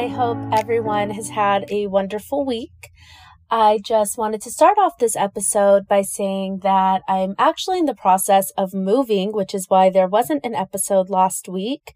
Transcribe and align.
I 0.00 0.06
hope 0.06 0.38
everyone 0.50 1.10
has 1.10 1.28
had 1.28 1.70
a 1.70 1.86
wonderful 1.86 2.46
week. 2.46 2.88
I 3.50 3.80
just 3.84 4.16
wanted 4.16 4.40
to 4.40 4.50
start 4.50 4.78
off 4.78 4.96
this 4.96 5.14
episode 5.14 5.86
by 5.86 6.00
saying 6.00 6.60
that 6.62 7.02
I'm 7.06 7.34
actually 7.36 7.80
in 7.80 7.84
the 7.84 7.94
process 7.94 8.50
of 8.56 8.72
moving, 8.72 9.30
which 9.30 9.54
is 9.54 9.68
why 9.68 9.90
there 9.90 10.08
wasn't 10.08 10.46
an 10.46 10.54
episode 10.54 11.10
last 11.10 11.50
week. 11.50 11.92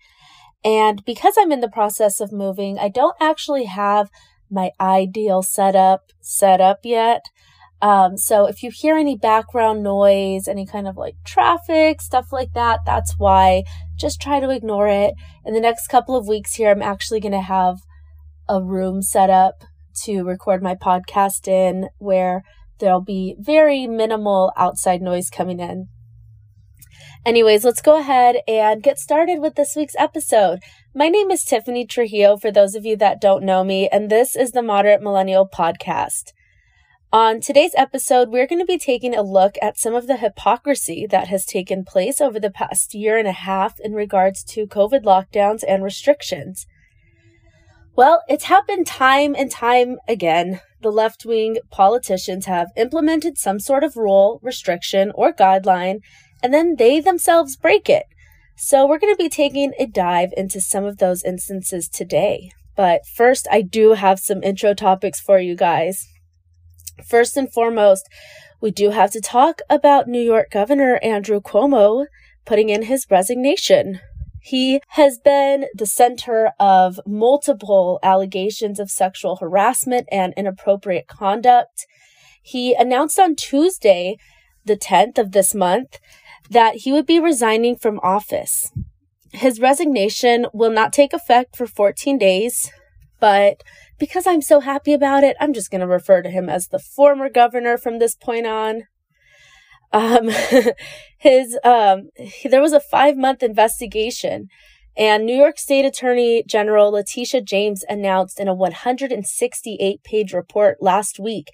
And 0.62 1.02
because 1.06 1.36
I'm 1.38 1.50
in 1.50 1.60
the 1.60 1.70
process 1.70 2.20
of 2.20 2.30
moving, 2.30 2.78
I 2.78 2.90
don't 2.90 3.16
actually 3.22 3.64
have 3.64 4.10
my 4.50 4.72
ideal 4.78 5.42
setup 5.42 6.12
set 6.20 6.60
up 6.60 6.80
yet. 6.84 7.24
Um, 7.80 8.18
so 8.18 8.44
if 8.44 8.62
you 8.62 8.70
hear 8.70 8.96
any 8.98 9.16
background 9.16 9.82
noise, 9.82 10.46
any 10.46 10.66
kind 10.66 10.86
of 10.86 10.98
like 10.98 11.14
traffic, 11.24 12.02
stuff 12.02 12.32
like 12.32 12.52
that, 12.52 12.80
that's 12.84 13.14
why. 13.16 13.64
Just 13.96 14.20
try 14.20 14.40
to 14.40 14.50
ignore 14.50 14.88
it. 14.88 15.14
In 15.46 15.54
the 15.54 15.60
next 15.60 15.88
couple 15.88 16.14
of 16.16 16.28
weeks 16.28 16.56
here, 16.56 16.70
I'm 16.70 16.82
actually 16.82 17.20
going 17.20 17.32
to 17.32 17.40
have 17.40 17.78
a 18.48 18.62
room 18.62 19.02
set 19.02 19.30
up 19.30 19.64
to 20.02 20.22
record 20.24 20.62
my 20.62 20.74
podcast 20.74 21.48
in 21.48 21.88
where 21.98 22.42
there'll 22.78 23.00
be 23.00 23.36
very 23.38 23.86
minimal 23.86 24.52
outside 24.56 25.00
noise 25.00 25.30
coming 25.30 25.60
in. 25.60 25.88
Anyways, 27.24 27.64
let's 27.64 27.80
go 27.80 27.98
ahead 27.98 28.36
and 28.46 28.82
get 28.82 28.98
started 28.98 29.40
with 29.40 29.54
this 29.54 29.74
week's 29.74 29.96
episode. 29.96 30.60
My 30.94 31.08
name 31.08 31.30
is 31.30 31.44
Tiffany 31.44 31.86
Trujillo, 31.86 32.36
for 32.36 32.50
those 32.50 32.74
of 32.74 32.84
you 32.84 32.96
that 32.98 33.20
don't 33.20 33.44
know 33.44 33.64
me, 33.64 33.88
and 33.88 34.10
this 34.10 34.36
is 34.36 34.52
the 34.52 34.62
Moderate 34.62 35.00
Millennial 35.00 35.48
Podcast. 35.48 36.32
On 37.14 37.40
today's 37.40 37.74
episode, 37.76 38.28
we're 38.28 38.46
going 38.46 38.60
to 38.60 38.66
be 38.66 38.76
taking 38.76 39.14
a 39.14 39.22
look 39.22 39.54
at 39.62 39.78
some 39.78 39.94
of 39.94 40.06
the 40.06 40.16
hypocrisy 40.16 41.06
that 41.08 41.28
has 41.28 41.46
taken 41.46 41.84
place 41.84 42.20
over 42.20 42.38
the 42.38 42.50
past 42.50 42.92
year 42.92 43.16
and 43.16 43.28
a 43.28 43.32
half 43.32 43.78
in 43.80 43.92
regards 43.92 44.42
to 44.44 44.66
COVID 44.66 45.04
lockdowns 45.04 45.62
and 45.66 45.82
restrictions. 45.82 46.66
Well, 47.96 48.22
it's 48.28 48.44
happened 48.44 48.88
time 48.88 49.36
and 49.36 49.48
time 49.48 49.98
again. 50.08 50.60
The 50.82 50.90
left 50.90 51.24
wing 51.24 51.58
politicians 51.70 52.46
have 52.46 52.72
implemented 52.76 53.38
some 53.38 53.60
sort 53.60 53.84
of 53.84 53.96
rule, 53.96 54.40
restriction, 54.42 55.12
or 55.14 55.32
guideline, 55.32 56.00
and 56.42 56.52
then 56.52 56.74
they 56.76 56.98
themselves 56.98 57.56
break 57.56 57.88
it. 57.88 58.06
So, 58.56 58.84
we're 58.86 58.98
going 58.98 59.14
to 59.14 59.22
be 59.22 59.28
taking 59.28 59.72
a 59.78 59.86
dive 59.86 60.30
into 60.36 60.60
some 60.60 60.84
of 60.84 60.98
those 60.98 61.22
instances 61.22 61.88
today. 61.88 62.50
But 62.76 63.06
first, 63.06 63.46
I 63.50 63.62
do 63.62 63.92
have 63.92 64.18
some 64.18 64.42
intro 64.42 64.74
topics 64.74 65.20
for 65.20 65.38
you 65.38 65.54
guys. 65.54 66.08
First 67.08 67.36
and 67.36 67.52
foremost, 67.52 68.08
we 68.60 68.72
do 68.72 68.90
have 68.90 69.12
to 69.12 69.20
talk 69.20 69.60
about 69.70 70.08
New 70.08 70.20
York 70.20 70.50
Governor 70.50 70.98
Andrew 71.02 71.40
Cuomo 71.40 72.06
putting 72.44 72.70
in 72.70 72.82
his 72.82 73.06
resignation. 73.08 74.00
He 74.44 74.82
has 74.88 75.18
been 75.18 75.64
the 75.74 75.86
center 75.86 76.52
of 76.60 77.00
multiple 77.06 77.98
allegations 78.02 78.78
of 78.78 78.90
sexual 78.90 79.36
harassment 79.36 80.06
and 80.12 80.34
inappropriate 80.36 81.06
conduct. 81.06 81.86
He 82.42 82.74
announced 82.74 83.18
on 83.18 83.36
Tuesday, 83.36 84.18
the 84.62 84.76
10th 84.76 85.16
of 85.16 85.32
this 85.32 85.54
month, 85.54 85.98
that 86.50 86.74
he 86.76 86.92
would 86.92 87.06
be 87.06 87.18
resigning 87.18 87.74
from 87.74 87.98
office. 88.02 88.70
His 89.32 89.60
resignation 89.60 90.44
will 90.52 90.70
not 90.70 90.92
take 90.92 91.14
effect 91.14 91.56
for 91.56 91.66
14 91.66 92.18
days, 92.18 92.70
but 93.20 93.62
because 93.98 94.26
I'm 94.26 94.42
so 94.42 94.60
happy 94.60 94.92
about 94.92 95.24
it, 95.24 95.38
I'm 95.40 95.54
just 95.54 95.70
going 95.70 95.80
to 95.80 95.86
refer 95.86 96.20
to 96.20 96.28
him 96.28 96.50
as 96.50 96.68
the 96.68 96.78
former 96.78 97.30
governor 97.30 97.78
from 97.78 97.98
this 97.98 98.14
point 98.14 98.46
on. 98.46 98.82
Um, 99.94 100.28
his, 101.18 101.58
um, 101.64 102.10
there 102.44 102.60
was 102.60 102.74
a 102.74 102.80
five 102.80 103.16
month 103.16 103.42
investigation 103.42 104.48
and 104.96 105.26
New 105.26 105.34
York 105.36 105.58
State 105.58 105.84
Attorney 105.84 106.44
General 106.46 106.92
Letitia 106.92 107.42
James 107.42 107.84
announced 107.88 108.38
in 108.38 108.46
a 108.46 108.54
168 108.54 110.04
page 110.04 110.32
report 110.32 110.78
last 110.80 111.18
week 111.18 111.50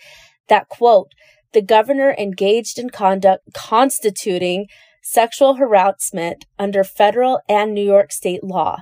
that, 0.49 0.69
quote, 0.69 1.13
the 1.53 1.63
governor 1.63 2.15
engaged 2.19 2.79
in 2.79 2.91
conduct 2.91 3.45
constituting 3.55 4.67
sexual 5.03 5.55
harassment 5.55 6.45
under 6.59 6.85
federal 6.85 7.41
and 7.49 7.73
New 7.73 7.85
York 7.85 8.13
state 8.13 8.45
law. 8.45 8.79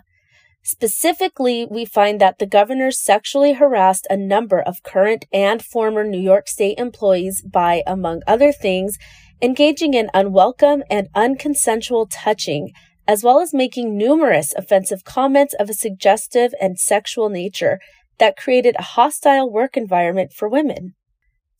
Specifically, 0.64 1.66
we 1.70 1.84
find 1.84 2.20
that 2.20 2.38
the 2.38 2.46
governor 2.46 2.90
sexually 2.90 3.54
harassed 3.54 4.06
a 4.10 4.16
number 4.16 4.60
of 4.60 4.82
current 4.82 5.24
and 5.32 5.64
former 5.64 6.04
New 6.04 6.20
York 6.20 6.48
State 6.48 6.78
employees 6.78 7.40
by, 7.40 7.82
among 7.86 8.20
other 8.26 8.52
things, 8.52 8.98
engaging 9.40 9.94
in 9.94 10.10
unwelcome 10.14 10.82
and 10.90 11.08
unconsensual 11.14 12.08
touching, 12.10 12.72
as 13.06 13.22
well 13.22 13.40
as 13.40 13.54
making 13.54 13.96
numerous 13.96 14.52
offensive 14.54 15.04
comments 15.04 15.54
of 15.58 15.70
a 15.70 15.74
suggestive 15.74 16.52
and 16.60 16.78
sexual 16.78 17.28
nature 17.28 17.78
that 18.18 18.36
created 18.36 18.74
a 18.78 18.82
hostile 18.82 19.50
work 19.50 19.76
environment 19.76 20.32
for 20.32 20.48
women. 20.48 20.94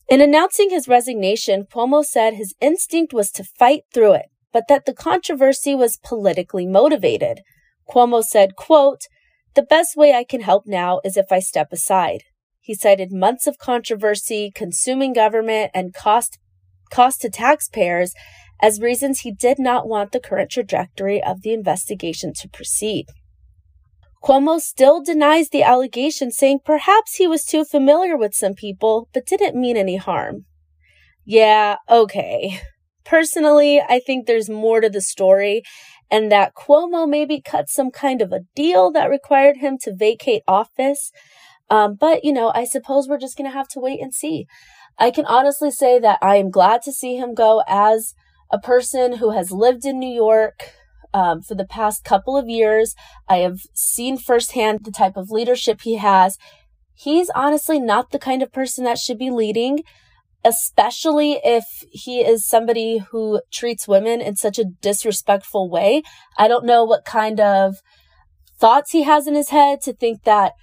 In 0.09 0.21
announcing 0.21 0.69
his 0.69 0.87
resignation, 0.87 1.65
Cuomo 1.71 2.03
said 2.03 2.33
his 2.33 2.55
instinct 2.59 3.13
was 3.13 3.31
to 3.31 3.43
fight 3.43 3.83
through 3.93 4.13
it, 4.13 4.25
but 4.51 4.65
that 4.67 4.85
the 4.85 4.93
controversy 4.93 5.75
was 5.75 5.99
politically 6.03 6.65
motivated. 6.65 7.41
Cuomo 7.87 8.23
said, 8.23 8.55
quote, 8.55 9.01
the 9.55 9.63
best 9.63 9.95
way 9.95 10.13
I 10.13 10.23
can 10.23 10.41
help 10.41 10.63
now 10.65 10.99
is 11.03 11.17
if 11.17 11.31
I 11.31 11.39
step 11.39 11.71
aside. 11.71 12.23
He 12.59 12.75
cited 12.75 13.11
months 13.11 13.47
of 13.47 13.57
controversy, 13.57 14.51
consuming 14.53 15.13
government, 15.13 15.71
and 15.73 15.93
cost, 15.93 16.37
cost 16.89 17.21
to 17.21 17.29
taxpayers 17.29 18.13
as 18.61 18.81
reasons 18.81 19.21
he 19.21 19.31
did 19.31 19.57
not 19.57 19.87
want 19.87 20.11
the 20.11 20.19
current 20.19 20.51
trajectory 20.51 21.23
of 21.23 21.41
the 21.41 21.53
investigation 21.53 22.33
to 22.33 22.49
proceed. 22.49 23.05
Cuomo 24.21 24.59
still 24.59 25.01
denies 25.01 25.49
the 25.49 25.63
allegation, 25.63 26.29
saying 26.29 26.59
perhaps 26.65 27.15
he 27.15 27.27
was 27.27 27.45
too 27.45 27.63
familiar 27.63 28.17
with 28.17 28.35
some 28.35 28.53
people, 28.53 29.07
but 29.13 29.25
didn't 29.25 29.59
mean 29.59 29.77
any 29.77 29.95
harm. 29.95 30.45
Yeah, 31.25 31.77
okay. 31.89 32.59
Personally, 33.05 33.81
I 33.81 33.99
think 33.99 34.25
there's 34.25 34.49
more 34.49 34.81
to 34.81 34.89
the 34.89 35.01
story, 35.01 35.63
and 36.11 36.31
that 36.31 36.53
Cuomo 36.53 37.07
maybe 37.07 37.39
cut 37.39 37.69
some 37.69 37.91
kind 37.91 38.21
of 38.21 38.33
a 38.33 38.41
deal 38.55 38.91
that 38.91 39.09
required 39.09 39.57
him 39.57 39.77
to 39.83 39.95
vacate 39.95 40.43
office. 40.47 41.11
Um, 41.69 41.95
but, 41.99 42.25
you 42.25 42.33
know, 42.33 42.51
I 42.53 42.65
suppose 42.65 43.07
we're 43.07 43.19
just 43.19 43.37
going 43.37 43.49
to 43.49 43.55
have 43.55 43.67
to 43.69 43.79
wait 43.79 44.01
and 44.01 44.13
see. 44.13 44.47
I 44.99 45.11
can 45.11 45.25
honestly 45.25 45.71
say 45.71 45.97
that 45.99 46.19
I 46.21 46.35
am 46.35 46.51
glad 46.51 46.81
to 46.83 46.91
see 46.91 47.15
him 47.15 47.33
go 47.33 47.63
as 47.67 48.13
a 48.51 48.59
person 48.59 49.17
who 49.17 49.31
has 49.31 49.51
lived 49.51 49.85
in 49.85 49.97
New 49.97 50.13
York 50.13 50.73
um, 51.13 51.41
for 51.41 51.55
the 51.55 51.65
past 51.65 52.03
couple 52.03 52.37
of 52.37 52.49
years. 52.49 52.95
I 53.27 53.37
have 53.37 53.61
seen 53.73 54.17
firsthand 54.17 54.81
the 54.83 54.91
type 54.91 55.15
of 55.15 55.31
leadership 55.31 55.81
he 55.81 55.97
has. 55.97 56.37
He's 56.93 57.29
honestly 57.33 57.79
not 57.79 58.11
the 58.11 58.19
kind 58.19 58.43
of 58.43 58.51
person 58.51 58.83
that 58.83 58.97
should 58.97 59.17
be 59.17 59.31
leading 59.31 59.83
especially 60.45 61.39
if 61.43 61.65
he 61.91 62.21
is 62.21 62.45
somebody 62.45 62.99
who 63.11 63.41
treats 63.51 63.87
women 63.87 64.21
in 64.21 64.35
such 64.35 64.57
a 64.57 64.65
disrespectful 64.65 65.69
way. 65.69 66.01
I 66.37 66.47
don't 66.47 66.65
know 66.65 66.83
what 66.83 67.05
kind 67.05 67.39
of 67.39 67.81
thoughts 68.57 68.91
he 68.91 69.03
has 69.03 69.27
in 69.27 69.35
his 69.35 69.49
head 69.49 69.81
to 69.81 69.93
think 69.93 70.23
that 70.23 70.53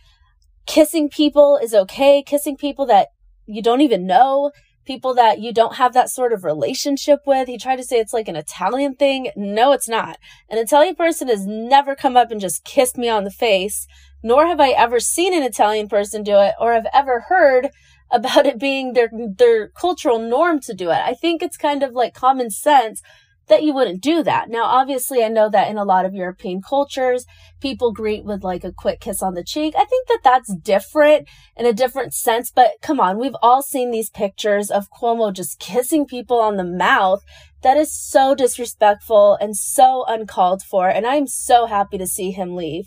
kissing 0.67 1.09
people 1.09 1.59
is 1.63 1.75
okay, 1.75 2.23
kissing 2.23 2.57
people 2.57 2.87
that 2.87 3.09
you 3.47 3.63
don't 3.63 3.81
even 3.81 4.07
know, 4.07 4.53
people 4.87 5.15
that 5.15 5.41
you 5.41 5.53
don't 5.53 5.77
have 5.77 5.93
that 5.93 6.09
sort 6.09 6.33
of 6.33 6.45
relationship 6.45 7.21
with. 7.27 7.49
He 7.49 7.59
tried 7.59 7.77
to 7.77 7.85
say 7.85 7.99
it's 7.99 8.15
like 8.15 8.29
an 8.29 8.37
Italian 8.37 8.95
thing. 8.95 9.31
No, 9.37 9.73
it's 9.73 9.89
not. 9.89 10.19
An 10.49 10.59
Italian 10.59 10.95
person 10.95 11.29
has 11.29 11.45
never 11.47 11.95
come 11.95 12.17
up 12.17 12.31
and 12.31 12.41
just 12.41 12.65
kissed 12.65 12.97
me 12.97 13.09
on 13.09 13.25
the 13.25 13.31
face, 13.31 13.87
nor 14.23 14.47
have 14.47 14.61
I 14.61 14.71
ever 14.71 15.01
seen 15.01 15.35
an 15.35 15.43
Italian 15.43 15.89
person 15.89 16.23
do 16.23 16.39
it 16.39 16.55
or 16.61 16.73
have 16.73 16.87
ever 16.95 17.25
heard 17.29 17.71
about 18.13 18.47
it 18.47 18.59
being 18.59 18.93
their 18.93 19.11
their 19.13 19.67
cultural 19.69 20.21
norm 20.21 20.61
to 20.61 20.73
do 20.73 20.91
it. 20.91 20.99
I 20.99 21.15
think 21.15 21.43
it's 21.43 21.57
kind 21.57 21.83
of 21.83 21.93
like 21.93 22.15
common 22.15 22.51
sense 22.51 23.03
that 23.49 23.63
you 23.63 23.73
wouldn't 23.73 24.03
do 24.03 24.23
that. 24.23 24.49
Now, 24.49 24.65
obviously, 24.65 25.23
I 25.25 25.29
know 25.29 25.49
that 25.51 25.71
in 25.71 25.79
a 25.79 25.85
lot 25.85 26.05
of 26.05 26.15
European 26.15 26.61
cultures, 26.61 27.27
people 27.61 27.93
greet 27.93 28.25
with 28.25 28.43
like 28.43 28.65
a 28.65 28.73
quick 28.73 29.01
kiss 29.01 29.23
on 29.23 29.35
the 29.35 29.45
cheek. 29.45 29.75
I 29.77 29.85
think 29.85 30.09
that 30.09 30.21
that's 30.25 30.55
different 30.57 31.29
in 31.57 31.67
a 31.67 31.73
different 31.73 32.15
sense, 32.15 32.51
but 32.51 32.73
come 32.83 33.01
on, 33.01 33.19
we've 33.19 33.37
all 33.43 33.63
seen 33.63 33.91
these 33.91 34.11
pictures 34.11 34.71
of 34.71 34.91
Cuomo 34.91 35.33
just 35.33 35.59
kissing 35.59 36.07
people 36.07 36.41
on 36.41 36.57
the 36.57 36.65
mouth. 36.65 37.23
That 37.63 37.77
is 37.77 37.93
so 37.93 38.35
disrespectful 38.35 39.37
and 39.41 39.57
so 39.57 40.05
uncalled 40.07 40.63
for, 40.63 40.89
and 40.89 41.07
I'm 41.07 41.27
so 41.27 41.67
happy 41.67 41.99
to 41.99 42.07
see 42.07 42.31
him 42.31 42.55
leave. 42.55 42.87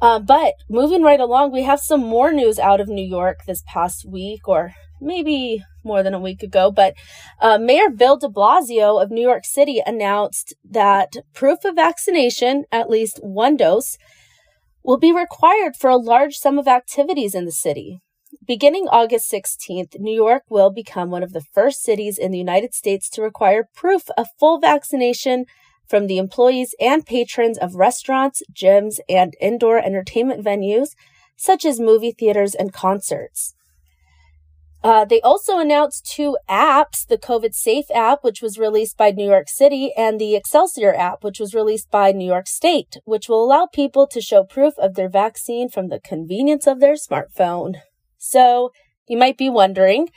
Uh, 0.00 0.18
but 0.18 0.54
moving 0.68 1.02
right 1.02 1.20
along, 1.20 1.52
we 1.52 1.62
have 1.62 1.78
some 1.78 2.00
more 2.00 2.32
news 2.32 2.58
out 2.58 2.80
of 2.80 2.88
New 2.88 3.06
York 3.06 3.44
this 3.46 3.62
past 3.68 4.04
week, 4.04 4.48
or 4.48 4.74
maybe 5.02 5.62
more 5.84 6.02
than 6.02 6.14
a 6.14 6.20
week 6.20 6.42
ago. 6.42 6.70
But 6.70 6.94
uh, 7.40 7.58
Mayor 7.58 7.90
Bill 7.90 8.16
de 8.16 8.28
Blasio 8.28 9.02
of 9.02 9.10
New 9.10 9.22
York 9.22 9.44
City 9.44 9.82
announced 9.84 10.54
that 10.68 11.12
proof 11.34 11.64
of 11.64 11.74
vaccination, 11.74 12.64
at 12.70 12.88
least 12.88 13.18
one 13.22 13.56
dose, 13.56 13.98
will 14.82 14.98
be 14.98 15.12
required 15.12 15.76
for 15.76 15.90
a 15.90 15.96
large 15.96 16.36
sum 16.36 16.58
of 16.58 16.68
activities 16.68 17.34
in 17.34 17.44
the 17.44 17.52
city. 17.52 18.00
Beginning 18.44 18.88
August 18.88 19.30
16th, 19.30 20.00
New 20.00 20.14
York 20.14 20.42
will 20.48 20.70
become 20.70 21.10
one 21.10 21.22
of 21.22 21.32
the 21.32 21.44
first 21.52 21.82
cities 21.82 22.18
in 22.18 22.32
the 22.32 22.38
United 22.38 22.74
States 22.74 23.08
to 23.10 23.22
require 23.22 23.68
proof 23.74 24.08
of 24.16 24.26
full 24.40 24.58
vaccination 24.58 25.44
from 25.86 26.06
the 26.06 26.18
employees 26.18 26.74
and 26.80 27.04
patrons 27.04 27.58
of 27.58 27.74
restaurants, 27.74 28.42
gyms, 28.52 28.98
and 29.08 29.34
indoor 29.40 29.78
entertainment 29.78 30.42
venues, 30.42 30.88
such 31.36 31.64
as 31.64 31.78
movie 31.78 32.12
theaters 32.12 32.54
and 32.54 32.72
concerts. 32.72 33.54
Uh, 34.82 35.04
they 35.04 35.20
also 35.20 35.58
announced 35.58 36.04
two 36.04 36.36
apps 36.48 37.06
the 37.06 37.16
COVID 37.16 37.54
Safe 37.54 37.84
app, 37.94 38.24
which 38.24 38.42
was 38.42 38.58
released 38.58 38.96
by 38.96 39.10
New 39.10 39.28
York 39.28 39.48
City, 39.48 39.92
and 39.96 40.20
the 40.20 40.34
Excelsior 40.34 40.92
app, 40.92 41.22
which 41.22 41.38
was 41.38 41.54
released 41.54 41.90
by 41.90 42.10
New 42.10 42.26
York 42.26 42.48
State, 42.48 42.96
which 43.04 43.28
will 43.28 43.44
allow 43.44 43.66
people 43.66 44.08
to 44.08 44.20
show 44.20 44.42
proof 44.42 44.74
of 44.78 44.94
their 44.94 45.08
vaccine 45.08 45.68
from 45.68 45.88
the 45.88 46.00
convenience 46.00 46.66
of 46.66 46.80
their 46.80 46.94
smartphone. 46.94 47.74
So, 48.18 48.70
you 49.06 49.16
might 49.16 49.38
be 49.38 49.48
wondering, 49.48 50.08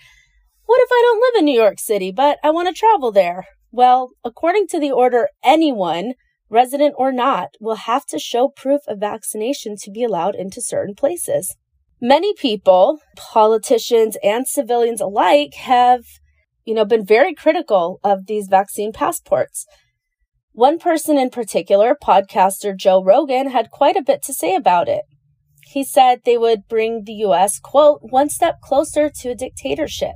what 0.65 0.81
if 0.81 0.89
I 0.91 1.01
don't 1.03 1.21
live 1.21 1.39
in 1.39 1.45
New 1.45 1.59
York 1.59 1.79
City, 1.79 2.11
but 2.11 2.39
I 2.43 2.49
want 2.49 2.67
to 2.67 2.73
travel 2.73 3.11
there? 3.11 3.45
Well, 3.71 4.11
according 4.23 4.67
to 4.69 4.79
the 4.79 4.91
order, 4.91 5.29
anyone, 5.43 6.13
resident 6.49 6.95
or 6.97 7.11
not, 7.11 7.49
will 7.59 7.75
have 7.75 8.05
to 8.07 8.17
show 8.17 8.47
proof 8.47 8.81
of 8.87 8.99
vaccination 8.99 9.75
to 9.81 9.91
be 9.91 10.03
allowed 10.03 10.33
into 10.33 10.59
certain 10.59 10.95
places. 10.95 11.55
Many 12.01 12.33
people, 12.33 12.99
politicians 13.15 14.17
and 14.21 14.45
civilians 14.47 14.99
alike, 14.99 15.53
have, 15.53 16.03
you 16.65 16.73
know, 16.73 16.83
been 16.83 17.05
very 17.05 17.33
critical 17.33 17.99
of 18.03 18.25
these 18.25 18.47
vaccine 18.47 18.91
passports. 18.91 19.65
One 20.51 20.77
person 20.77 21.17
in 21.17 21.29
particular, 21.29 21.95
podcaster 21.95 22.75
Joe 22.75 23.01
Rogan, 23.01 23.49
had 23.49 23.71
quite 23.71 23.95
a 23.95 24.03
bit 24.03 24.21
to 24.23 24.33
say 24.33 24.55
about 24.55 24.89
it. 24.89 25.03
He 25.67 25.83
said 25.83 26.21
they 26.23 26.37
would 26.37 26.67
bring 26.67 27.03
the 27.05 27.13
US, 27.25 27.59
quote, 27.59 27.99
one 28.01 28.29
step 28.29 28.59
closer 28.61 29.09
to 29.21 29.29
a 29.29 29.35
dictatorship. 29.35 30.15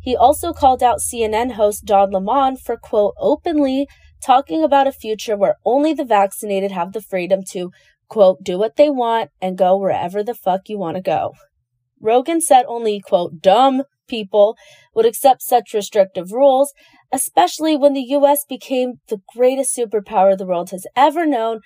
He 0.00 0.16
also 0.16 0.52
called 0.52 0.82
out 0.82 1.00
CNN 1.00 1.52
host 1.52 1.84
Don 1.84 2.10
Lemon 2.10 2.56
for, 2.56 2.76
quote, 2.76 3.14
openly 3.18 3.88
talking 4.22 4.62
about 4.62 4.86
a 4.86 4.92
future 4.92 5.36
where 5.36 5.56
only 5.64 5.92
the 5.92 6.04
vaccinated 6.04 6.72
have 6.72 6.92
the 6.92 7.00
freedom 7.00 7.42
to, 7.50 7.70
quote, 8.14 8.44
do 8.44 8.56
what 8.56 8.76
they 8.76 8.88
want 8.88 9.28
and 9.42 9.58
go 9.58 9.76
wherever 9.76 10.22
the 10.22 10.36
fuck 10.36 10.68
you 10.68 10.78
want 10.78 10.96
to 10.96 11.02
go. 11.02 11.32
Rogan 12.00 12.40
said 12.40 12.64
only, 12.68 13.00
quote, 13.00 13.42
dumb 13.42 13.82
people 14.06 14.56
would 14.94 15.04
accept 15.04 15.42
such 15.42 15.74
restrictive 15.74 16.30
rules, 16.30 16.72
especially 17.12 17.76
when 17.76 17.92
the 17.92 18.14
US 18.18 18.44
became 18.48 19.00
the 19.08 19.20
greatest 19.34 19.76
superpower 19.76 20.38
the 20.38 20.46
world 20.46 20.70
has 20.70 20.86
ever 20.94 21.26
known 21.26 21.58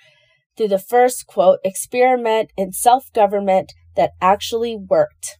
through 0.57 0.69
the 0.69 0.79
first, 0.79 1.27
quote, 1.27 1.59
experiment 1.63 2.51
in 2.57 2.71
self 2.71 3.13
government 3.13 3.71
that 3.95 4.13
actually 4.19 4.75
worked. 4.75 5.37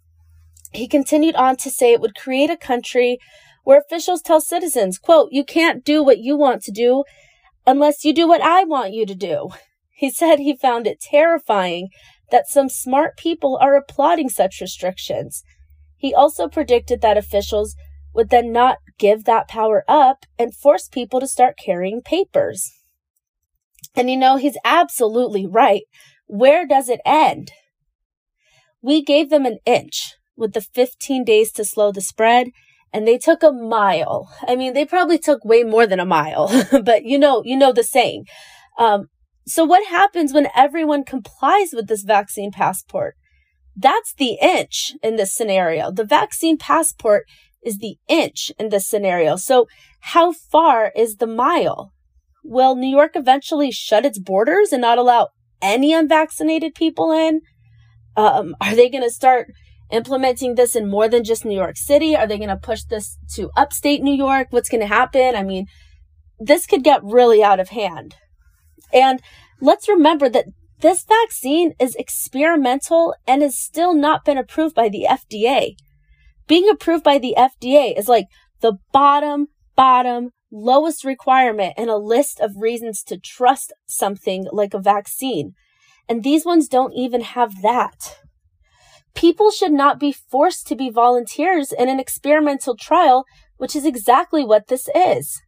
He 0.72 0.88
continued 0.88 1.34
on 1.34 1.56
to 1.58 1.72
say 1.72 1.92
it 1.92 2.02
would 2.02 2.14
create 2.14 2.52
a 2.52 2.56
country 2.56 3.18
where 3.64 3.80
officials 3.80 4.22
tell 4.22 4.42
citizens, 4.42 5.00
quote, 5.00 5.30
you 5.32 5.44
can't 5.44 5.84
do 5.84 6.04
what 6.04 6.20
you 6.20 6.38
want 6.38 6.62
to 6.66 6.72
do 6.72 7.04
unless 7.66 8.06
you 8.06 8.14
do 8.14 8.28
what 8.28 8.44
I 8.44 8.64
want 8.64 8.94
you 8.94 9.08
to 9.08 9.16
do. 9.16 9.50
He 10.00 10.10
said 10.10 10.40
he 10.40 10.56
found 10.56 10.88
it 10.88 11.02
terrifying 11.02 11.90
that 12.32 12.48
some 12.48 12.70
smart 12.70 13.18
people 13.18 13.58
are 13.60 13.76
applauding 13.76 14.30
such 14.30 14.62
restrictions. 14.62 15.44
He 15.98 16.14
also 16.14 16.48
predicted 16.48 17.02
that 17.02 17.18
officials 17.18 17.76
would 18.14 18.30
then 18.30 18.54
not 18.54 18.78
give 18.98 19.26
that 19.26 19.50
power 19.50 19.84
up 19.90 20.26
and 20.38 20.56
force 20.56 20.88
people 20.88 21.20
to 21.20 21.28
start 21.28 21.60
carrying 21.62 22.02
papers. 22.02 22.72
And 23.94 24.10
you 24.10 24.16
know, 24.16 24.38
he's 24.38 24.56
absolutely 24.64 25.46
right. 25.46 25.84
Where 26.28 26.66
does 26.66 26.88
it 26.88 27.02
end? 27.06 27.52
We 28.82 29.04
gave 29.04 29.30
them 29.30 29.46
an 29.46 29.58
inch 29.66 30.16
with 30.38 30.54
the 30.54 30.62
15 30.62 31.26
days 31.26 31.52
to 31.52 31.66
slow 31.66 31.92
the 31.92 32.00
spread 32.00 32.52
and 32.94 33.06
they 33.06 33.18
took 33.18 33.44
a 33.44 33.52
mile. 33.52 34.30
I 34.48 34.56
mean, 34.56 34.74
they 34.74 34.86
probably 34.86 35.20
took 35.20 35.44
way 35.44 35.64
more 35.64 35.86
than 35.86 36.00
a 36.00 36.06
mile, 36.06 36.48
but 36.86 37.04
you 37.04 37.20
know, 37.20 37.44
you 37.44 37.58
know 37.58 37.74
the 37.74 37.84
saying. 37.84 38.28
Um, 38.78 39.10
so 39.50 39.66
what 39.66 39.88
happens 39.88 40.34
when 40.34 40.48
everyone 40.56 41.04
complies 41.04 41.70
with 41.74 41.88
this 41.88 42.04
vaccine 42.04 42.52
passport? 42.52 43.16
That's 43.76 44.14
the 44.14 44.38
inch 44.42 44.94
in 45.02 45.16
this 45.16 45.34
scenario. 45.34 45.92
The 45.92 46.04
vaccine 46.04 46.58
passport 46.58 47.26
is 47.64 47.80
the 47.80 47.98
inch 48.08 48.52
in 48.60 48.70
this 48.70 48.88
scenario. 48.88 49.38
So 49.38 49.68
how 50.02 50.32
far 50.32 50.92
is 50.96 51.16
the 51.16 51.28
mile? 51.28 51.94
Will 52.44 52.76
New 52.76 52.90
York 52.90 53.12
eventually 53.16 53.72
shut 53.72 54.06
its 54.06 54.20
borders 54.20 54.72
and 54.72 54.82
not 54.82 54.98
allow 54.98 55.30
any 55.62 55.94
unvaccinated 55.94 56.76
people 56.76 57.12
in? 57.12 57.42
Um, 58.16 58.56
are 58.62 58.76
they 58.76 58.90
going 58.90 59.04
to 59.04 59.10
start 59.10 59.48
implementing 59.92 60.56
this 60.56 60.76
in 60.76 60.90
more 60.90 61.10
than 61.10 61.24
just 61.24 61.44
New 61.44 61.56
York 61.56 61.78
City? 61.78 62.16
Are 62.16 62.28
they 62.28 62.38
going 62.38 62.50
to 62.50 62.58
push 62.58 62.84
this 62.84 63.18
to 63.36 63.50
upstate 63.58 64.04
New 64.04 64.14
York? 64.14 64.48
What's 64.52 64.70
going 64.70 64.82
to 64.82 64.88
happen? 64.88 65.36
I 65.36 65.44
mean, 65.44 65.66
this 66.40 66.66
could 66.66 66.84
get 66.84 67.04
really 67.04 67.44
out 67.44 67.60
of 67.60 67.70
hand. 67.70 68.16
And 68.94 69.22
let's 69.62 69.88
remember 69.88 70.30
that 70.30 70.46
this 70.82 71.04
vaccine 71.04 71.74
is 71.80 71.96
experimental 71.96 73.14
and 73.28 73.42
has 73.42 73.58
still 73.58 73.94
not 73.94 74.24
been 74.24 74.38
approved 74.38 74.76
by 74.76 74.90
the 74.90 75.06
FDA. 75.10 75.76
Being 76.48 76.70
approved 76.70 77.04
by 77.04 77.20
the 77.20 77.36
FDA 77.38 77.98
is 77.98 78.08
like 78.08 78.28
the 78.62 78.78
bottom, 78.92 79.48
bottom, 79.76 80.32
lowest 80.52 81.04
requirement 81.04 81.74
in 81.78 81.90
a 81.90 81.98
list 81.98 82.40
of 82.40 82.58
reasons 82.58 83.04
to 83.04 83.20
trust 83.20 83.74
something 83.86 84.48
like 84.52 84.74
a 84.74 84.80
vaccine. 84.80 85.54
And 86.08 86.24
these 86.24 86.46
ones 86.46 86.68
don't 86.68 86.94
even 86.94 87.22
have 87.22 87.62
that. 87.62 88.18
People 89.14 89.52
should 89.52 89.74
not 89.74 90.00
be 90.00 90.12
forced 90.12 90.66
to 90.68 90.76
be 90.76 90.90
volunteers 90.90 91.72
in 91.72 91.90
an 91.90 92.00
experimental 92.00 92.76
trial, 92.76 93.26
which 93.58 93.76
is 93.76 93.86
exactly 93.86 94.44
what 94.44 94.68
this 94.68 94.88
is. 94.96 95.42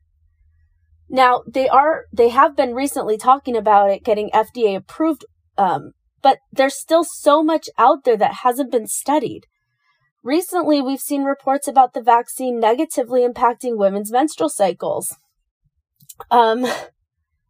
Now 1.11 1.43
they 1.45 1.67
are 1.67 2.05
they 2.13 2.29
have 2.29 2.55
been 2.55 2.73
recently 2.73 3.17
talking 3.17 3.57
about 3.57 3.91
it 3.91 4.05
getting 4.05 4.29
FDA 4.29 4.77
approved, 4.77 5.25
um, 5.57 5.91
but 6.21 6.37
there's 6.53 6.79
still 6.79 7.03
so 7.03 7.43
much 7.43 7.67
out 7.77 8.05
there 8.05 8.15
that 8.15 8.35
hasn't 8.45 8.71
been 8.71 8.87
studied. 8.87 9.41
Recently, 10.23 10.81
we've 10.81 11.01
seen 11.01 11.23
reports 11.23 11.67
about 11.67 11.93
the 11.93 12.01
vaccine 12.01 12.61
negatively 12.61 13.27
impacting 13.27 13.75
women's 13.75 14.09
menstrual 14.09 14.49
cycles. 14.49 15.17
Um, 16.29 16.65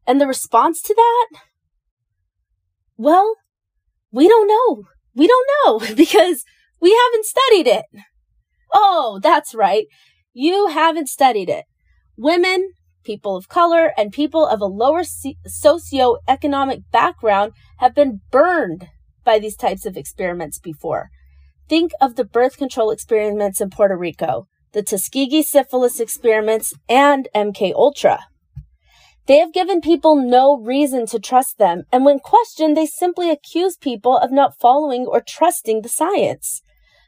and 0.07 0.19
the 0.19 0.27
response 0.27 0.81
to 0.81 0.95
that? 0.95 1.27
Well, 2.97 3.35
we 4.11 4.27
don't 4.27 4.47
know. 4.47 4.85
We 5.13 5.27
don't 5.27 5.47
know 5.65 5.79
because 5.95 6.43
we 6.79 6.97
haven't 7.05 7.25
studied 7.25 7.67
it. 7.67 7.85
Oh, 8.73 9.19
that's 9.21 9.53
right. 9.53 9.85
You 10.33 10.67
haven't 10.67 11.09
studied 11.09 11.49
it. 11.49 11.65
Women 12.17 12.71
people 13.03 13.35
of 13.35 13.49
color, 13.49 13.93
and 13.97 14.11
people 14.11 14.45
of 14.45 14.61
a 14.61 14.65
lower 14.65 15.01
socioeconomic 15.01 16.83
background 16.91 17.53
have 17.77 17.95
been 17.95 18.21
burned 18.31 18.89
by 19.23 19.39
these 19.39 19.55
types 19.55 19.85
of 19.85 19.97
experiments 19.97 20.59
before. 20.59 21.09
Think 21.67 21.91
of 22.01 22.15
the 22.15 22.25
birth 22.25 22.57
control 22.57 22.91
experiments 22.91 23.61
in 23.61 23.69
Puerto 23.69 23.95
Rico, 23.95 24.47
the 24.73 24.83
Tuskegee 24.83 25.43
syphilis 25.43 25.99
experiments, 25.99 26.73
and 26.89 27.27
MK 27.35 27.73
Ultra. 27.73 28.25
They 29.27 29.37
have 29.37 29.53
given 29.53 29.81
people 29.81 30.15
no 30.15 30.57
reason 30.57 31.05
to 31.07 31.19
trust 31.19 31.57
them, 31.57 31.83
and 31.91 32.03
when 32.03 32.19
questioned, 32.19 32.75
they 32.75 32.85
simply 32.85 33.29
accuse 33.29 33.77
people 33.77 34.17
of 34.17 34.31
not 34.31 34.59
following 34.59 35.05
or 35.05 35.21
trusting 35.21 35.81
the 35.81 35.89
science. 35.89 36.61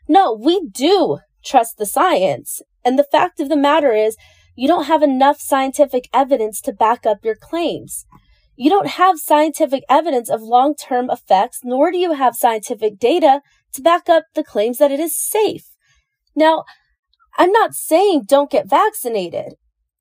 No, 0.07 0.33
we 0.33 0.67
do 0.67 1.19
trust 1.43 1.77
the 1.77 1.85
science. 1.85 2.61
And 2.85 2.99
the 2.99 3.03
fact 3.03 3.39
of 3.39 3.49
the 3.49 3.57
matter 3.57 3.93
is, 3.93 4.15
you 4.55 4.67
don't 4.67 4.85
have 4.85 5.01
enough 5.01 5.39
scientific 5.39 6.09
evidence 6.13 6.61
to 6.61 6.73
back 6.73 7.05
up 7.05 7.23
your 7.23 7.35
claims. 7.35 8.05
You 8.55 8.69
don't 8.69 8.87
have 8.87 9.17
scientific 9.17 9.83
evidence 9.89 10.29
of 10.29 10.41
long 10.41 10.75
term 10.75 11.09
effects, 11.09 11.61
nor 11.63 11.91
do 11.91 11.97
you 11.97 12.13
have 12.13 12.35
scientific 12.35 12.99
data 12.99 13.41
to 13.73 13.81
back 13.81 14.07
up 14.07 14.25
the 14.35 14.43
claims 14.43 14.77
that 14.77 14.91
it 14.91 14.99
is 14.99 15.17
safe. 15.17 15.71
Now, 16.35 16.63
I'm 17.37 17.51
not 17.51 17.73
saying 17.73 18.25
don't 18.27 18.51
get 18.51 18.69
vaccinated. 18.69 19.55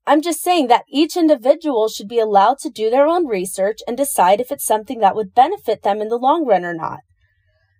I'm 0.05 0.21
just 0.21 0.43
saying 0.43 0.67
that 0.67 0.83
each 0.87 1.17
individual 1.17 1.87
should 1.87 2.07
be 2.07 2.19
allowed 2.19 2.59
to 2.59 2.69
do 2.69 2.89
their 2.89 3.07
own 3.07 3.25
research 3.25 3.79
and 3.87 3.97
decide 3.97 4.39
if 4.39 4.51
it's 4.51 4.65
something 4.65 4.99
that 4.99 5.15
would 5.15 5.33
benefit 5.33 5.81
them 5.81 6.01
in 6.01 6.09
the 6.09 6.17
long 6.17 6.45
run 6.45 6.65
or 6.65 6.73
not. 6.73 6.99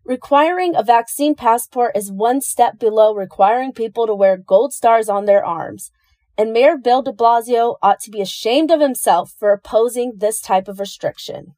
Requiring 0.06 0.76
a 0.76 0.84
vaccine 0.84 1.36
passport 1.36 1.96
is 1.96 2.12
one 2.12 2.42
step 2.42 2.80
below 2.80 3.14
requiring 3.14 3.74
people 3.74 4.08
to 4.08 4.16
wear 4.16 4.38
gold 4.38 4.74
stars 4.74 5.08
on 5.08 5.26
their 5.26 5.46
arms 5.46 5.92
and 6.38 6.54
Mayor 6.54 6.78
Bill 6.78 7.02
de 7.02 7.12
Blasio 7.12 7.76
ought 7.82 8.00
to 8.02 8.12
be 8.12 8.22
ashamed 8.22 8.72
of 8.72 8.82
himself 8.82 9.34
for 9.38 9.52
opposing 9.52 10.14
this 10.18 10.42
type 10.42 10.68
of 10.68 10.80
restriction. 10.80 11.56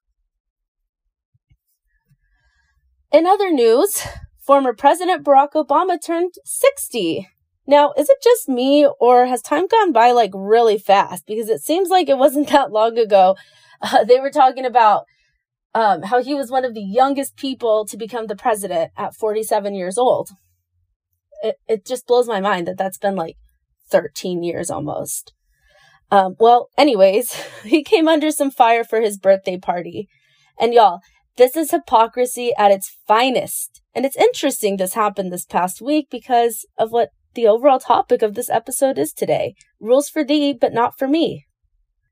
In 3.12 3.26
other 3.26 3.52
news, 3.52 4.06
former 4.46 4.74
President 4.74 5.24
Barack 5.24 5.54
Obama 5.54 5.98
turned 6.02 6.34
60. 6.44 7.30
Now, 7.68 7.94
is 7.98 8.10
it 8.10 8.18
just 8.22 8.50
me 8.50 8.88
or 9.00 9.26
has 9.26 9.42
time 9.42 9.68
gone 9.68 9.92
by 9.92 10.12
like 10.12 10.32
really 10.34 10.78
fast? 10.78 11.26
Because 11.26 11.50
it 11.50 11.62
seems 11.62 11.90
like 11.90 12.10
it 12.10 12.18
wasn't 12.18 12.50
that 12.52 12.72
long 12.72 12.98
ago. 12.98 13.38
Uh, 13.82 14.04
they 14.04 14.20
were 14.20 14.32
talking 14.32 14.66
about 14.66 15.06
um, 15.74 16.04
how 16.04 16.22
he 16.22 16.34
was 16.34 16.52
one 16.52 16.66
of 16.66 16.74
the 16.74 16.82
youngest 16.82 17.36
people 17.36 17.86
to 17.86 17.98
become 17.98 18.28
the 18.28 18.36
president 18.36 18.92
at 18.98 19.16
47 19.16 19.74
years 19.76 19.98
old. 19.98 20.30
It, 21.42 21.58
it 21.68 21.86
just 21.86 22.08
blows 22.08 22.28
my 22.28 22.40
mind 22.40 22.68
that 22.68 22.78
that's 22.78 22.98
been 22.98 23.16
like 23.16 23.38
13 23.90 24.44
years 24.44 24.70
almost. 24.70 25.34
Um, 26.12 26.36
well, 26.40 26.70
anyways, 26.78 27.34
he 27.64 27.84
came 27.84 28.08
under 28.08 28.32
some 28.32 28.52
fire 28.52 28.84
for 28.84 29.02
his 29.02 29.18
birthday 29.18 29.58
party. 29.58 30.08
And 30.60 30.74
y'all, 30.74 31.02
this 31.38 31.56
is 31.56 31.72
hypocrisy 31.72 32.52
at 32.58 32.72
its 32.72 32.98
finest. 33.08 33.82
And 33.94 34.06
it's 34.06 34.16
interesting 34.16 34.78
this 34.78 34.94
happened 34.94 35.32
this 35.32 35.46
past 35.46 35.82
week 35.82 36.08
because 36.10 36.66
of 36.78 36.92
what 36.92 37.10
the 37.34 37.48
overall 37.48 37.80
topic 37.80 38.22
of 38.22 38.34
this 38.34 38.50
episode 38.50 38.98
is 38.98 39.12
today 39.12 39.56
rules 39.80 40.10
for 40.10 40.24
thee, 40.24 40.54
but 40.54 40.74
not 40.74 40.98
for 40.98 41.08
me. 41.08 41.46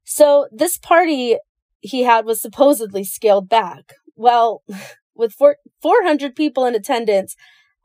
So, 0.03 0.47
this 0.51 0.77
party 0.77 1.37
he 1.79 2.03
had 2.03 2.25
was 2.25 2.41
supposedly 2.41 3.05
scaled 3.05 3.47
back. 3.47 3.93
Well, 4.15 4.63
with 5.15 5.33
four, 5.33 5.57
400 5.81 6.35
people 6.35 6.65
in 6.65 6.75
attendance, 6.75 7.35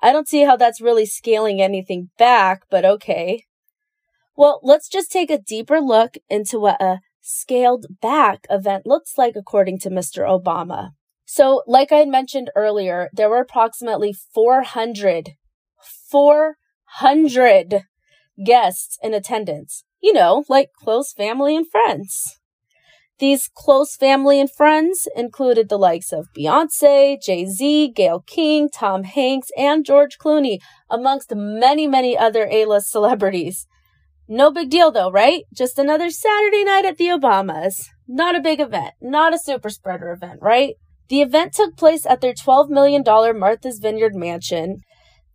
I 0.03 0.13
don't 0.13 0.29
see 0.29 0.43
how 0.43 0.57
that's 0.57 0.81
really 0.81 1.07
scaling 1.07 1.61
anything 1.61 2.11
back, 2.19 2.63
but 2.71 2.85
okay. 2.85 3.45
Well, 4.39 4.61
let's 4.63 4.89
just 4.89 5.11
take 5.11 5.33
a 5.33 5.39
deeper 5.41 5.81
look 5.81 6.15
into 6.31 6.61
what 6.61 6.81
a 6.81 7.01
scaled 7.21 7.87
back 8.01 8.47
event 8.49 8.87
looks 8.87 9.19
like 9.19 9.35
according 9.35 9.81
to 9.81 9.91
Mr. 9.91 10.25
Obama. 10.25 10.91
So, 11.27 11.65
like 11.67 11.91
I 11.91 11.97
had 11.97 12.09
mentioned 12.09 12.49
earlier, 12.55 13.11
there 13.13 13.29
were 13.29 13.41
approximately 13.41 14.13
400, 14.13 15.31
400 16.09 17.83
guests 18.47 18.97
in 19.03 19.13
attendance. 19.13 19.83
You 20.01 20.13
know, 20.13 20.45
like 20.49 20.69
close 20.79 21.13
family 21.13 21.57
and 21.57 21.69
friends. 21.69 22.39
These 23.19 23.51
close 23.53 23.97
family 23.97 24.39
and 24.39 24.49
friends 24.49 25.09
included 25.17 25.69
the 25.69 25.79
likes 25.81 26.13
of 26.13 26.29
Beyonce, 26.39 27.21
Jay 27.21 27.45
Z, 27.45 27.89
Gayle 27.89 28.23
King, 28.25 28.69
Tom 28.73 29.03
Hanks, 29.03 29.49
and 29.59 29.85
George 29.85 30.17
Clooney, 30.17 30.59
amongst 30.89 31.35
many, 31.35 31.89
many 31.89 32.17
other 32.17 32.47
A 32.53 32.67
list 32.67 32.93
celebrities. 32.93 33.67
No 34.29 34.51
big 34.51 34.69
deal 34.69 34.91
though, 34.91 35.11
right? 35.11 35.45
Just 35.55 35.79
another 35.79 36.11
Saturday 36.11 36.63
night 36.63 36.85
at 36.85 36.99
the 36.99 37.07
Obamas. 37.07 37.87
Not 38.07 38.37
a 38.37 38.41
big 38.41 38.61
event, 38.61 38.93
not 39.01 39.33
a 39.33 39.39
super 39.39 39.71
spreader 39.71 40.13
event, 40.13 40.41
right? 40.43 40.75
The 41.09 41.23
event 41.23 41.55
took 41.55 41.77
place 41.77 42.05
at 42.05 42.21
their 42.21 42.35
$12 42.35 42.69
million 42.69 43.03
Martha's 43.39 43.79
Vineyard 43.79 44.15
mansion. 44.15 44.83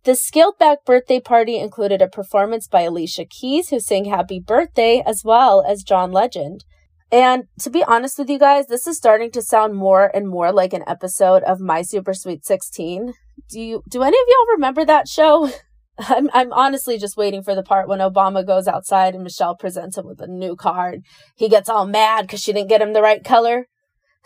The 0.04 0.14
scaled 0.14 0.58
back 0.58 0.84
birthday 0.84 1.18
party 1.18 1.58
included 1.58 2.00
a 2.00 2.08
performance 2.08 2.68
by 2.68 2.82
Alicia 2.82 3.24
Keys, 3.24 3.70
who 3.70 3.80
sang 3.80 4.04
Happy 4.04 4.38
Birthday, 4.38 5.02
as 5.04 5.22
well 5.24 5.64
as 5.66 5.82
John 5.82 6.12
Legend. 6.12 6.64
And 7.10 7.44
to 7.60 7.70
be 7.70 7.82
honest 7.82 8.18
with 8.18 8.30
you 8.30 8.38
guys, 8.38 8.66
this 8.66 8.86
is 8.86 8.96
starting 8.96 9.30
to 9.32 9.42
sound 9.42 9.74
more 9.74 10.10
and 10.14 10.28
more 10.28 10.52
like 10.52 10.72
an 10.72 10.84
episode 10.86 11.42
of 11.44 11.58
My 11.58 11.82
Super 11.82 12.14
Sweet 12.14 12.44
16. 12.44 13.14
Do 13.50 13.60
you 13.60 13.82
do 13.90 14.02
any 14.02 14.16
of 14.16 14.26
y'all 14.28 14.54
remember 14.54 14.84
that 14.84 15.08
show? 15.08 15.50
I'm 15.98 16.28
I'm 16.32 16.52
honestly 16.52 16.98
just 16.98 17.16
waiting 17.16 17.42
for 17.42 17.54
the 17.54 17.62
part 17.62 17.88
when 17.88 18.00
Obama 18.00 18.46
goes 18.46 18.66
outside 18.66 19.14
and 19.14 19.22
Michelle 19.22 19.54
presents 19.54 19.96
him 19.96 20.06
with 20.06 20.20
a 20.20 20.26
new 20.26 20.56
card. 20.56 21.02
He 21.36 21.48
gets 21.48 21.68
all 21.68 21.86
mad 21.86 22.28
cuz 22.28 22.40
she 22.42 22.52
didn't 22.52 22.68
get 22.68 22.82
him 22.82 22.92
the 22.92 23.02
right 23.02 23.22
color. 23.22 23.66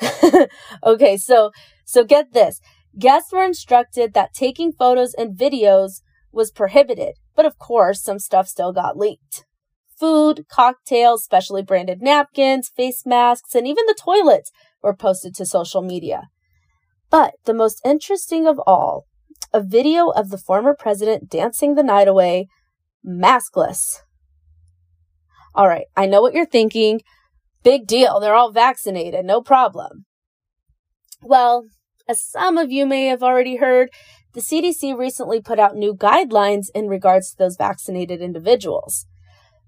okay, 0.85 1.17
so 1.17 1.51
so 1.85 2.05
get 2.05 2.33
this. 2.33 2.61
Guests 2.99 3.33
were 3.33 3.45
instructed 3.45 4.15
that 4.15 4.35
taking 4.35 4.73
photos 4.73 5.15
and 5.15 5.37
videos 5.37 6.01
was 6.33 6.51
prohibited, 6.51 7.17
but 7.37 7.45
of 7.45 7.59
course, 7.59 8.03
some 8.03 8.19
stuff 8.19 8.49
still 8.49 8.73
got 8.73 8.97
leaked 8.97 9.45
food, 9.99 10.47
cocktails, 10.49 11.25
specially 11.25 11.63
branded 11.63 12.01
napkins, 12.01 12.69
face 12.69 13.05
masks, 13.05 13.55
and 13.55 13.67
even 13.67 13.85
the 13.87 13.99
toilets 14.01 14.51
were 14.83 14.95
posted 14.95 15.35
to 15.35 15.47
social 15.47 15.83
media. 15.83 16.29
But 17.11 17.35
the 17.45 17.55
most 17.55 17.81
interesting 17.85 18.47
of 18.47 18.61
all, 18.67 19.05
a 19.53 19.63
video 19.63 20.09
of 20.09 20.31
the 20.31 20.39
former 20.39 20.75
president 20.75 21.29
dancing 21.31 21.75
the 21.75 21.83
night 21.83 22.09
away, 22.09 22.49
maskless. 23.07 24.03
All 25.55 25.69
right, 25.69 25.87
I 25.97 26.07
know 26.07 26.21
what 26.21 26.35
you're 26.35 26.47
thinking. 26.47 27.01
Big 27.63 27.87
deal, 27.87 28.21
they're 28.21 28.35
all 28.35 28.53
vaccinated, 28.53 29.25
no 29.25 29.41
problem. 29.41 30.05
Well, 31.23 31.67
as 32.09 32.23
some 32.23 32.57
of 32.57 32.71
you 32.71 32.87
may 32.87 33.07
have 33.07 33.23
already 33.23 33.57
heard, 33.57 33.91
the 34.35 34.41
CDC 34.41 34.97
recently 34.97 35.41
put 35.41 35.59
out 35.59 35.75
new 35.75 35.95
guidelines 35.95 36.67
in 36.75 36.89
regards 36.89 37.31
to 37.31 37.39
those 37.39 37.57
vaccinated 37.57 38.21
individuals. 38.21 39.07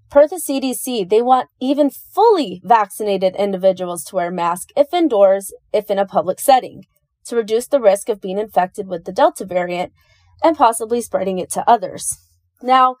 Per 0.09 0.27
the 0.27 0.37
CDC, 0.37 1.09
they 1.09 1.21
want 1.21 1.49
even 1.59 1.89
fully 1.89 2.61
vaccinated 2.63 3.35
individuals 3.35 4.03
to 4.05 4.15
wear 4.15 4.31
masks 4.31 4.73
if 4.75 4.93
indoors, 4.93 5.53
if 5.73 5.89
in 5.89 5.97
a 5.97 6.05
public 6.05 6.39
setting, 6.39 6.85
to 7.25 7.35
reduce 7.35 7.67
the 7.67 7.81
risk 7.81 8.09
of 8.09 8.21
being 8.21 8.37
infected 8.37 8.87
with 8.87 9.05
the 9.05 9.11
Delta 9.11 9.45
variant 9.45 9.93
and 10.43 10.57
possibly 10.57 11.01
spreading 11.01 11.39
it 11.39 11.51
to 11.51 11.69
others. 11.69 12.17
Now, 12.61 12.95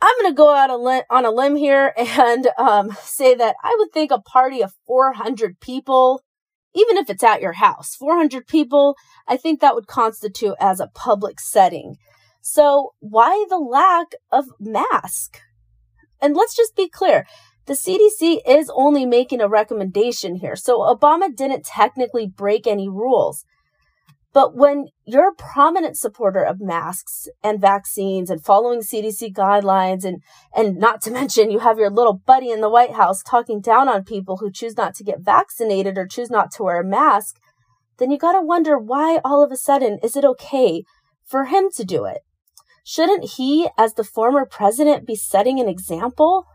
I'm 0.00 0.14
going 0.20 0.32
to 0.32 0.36
go 0.36 0.54
out 0.54 0.70
on 1.10 1.24
a 1.24 1.30
limb 1.30 1.56
here 1.56 1.92
and 1.98 2.48
um, 2.58 2.96
say 3.00 3.34
that 3.34 3.56
I 3.62 3.74
would 3.78 3.92
think 3.92 4.10
a 4.10 4.20
party 4.20 4.62
of 4.62 4.74
400 4.86 5.60
people, 5.60 6.22
even 6.74 6.96
if 6.96 7.08
it's 7.08 7.24
at 7.24 7.40
your 7.40 7.54
house, 7.54 7.94
400 7.96 8.46
people, 8.46 8.96
I 9.26 9.36
think 9.36 9.60
that 9.60 9.74
would 9.74 9.86
constitute 9.86 10.54
as 10.60 10.80
a 10.80 10.90
public 10.94 11.40
setting. 11.40 11.96
So, 12.42 12.92
why 13.00 13.44
the 13.48 13.58
lack 13.58 14.08
of 14.30 14.44
mask? 14.60 15.40
And 16.20 16.36
let's 16.36 16.56
just 16.56 16.76
be 16.76 16.88
clear 16.88 17.26
the 17.66 17.74
CDC 17.74 18.40
is 18.46 18.70
only 18.74 19.04
making 19.04 19.40
a 19.40 19.48
recommendation 19.48 20.36
here. 20.36 20.56
So 20.56 20.78
Obama 20.78 21.34
didn't 21.34 21.64
technically 21.64 22.26
break 22.26 22.66
any 22.66 22.88
rules. 22.88 23.44
But 24.32 24.54
when 24.54 24.88
you're 25.06 25.30
a 25.30 25.34
prominent 25.34 25.96
supporter 25.96 26.44
of 26.44 26.60
masks 26.60 27.26
and 27.42 27.60
vaccines 27.60 28.28
and 28.28 28.44
following 28.44 28.80
CDC 28.80 29.32
guidelines 29.32 30.04
and 30.04 30.22
and 30.54 30.76
not 30.76 31.00
to 31.02 31.10
mention 31.20 31.50
you 31.50 31.60
have 31.60 31.78
your 31.78 31.90
little 31.90 32.20
buddy 32.26 32.50
in 32.50 32.60
the 32.60 32.68
White 32.68 32.92
House 32.92 33.22
talking 33.22 33.60
down 33.60 33.88
on 33.88 34.04
people 34.04 34.36
who 34.36 34.50
choose 34.50 34.76
not 34.76 34.94
to 34.96 35.04
get 35.04 35.20
vaccinated 35.22 35.96
or 35.96 36.06
choose 36.06 36.30
not 36.30 36.52
to 36.52 36.64
wear 36.64 36.80
a 36.80 36.84
mask, 36.84 37.36
then 37.98 38.10
you 38.10 38.18
got 38.18 38.32
to 38.32 38.42
wonder 38.42 38.78
why 38.78 39.20
all 39.24 39.42
of 39.42 39.50
a 39.50 39.56
sudden 39.56 39.98
is 40.02 40.16
it 40.16 40.24
okay 40.24 40.84
for 41.24 41.46
him 41.46 41.70
to 41.74 41.84
do 41.84 42.04
it? 42.04 42.18
Shouldn't 42.84 43.30
he, 43.36 43.68
as 43.76 43.94
the 43.94 44.04
former 44.04 44.46
president, 44.46 45.06
be 45.06 45.16
setting 45.16 45.58
an 45.58 45.68
example? 45.68 46.46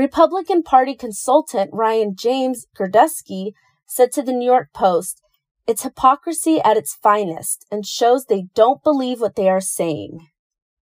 Republican 0.00 0.62
Party 0.62 0.94
consultant 0.94 1.68
Ryan 1.74 2.16
James 2.16 2.64
Girdusky 2.74 3.52
said 3.84 4.10
to 4.12 4.22
the 4.22 4.32
New 4.32 4.46
York 4.46 4.68
Post, 4.72 5.20
It's 5.66 5.82
hypocrisy 5.82 6.58
at 6.58 6.78
its 6.78 6.94
finest 7.02 7.66
and 7.70 7.84
shows 7.84 8.24
they 8.24 8.46
don't 8.54 8.82
believe 8.82 9.20
what 9.20 9.36
they 9.36 9.46
are 9.50 9.60
saying. 9.60 10.26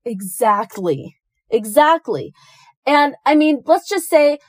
Exactly. 0.05 1.17
Exactly. 1.49 2.31
And 2.85 3.15
I 3.25 3.35
mean, 3.35 3.61
let's 3.65 3.89
just 3.89 4.09
say 4.09 4.39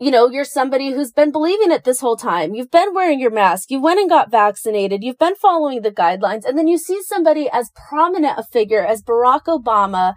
you 0.00 0.10
know, 0.10 0.28
you're 0.28 0.44
somebody 0.44 0.90
who's 0.90 1.12
been 1.12 1.30
believing 1.30 1.70
it 1.70 1.84
this 1.84 2.00
whole 2.00 2.16
time. 2.16 2.54
You've 2.54 2.72
been 2.72 2.92
wearing 2.92 3.20
your 3.20 3.30
mask. 3.30 3.70
You 3.70 3.80
went 3.80 4.00
and 4.00 4.10
got 4.10 4.32
vaccinated. 4.32 5.04
You've 5.04 5.20
been 5.20 5.36
following 5.36 5.82
the 5.82 5.92
guidelines. 5.92 6.44
And 6.44 6.58
then 6.58 6.66
you 6.66 6.76
see 6.76 7.00
somebody 7.04 7.48
as 7.48 7.70
prominent 7.88 8.36
a 8.36 8.42
figure 8.42 8.84
as 8.84 9.04
Barack 9.04 9.44
Obama 9.44 10.14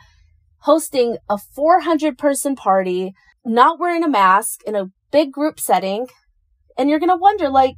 hosting 0.61 1.17
a 1.29 1.37
400 1.37 2.17
person 2.17 2.55
party, 2.55 3.13
not 3.47 3.79
wearing 3.79 4.03
a 4.03 4.09
mask 4.09 4.61
in 4.65 4.75
a 4.75 4.91
big 5.11 5.31
group 5.31 5.59
setting. 5.59 6.07
And 6.77 6.89
you're 6.89 6.99
going 6.99 7.09
to 7.09 7.15
wonder, 7.15 7.49
like, 7.49 7.77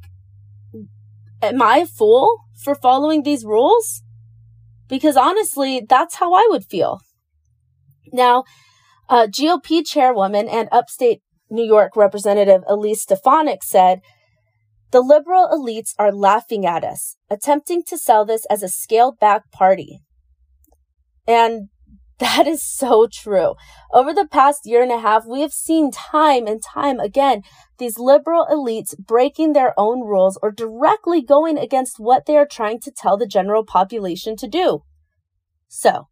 am 1.40 1.62
I 1.62 1.78
a 1.78 1.86
fool 1.86 2.36
for 2.62 2.74
following 2.74 3.22
these 3.22 3.44
rules? 3.44 4.02
Because 4.88 5.16
honestly, 5.16 5.84
that's 5.88 6.16
how 6.16 6.34
I 6.34 6.46
would 6.50 6.64
feel. 6.64 7.00
Now, 8.12 8.44
uh, 9.08 9.26
GOP 9.26 9.86
chairwoman 9.86 10.48
and 10.48 10.68
upstate 10.70 11.22
New 11.48 11.64
York 11.64 11.96
Representative 11.96 12.62
Elise 12.68 13.02
Stefanik 13.02 13.62
said, 13.62 14.00
The 14.90 15.00
liberal 15.00 15.48
elites 15.48 15.94
are 15.98 16.12
laughing 16.12 16.66
at 16.66 16.84
us, 16.84 17.16
attempting 17.30 17.82
to 17.84 17.98
sell 17.98 18.24
this 18.24 18.44
as 18.50 18.62
a 18.62 18.68
scaled 18.68 19.18
back 19.18 19.50
party. 19.50 20.00
And 21.26 21.68
that 22.20 22.46
is 22.46 22.62
so 22.62 23.08
true. 23.10 23.54
Over 23.92 24.12
the 24.12 24.28
past 24.30 24.60
year 24.64 24.82
and 24.82 24.92
a 24.92 25.00
half, 25.00 25.26
we 25.26 25.40
have 25.40 25.52
seen 25.52 25.90
time 25.90 26.46
and 26.46 26.62
time 26.62 27.00
again 27.00 27.42
these 27.78 27.98
liberal 27.98 28.46
elites 28.50 28.96
breaking 28.96 29.54
their 29.54 29.72
own 29.78 30.00
rules 30.00 30.38
or 30.42 30.52
directly 30.52 31.22
going 31.22 31.58
against 31.58 31.98
what 31.98 32.26
they 32.26 32.36
are 32.36 32.46
trying 32.46 32.78
to 32.80 32.92
tell 32.92 33.16
the 33.16 33.26
general 33.26 33.64
population 33.64 34.36
to 34.36 34.46
do. 34.46 34.82
So, 35.66 36.08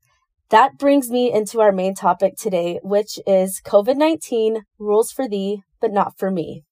that 0.50 0.78
brings 0.78 1.10
me 1.10 1.30
into 1.30 1.60
our 1.60 1.72
main 1.72 1.94
topic 1.94 2.36
today, 2.36 2.80
which 2.82 3.18
is 3.26 3.60
COVID 3.64 3.96
19 3.96 4.62
rules 4.78 5.12
for 5.12 5.28
thee, 5.28 5.62
but 5.78 5.92
not 5.92 6.18
for 6.18 6.30
me. 6.30 6.64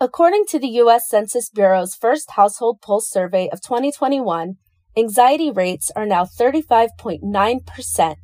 According 0.00 0.46
to 0.46 0.58
the 0.58 0.68
U.S. 0.68 1.08
Census 1.08 1.48
Bureau's 1.48 1.94
first 1.94 2.32
household 2.32 2.80
pulse 2.80 3.08
survey 3.08 3.48
of 3.52 3.60
2021, 3.60 4.56
anxiety 4.96 5.50
rates 5.50 5.90
are 5.94 6.06
now 6.06 6.24
35.9%, 6.24 8.16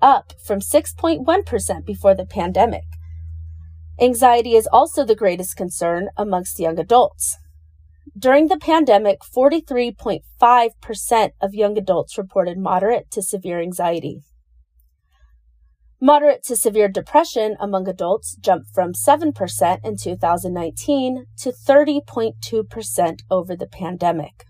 up 0.00 0.32
from 0.44 0.60
6.1% 0.60 1.86
before 1.86 2.14
the 2.14 2.26
pandemic. 2.26 2.84
Anxiety 4.00 4.56
is 4.56 4.66
also 4.72 5.04
the 5.04 5.14
greatest 5.14 5.54
concern 5.56 6.08
amongst 6.16 6.58
young 6.58 6.78
adults. 6.78 7.36
During 8.18 8.48
the 8.48 8.58
pandemic, 8.58 9.20
43.5% 9.20 11.30
of 11.40 11.54
young 11.54 11.78
adults 11.78 12.18
reported 12.18 12.58
moderate 12.58 13.08
to 13.12 13.22
severe 13.22 13.60
anxiety. 13.60 14.24
Moderate 16.00 16.42
to 16.44 16.56
severe 16.56 16.88
depression 16.88 17.56
among 17.60 17.86
adults 17.86 18.34
jumped 18.40 18.74
from 18.74 18.92
7% 18.92 19.78
in 19.84 19.96
2019 19.96 21.26
to 21.38 21.52
30.2% 21.52 23.20
over 23.30 23.54
the 23.54 23.68
pandemic. 23.68 24.46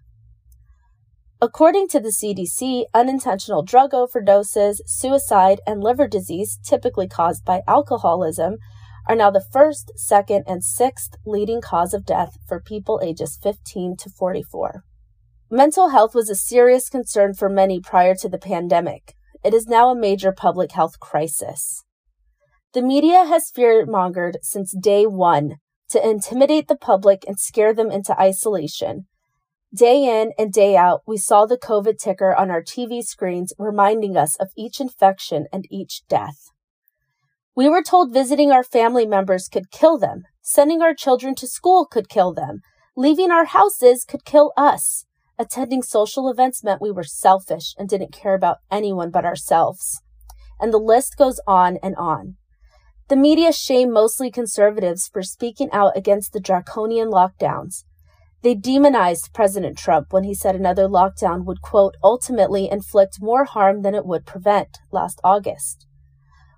According 1.43 1.89
to 1.89 1.99
the 1.99 2.11
CDC, 2.11 2.85
unintentional 2.95 3.65
drug 3.65 3.91
overdoses, 3.91 4.77
suicide, 4.87 5.61
and 5.67 5.83
liver 5.83 6.07
disease, 6.07 6.59
typically 6.63 7.09
caused 7.09 7.45
by 7.45 7.63
alcoholism, 7.67 8.59
are 9.09 9.17
now 9.17 9.33
the 9.33 9.45
first, 9.53 9.91
second, 9.97 10.45
and 10.47 10.63
sixth 10.63 11.17
leading 11.27 11.61
cause 11.61 11.93
of 11.93 12.07
death 12.07 12.39
for 12.47 12.61
people 12.61 13.01
ages 13.03 13.37
15 13.43 13.97
to 13.97 14.09
44. 14.09 14.85
Mental 15.51 15.89
health 15.89 16.15
was 16.15 16.31
a 16.31 16.37
serious 16.37 16.89
concern 16.89 17.35
for 17.35 17.49
many 17.49 17.81
prior 17.81 18.15
to 18.15 18.29
the 18.29 18.39
pandemic 18.39 19.17
it 19.45 19.53
is 19.53 19.67
now 19.67 19.91
a 19.91 19.97
major 19.97 20.33
public 20.33 20.73
health 20.73 21.01
crisis. 21.01 21.85
The 22.75 22.83
media 22.83 23.25
has 23.25 23.51
fear-mongered 23.51 24.37
since 24.43 24.73
day 24.73 25.05
one 25.05 25.57
to 25.91 26.09
intimidate 26.09 26.69
the 26.69 26.77
public 26.77 27.25
and 27.27 27.39
scare 27.39 27.75
them 27.75 27.91
into 27.91 28.19
isolation. 28.19 29.07
Day 29.75 30.05
in 30.05 30.33
and 30.39 30.53
day 30.53 30.77
out, 30.77 31.01
we 31.07 31.17
saw 31.17 31.47
the 31.47 31.57
COVID 31.57 31.97
ticker 31.97 32.35
on 32.35 32.51
our 32.51 32.63
TV 32.63 33.03
screens 33.03 33.55
reminding 33.59 34.19
us 34.19 34.37
of 34.37 34.51
each 34.55 34.83
infection 34.83 35.47
and 35.51 35.65
each 35.71 36.03
death. 36.09 36.51
We 37.57 37.71
were 37.71 37.83
told 37.83 38.13
visiting 38.13 38.53
our 38.53 38.65
family 38.65 39.07
members 39.07 39.49
could 39.49 39.71
kill 39.71 39.97
them, 39.97 40.25
sending 40.43 40.83
our 40.83 40.93
children 40.95 41.35
to 41.37 41.47
school 41.47 41.87
could 41.87 42.11
kill 42.11 42.35
them, 42.35 42.61
leaving 42.99 43.31
our 43.31 43.47
houses 43.47 44.05
could 44.05 44.27
kill 44.27 44.53
us. 44.59 45.07
Attending 45.39 45.83
social 45.83 46.31
events 46.31 46.63
meant 46.63 46.83
we 46.83 46.91
were 46.91 47.03
selfish 47.03 47.75
and 47.79 47.89
didn't 47.89 48.13
care 48.13 48.35
about 48.35 48.59
anyone 48.71 49.11
but 49.11 49.25
ourselves. 49.25 50.03
And 50.61 50.71
the 50.71 50.79
list 50.79 51.17
goes 51.17 51.41
on 51.47 51.79
and 51.83 51.97
on. 51.97 52.37
The 53.09 53.17
media 53.17 53.53
shame 53.55 53.91
mostly 53.91 54.31
conservatives 54.31 55.09
for 55.11 55.23
speaking 55.23 55.71
out 55.73 55.97
against 55.97 56.35
the 56.35 56.41
draconian 56.41 57.09
lockdowns. 57.11 57.85
They 58.43 58.55
demonized 58.55 59.33
President 59.33 59.79
Trump 59.79 60.13
when 60.13 60.25
he 60.25 60.35
said 60.35 60.57
another 60.57 60.89
lockdown 60.89 61.45
would, 61.45 61.63
quote, 61.63 61.97
ultimately 62.03 62.69
inflict 62.69 63.19
more 63.21 63.45
harm 63.45 63.83
than 63.83 63.95
it 63.95 64.05
would 64.05 64.27
prevent 64.27 64.79
last 64.91 65.21
August. 65.23 65.87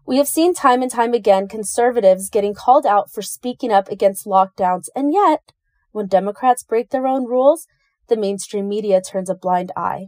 We 0.07 0.17
have 0.17 0.29
seen 0.29 0.55
time 0.55 0.83
and 0.83 0.91
time 0.91 1.13
again 1.13 1.47
conservatives 1.47 2.31
getting 2.31 2.55
called 2.55 2.87
out 2.87 3.11
for 3.11 3.23
speaking 3.23 3.73
up 3.73 3.89
against 3.89 4.27
lockdowns, 4.27 4.89
and 4.97 5.13
yet, 5.13 5.53
when 5.93 6.07
Democrats 6.07 6.63
break 6.63 6.91
their 6.91 7.07
own 7.07 7.27
rules, 7.27 7.67
the 8.09 8.17
mainstream 8.17 8.69
media 8.69 9.01
turns 9.01 9.31
a 9.31 9.35
blind 9.35 9.73
eye. 9.77 10.07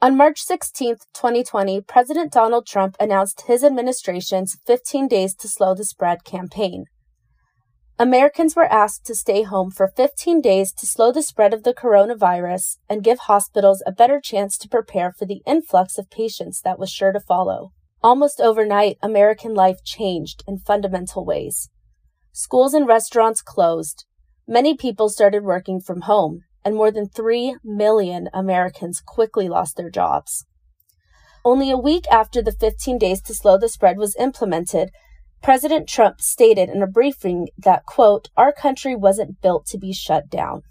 On 0.00 0.16
March 0.16 0.40
16, 0.40 0.96
2020, 1.14 1.80
President 1.82 2.32
Donald 2.32 2.66
Trump 2.66 2.96
announced 2.98 3.44
his 3.46 3.62
administration's 3.62 4.58
15 4.66 5.06
Days 5.06 5.34
to 5.36 5.48
Slow 5.48 5.74
the 5.74 5.84
Spread 5.84 6.24
campaign. 6.24 6.86
Americans 8.02 8.56
were 8.56 8.64
asked 8.64 9.06
to 9.06 9.14
stay 9.14 9.44
home 9.44 9.70
for 9.70 9.86
15 9.86 10.40
days 10.40 10.72
to 10.72 10.86
slow 10.86 11.12
the 11.12 11.22
spread 11.22 11.54
of 11.54 11.62
the 11.62 11.72
coronavirus 11.72 12.78
and 12.88 13.04
give 13.04 13.20
hospitals 13.20 13.80
a 13.86 13.92
better 13.92 14.20
chance 14.20 14.58
to 14.58 14.68
prepare 14.68 15.12
for 15.12 15.24
the 15.24 15.40
influx 15.46 15.98
of 15.98 16.10
patients 16.10 16.60
that 16.62 16.80
was 16.80 16.90
sure 16.90 17.12
to 17.12 17.20
follow. 17.20 17.70
Almost 18.02 18.40
overnight, 18.40 18.98
American 19.02 19.54
life 19.54 19.84
changed 19.84 20.42
in 20.48 20.58
fundamental 20.58 21.24
ways. 21.24 21.70
Schools 22.32 22.74
and 22.74 22.88
restaurants 22.88 23.40
closed. 23.40 24.04
Many 24.48 24.76
people 24.76 25.08
started 25.08 25.44
working 25.44 25.80
from 25.80 26.00
home, 26.00 26.40
and 26.64 26.74
more 26.74 26.90
than 26.90 27.08
3 27.08 27.58
million 27.62 28.28
Americans 28.34 29.00
quickly 29.00 29.48
lost 29.48 29.76
their 29.76 29.90
jobs. 29.90 30.44
Only 31.44 31.70
a 31.70 31.78
week 31.78 32.06
after 32.10 32.42
the 32.42 32.50
15 32.50 32.98
days 32.98 33.22
to 33.22 33.32
slow 33.32 33.58
the 33.58 33.68
spread 33.68 33.96
was 33.96 34.16
implemented, 34.16 34.90
President 35.42 35.88
Trump 35.88 36.20
stated 36.20 36.68
in 36.68 36.82
a 36.82 36.86
briefing 36.86 37.48
that, 37.58 37.84
quote, 37.84 38.28
our 38.36 38.52
country 38.52 38.94
wasn't 38.94 39.40
built 39.40 39.66
to 39.66 39.78
be 39.78 39.92
shut 39.92 40.30
down. 40.30 40.62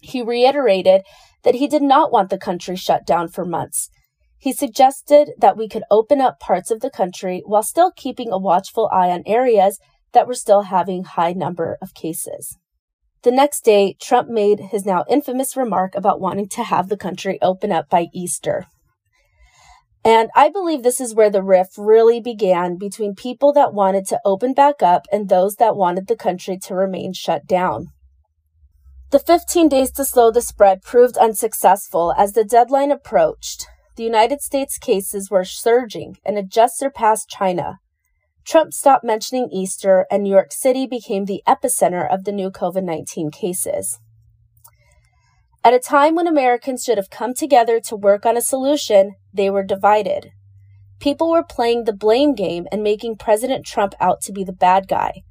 He 0.00 0.22
reiterated 0.22 1.02
that 1.42 1.56
he 1.56 1.66
did 1.66 1.82
not 1.82 2.12
want 2.12 2.30
the 2.30 2.38
country 2.38 2.76
shut 2.76 3.04
down 3.04 3.28
for 3.28 3.44
months. 3.44 3.90
He 4.38 4.52
suggested 4.52 5.32
that 5.38 5.56
we 5.56 5.68
could 5.68 5.82
open 5.90 6.20
up 6.20 6.38
parts 6.38 6.70
of 6.70 6.80
the 6.80 6.90
country 6.90 7.42
while 7.44 7.62
still 7.62 7.90
keeping 7.90 8.30
a 8.30 8.38
watchful 8.38 8.88
eye 8.92 9.10
on 9.10 9.24
areas 9.26 9.80
that 10.12 10.28
were 10.28 10.34
still 10.34 10.62
having 10.62 11.02
high 11.02 11.32
number 11.32 11.76
of 11.82 11.94
cases. 11.94 12.56
The 13.22 13.32
next 13.32 13.64
day, 13.64 13.96
Trump 14.00 14.28
made 14.28 14.60
his 14.60 14.84
now 14.84 15.04
infamous 15.08 15.56
remark 15.56 15.96
about 15.96 16.20
wanting 16.20 16.48
to 16.50 16.62
have 16.62 16.88
the 16.88 16.96
country 16.96 17.38
open 17.42 17.72
up 17.72 17.88
by 17.88 18.06
Easter. 18.14 18.66
And 20.06 20.30
I 20.36 20.48
believe 20.48 20.84
this 20.84 21.00
is 21.00 21.16
where 21.16 21.30
the 21.30 21.42
rift 21.42 21.72
really 21.76 22.20
began 22.20 22.76
between 22.76 23.16
people 23.16 23.52
that 23.54 23.74
wanted 23.74 24.06
to 24.06 24.20
open 24.24 24.54
back 24.54 24.80
up 24.80 25.06
and 25.10 25.28
those 25.28 25.56
that 25.56 25.76
wanted 25.76 26.06
the 26.06 26.14
country 26.14 26.56
to 26.58 26.74
remain 26.76 27.12
shut 27.12 27.46
down. 27.46 27.88
The 29.10 29.18
15 29.18 29.68
days 29.68 29.90
to 29.92 30.04
slow 30.04 30.30
the 30.30 30.40
spread 30.40 30.82
proved 30.82 31.18
unsuccessful 31.18 32.14
as 32.16 32.32
the 32.32 32.44
deadline 32.44 32.92
approached. 32.92 33.66
The 33.96 34.04
United 34.04 34.42
States 34.42 34.78
cases 34.78 35.28
were 35.28 35.44
surging 35.44 36.18
and 36.24 36.36
had 36.36 36.50
just 36.50 36.78
surpassed 36.78 37.28
China, 37.28 37.80
Trump 38.46 38.72
stopped 38.72 39.02
mentioning 39.02 39.48
Easter, 39.50 40.06
and 40.08 40.22
New 40.22 40.30
York 40.30 40.52
City 40.52 40.86
became 40.86 41.24
the 41.24 41.42
epicenter 41.48 42.08
of 42.08 42.22
the 42.22 42.30
new 42.30 42.48
COVID 42.48 42.84
19 42.84 43.32
cases. 43.32 43.98
At 45.66 45.74
a 45.74 45.80
time 45.80 46.14
when 46.14 46.28
Americans 46.28 46.84
should 46.84 46.96
have 46.96 47.10
come 47.10 47.34
together 47.34 47.80
to 47.80 47.96
work 47.96 48.24
on 48.24 48.36
a 48.36 48.40
solution, 48.40 49.16
they 49.34 49.50
were 49.50 49.64
divided. 49.64 50.30
People 51.00 51.28
were 51.28 51.42
playing 51.42 51.82
the 51.82 51.92
blame 51.92 52.36
game 52.36 52.68
and 52.70 52.84
making 52.84 53.16
President 53.16 53.66
Trump 53.66 53.92
out 53.98 54.20
to 54.20 54.32
be 54.32 54.44
the 54.44 54.52
bad 54.52 54.86
guy. 54.86 55.24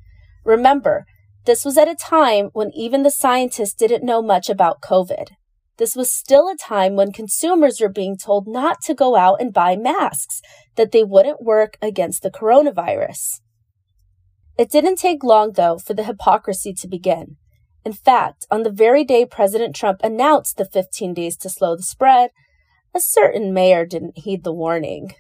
Remember, 0.44 1.06
this 1.46 1.64
was 1.64 1.78
at 1.78 1.88
a 1.88 1.96
time 1.96 2.50
when 2.52 2.70
even 2.72 3.04
the 3.04 3.12
scientists 3.12 3.74
didn't 3.76 4.04
know 4.04 4.22
much 4.22 4.50
about 4.50 4.82
COVID. 4.82 5.30
This 5.78 5.96
was 5.96 6.12
still 6.12 6.50
a 6.50 6.58
time 6.58 6.98
when 6.98 7.14
consumers 7.14 7.80
were 7.80 7.88
being 7.88 8.18
told 8.18 8.46
not 8.46 8.82
to 8.82 8.94
go 8.94 9.16
out 9.16 9.40
and 9.40 9.54
buy 9.54 9.78
masks, 9.78 10.42
that 10.76 10.92
they 10.92 11.06
wouldn't 11.06 11.44
work 11.44 11.78
against 11.82 12.24
the 12.24 12.30
coronavirus. 12.30 13.40
It 14.58 14.70
didn't 14.70 14.98
take 14.98 15.24
long, 15.24 15.54
though, 15.54 15.78
for 15.78 15.94
the 15.94 16.04
hypocrisy 16.04 16.74
to 16.74 16.90
begin. 16.90 17.38
In 17.86 17.94
fact, 17.94 18.48
on 18.50 18.64
the 18.64 18.72
very 18.72 19.04
day 19.04 19.26
President 19.26 19.76
Trump 19.76 20.02
announced 20.04 20.58
the 20.58 20.66
15 20.66 21.14
days 21.14 21.38
to 21.38 21.50
slow 21.50 21.76
the 21.76 21.84
spread, 21.84 22.32
a 22.96 23.00
certain 23.00 23.54
mayor 23.54 23.86
didn't 23.86 24.18
heed 24.18 24.44
the 24.44 24.54
warning. 24.54 25.14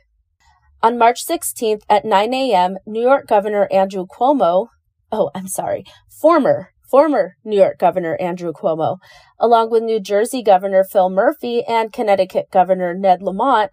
On 0.81 0.97
March 0.97 1.25
16th 1.25 1.83
at 1.89 2.05
9 2.05 2.33
a.m., 2.33 2.77
New 2.85 3.01
York 3.01 3.27
Governor 3.27 3.67
Andrew 3.71 4.05
Cuomo, 4.07 4.69
oh, 5.11 5.29
I'm 5.35 5.47
sorry, 5.47 5.85
former 6.09 6.71
former 6.89 7.35
New 7.43 7.57
York 7.57 7.77
Governor 7.79 8.15
Andrew 8.21 8.53
Cuomo, 8.53 8.97
along 9.39 9.71
with 9.71 9.83
New 9.83 9.99
Jersey 9.99 10.43
Governor 10.43 10.83
Phil 10.83 11.09
Murphy 11.09 11.63
and 11.63 11.91
Connecticut 11.91 12.51
Governor 12.51 12.93
Ned 12.93 13.21
Lamont, 13.21 13.71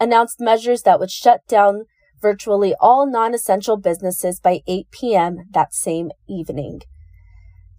announced 0.00 0.40
measures 0.40 0.82
that 0.82 0.98
would 0.98 1.10
shut 1.10 1.46
down 1.46 1.84
virtually 2.20 2.74
all 2.80 3.06
non 3.06 3.34
essential 3.34 3.76
businesses 3.76 4.40
by 4.40 4.60
8 4.66 4.90
p.m. 4.90 5.44
that 5.52 5.74
same 5.74 6.10
evening. 6.28 6.80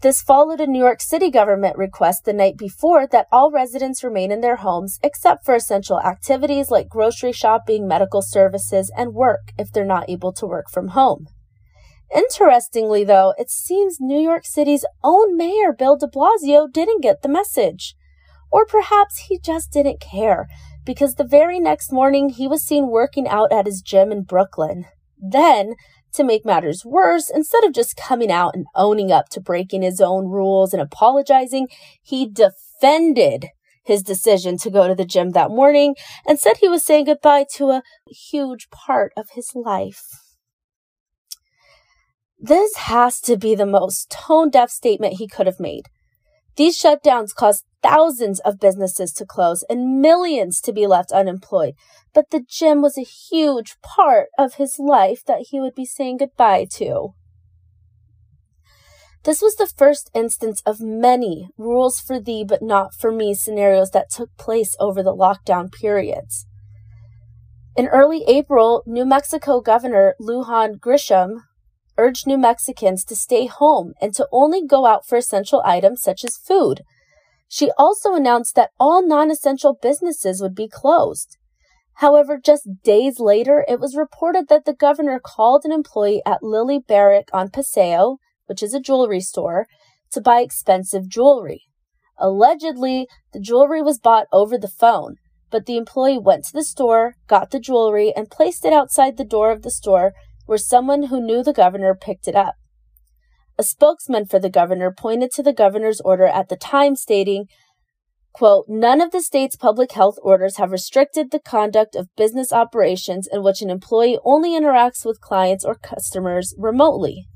This 0.01 0.21
followed 0.21 0.60
a 0.60 0.67
New 0.67 0.79
York 0.79 1.01
City 1.01 1.31
government 1.31 1.77
request 1.77 2.25
the 2.25 2.34
night 2.34 2.58
before 2.58 3.08
that 3.08 3.27
all 3.31 3.49
residents 3.49 4.03
remain 4.03 4.31
in 4.31 4.41
their 4.41 4.58
homes 4.58 4.99
except 5.01 5.45
for 5.45 5.55
essential 5.55 5.99
activities 5.99 6.69
like 6.69 6.89
grocery 6.89 7.31
shopping, 7.31 7.88
medical 7.88 8.21
services, 8.21 8.91
and 8.95 9.13
work 9.13 9.51
if 9.58 9.71
they're 9.71 9.86
not 9.86 10.10
able 10.10 10.31
to 10.34 10.45
work 10.45 10.69
from 10.69 10.89
home. 10.89 11.27
Interestingly, 12.15 13.03
though, 13.03 13.34
it 13.38 13.49
seems 13.49 13.97
New 13.99 14.19
York 14.19 14.45
City's 14.45 14.86
own 15.03 15.36
mayor, 15.36 15.73
Bill 15.73 15.97
de 15.97 16.08
Blasio, 16.08 16.71
didn't 16.71 17.01
get 17.01 17.23
the 17.23 17.29
message. 17.29 17.95
Or 18.51 18.65
perhaps 18.65 19.25
he 19.27 19.39
just 19.39 19.71
didn't 19.71 19.99
care, 19.99 20.47
because 20.86 21.15
the 21.15 21.23
very 21.23 21.60
next 21.60 21.91
morning 21.91 22.29
he 22.29 22.47
was 22.47 22.63
seen 22.63 22.89
working 22.89 23.27
out 23.27 23.51
at 23.51 23.65
his 23.65 23.81
gym 23.81 24.12
in 24.12 24.21
Brooklyn. 24.21 24.86
Then, 25.17 25.75
to 26.15 26.23
make 26.23 26.45
matters 26.45 26.84
worse, 26.86 27.30
instead 27.30 27.63
of 27.63 27.73
just 27.73 27.95
coming 27.95 28.32
out 28.32 28.56
and 28.56 28.65
owning 28.75 29.12
up 29.12 29.30
to 29.30 29.41
breaking 29.41 29.82
his 29.82 30.01
own 30.01 30.25
rules 30.28 30.73
and 30.73 30.82
apologizing, 30.82 31.67
he 32.01 32.30
defended 32.30 33.47
his 33.86 34.01
decision 34.01 34.58
to 34.58 34.69
go 34.69 34.88
to 34.88 34.95
the 34.95 35.06
gym 35.06 35.32
that 35.32 35.51
morning 35.51 35.95
and 36.28 36.39
said 36.39 36.58
he 36.58 36.67
was 36.67 36.84
saying 36.84 37.06
goodbye 37.06 37.45
to 37.54 37.69
a 37.69 37.84
huge 38.08 38.69
part 38.69 39.13
of 39.15 39.30
his 39.34 39.51
life. 39.56 40.04
This 42.39 42.75
has 42.75 43.21
to 43.21 43.38
be 43.38 43.56
the 43.56 43.65
most 43.65 44.10
tone 44.10 44.49
deaf 44.49 44.69
statement 44.69 45.15
he 45.15 45.28
could 45.28 45.45
have 45.45 45.60
made. 45.60 45.86
These 46.58 46.80
shutdowns 46.80 47.36
caused 47.36 47.65
thousands 47.84 48.39
of 48.39 48.60
businesses 48.60 49.12
to 49.13 49.26
close 49.26 49.63
and 49.70 50.02
millions 50.02 50.62
to 50.62 50.74
be 50.74 50.88
left 50.88 51.12
unemployed. 51.12 51.76
But 52.13 52.30
the 52.32 52.44
gym 52.48 52.82
was 52.82 52.98
a 52.98 53.02
huge 53.02 53.76
part 53.82 54.30
of 54.38 54.56
his 54.56 54.80
life 54.80 55.24
that 55.26 55.48
he 55.50 55.60
would 55.60 55.76
be 55.76 55.86
saying 55.86 56.18
goodbye 56.18 56.68
to. 56.72 57.13
This 59.24 59.41
was 59.41 59.56
the 59.56 59.72
first 59.76 60.12
instance 60.13 60.62
of 60.65 60.80
many 60.80 61.50
rules 61.58 62.00
for 62.00 62.20
thee 62.20 62.46
but 62.48 62.62
not 62.62 62.94
for 62.94 63.12
me 63.12 63.34
scenarios 63.34 63.89
that 63.89 64.10
took 64.10 64.30
place 64.38 64.76
over 64.80 65.02
the 65.02 65.15
lockdown 65.15 65.72
periods. 65.72 66.46
In 67.76 67.88
early 67.88 68.24
April, 68.28 68.84
New 68.86 69.04
Mexico 69.04 69.60
Governor 69.60 70.15
Lujan 70.22 70.80
Grisham 70.80 71.41
urged 71.97 72.27
New 72.27 72.38
Mexicans 72.38 73.03
to 73.05 73.15
stay 73.15 73.45
home 73.45 73.93
and 74.01 74.13
to 74.15 74.27
only 74.31 74.65
go 74.65 74.86
out 74.86 75.08
for 75.08 75.17
essential 75.17 75.62
items 75.65 76.01
such 76.01 76.23
as 76.23 76.38
food. 76.38 76.81
She 77.47 77.71
also 77.77 78.13
announced 78.13 78.55
that 78.55 78.71
all 78.79 79.05
non 79.05 79.31
essential 79.31 79.77
businesses 79.81 80.41
would 80.41 80.55
be 80.55 80.67
closed. 80.67 81.38
However, 81.99 82.38
just 82.38 82.67
days 82.84 83.19
later, 83.19 83.65
it 83.69 83.79
was 83.79 83.95
reported 83.95 84.49
that 84.49 84.65
the 84.65 84.73
governor 84.73 85.19
called 85.23 85.63
an 85.63 85.71
employee 85.71 86.21
at 86.25 86.43
Lilly 86.43 86.79
Barrack 86.79 87.29
on 87.31 87.49
Paseo, 87.49 88.17
which 88.47 88.62
is 88.62 88.73
a 88.73 88.81
jewelry 88.81 89.21
store, 89.21 89.65
to 90.12 90.19
buy 90.19 90.41
expensive 90.41 91.08
jewelry. 91.08 91.63
Allegedly, 92.17 93.08
the 93.31 93.39
jewelry 93.39 93.81
was 93.81 93.99
bought 93.99 94.27
over 94.31 94.58
the 94.58 94.67
phone, 94.67 95.15
but 95.49 95.65
the 95.65 95.77
employee 95.77 96.17
went 96.17 96.43
to 96.45 96.53
the 96.53 96.63
store, 96.63 97.15
got 97.27 97.51
the 97.51 97.60
jewelry, 97.60 98.13
and 98.13 98.29
placed 98.29 98.65
it 98.65 98.73
outside 98.73 99.15
the 99.15 99.23
door 99.23 99.51
of 99.51 99.62
the 99.62 99.71
store 99.71 100.13
where 100.45 100.58
someone 100.58 101.03
who 101.03 101.21
knew 101.21 101.43
the 101.43 101.53
governor 101.53 101.95
picked 101.95 102.27
it 102.27 102.36
up. 102.36 102.55
A 103.58 103.63
spokesman 103.63 104.25
for 104.25 104.39
the 104.39 104.49
governor 104.49 104.91
pointed 104.91 105.31
to 105.31 105.43
the 105.43 105.53
governor's 105.53 106.01
order 106.01 106.27
at 106.27 106.49
the 106.49 106.58
time, 106.58 106.95
stating, 106.95 107.45
quote, 108.34 108.65
None 108.67 108.99
of 108.99 109.12
the 109.12 109.21
state's 109.21 109.55
public 109.55 109.93
health 109.93 110.17
orders 110.21 110.58
have 110.58 110.71
restricted 110.71 111.31
the 111.31 111.39
conduct 111.39 111.95
of 111.95 112.13
business 112.17 112.51
operations 112.51 113.29
in 113.31 113.43
which 113.43 113.62
an 113.62 113.69
employee 113.69 114.19
only 114.25 114.51
interacts 114.51 115.05
with 115.05 115.21
clients 115.21 115.63
or 115.63 115.75
customers 115.75 116.53
remotely. 116.58 117.27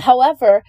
However, 0.00 0.62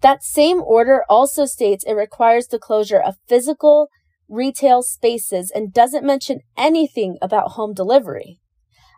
that 0.00 0.22
same 0.22 0.62
order 0.62 1.04
also 1.08 1.44
states 1.46 1.84
it 1.84 1.94
requires 1.94 2.46
the 2.48 2.58
closure 2.58 3.00
of 3.00 3.16
physical 3.28 3.88
retail 4.28 4.82
spaces 4.82 5.52
and 5.54 5.72
doesn't 5.72 6.06
mention 6.06 6.40
anything 6.56 7.18
about 7.20 7.52
home 7.52 7.74
delivery. 7.74 8.38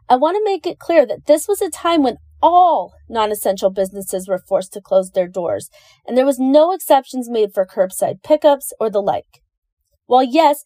I 0.08 0.16
want 0.16 0.36
to 0.36 0.44
make 0.44 0.66
it 0.66 0.78
clear 0.78 1.06
that 1.06 1.26
this 1.26 1.48
was 1.48 1.62
a 1.62 1.70
time 1.70 2.02
when 2.02 2.18
all 2.42 2.92
non 3.08 3.32
essential 3.32 3.70
businesses 3.70 4.28
were 4.28 4.38
forced 4.38 4.72
to 4.74 4.80
close 4.80 5.10
their 5.10 5.28
doors, 5.28 5.70
and 6.06 6.16
there 6.16 6.26
was 6.26 6.38
no 6.38 6.72
exceptions 6.72 7.30
made 7.30 7.54
for 7.54 7.66
curbside 7.66 8.22
pickups 8.22 8.72
or 8.78 8.90
the 8.90 9.00
like. 9.00 9.40
While 10.06 10.24
yes, 10.24 10.62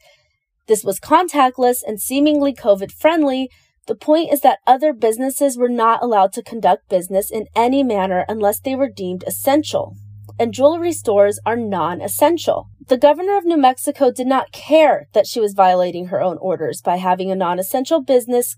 this 0.66 0.83
was 0.83 0.98
contactless 0.98 1.79
and 1.87 2.01
seemingly 2.01 2.53
COVID 2.53 2.90
friendly, 2.90 3.48
the 3.87 3.94
point 3.94 4.33
is 4.33 4.40
that 4.40 4.59
other 4.66 4.92
businesses 4.92 5.57
were 5.57 5.68
not 5.68 6.03
allowed 6.03 6.33
to 6.35 6.42
conduct 6.42 6.90
business 6.90 7.31
in 7.31 7.46
any 7.55 7.83
manner 7.83 8.24
unless 8.29 8.61
they 8.61 8.74
were 8.74 8.90
deemed 8.90 9.24
essential. 9.27 9.94
And 10.38 10.53
jewelry 10.53 10.92
stores 10.92 11.40
are 11.46 11.57
non 11.57 12.01
essential. 12.01 12.68
The 12.88 12.98
governor 12.98 13.38
of 13.38 13.44
New 13.44 13.57
Mexico 13.57 14.11
did 14.11 14.27
not 14.27 14.53
care 14.53 15.09
that 15.12 15.27
she 15.27 15.40
was 15.40 15.55
violating 15.55 16.07
her 16.07 16.20
own 16.20 16.38
orders 16.38 16.83
by 16.83 16.96
having 16.96 17.31
a 17.31 17.37
non 17.37 17.59
essential 17.59 18.03
business 18.03 18.57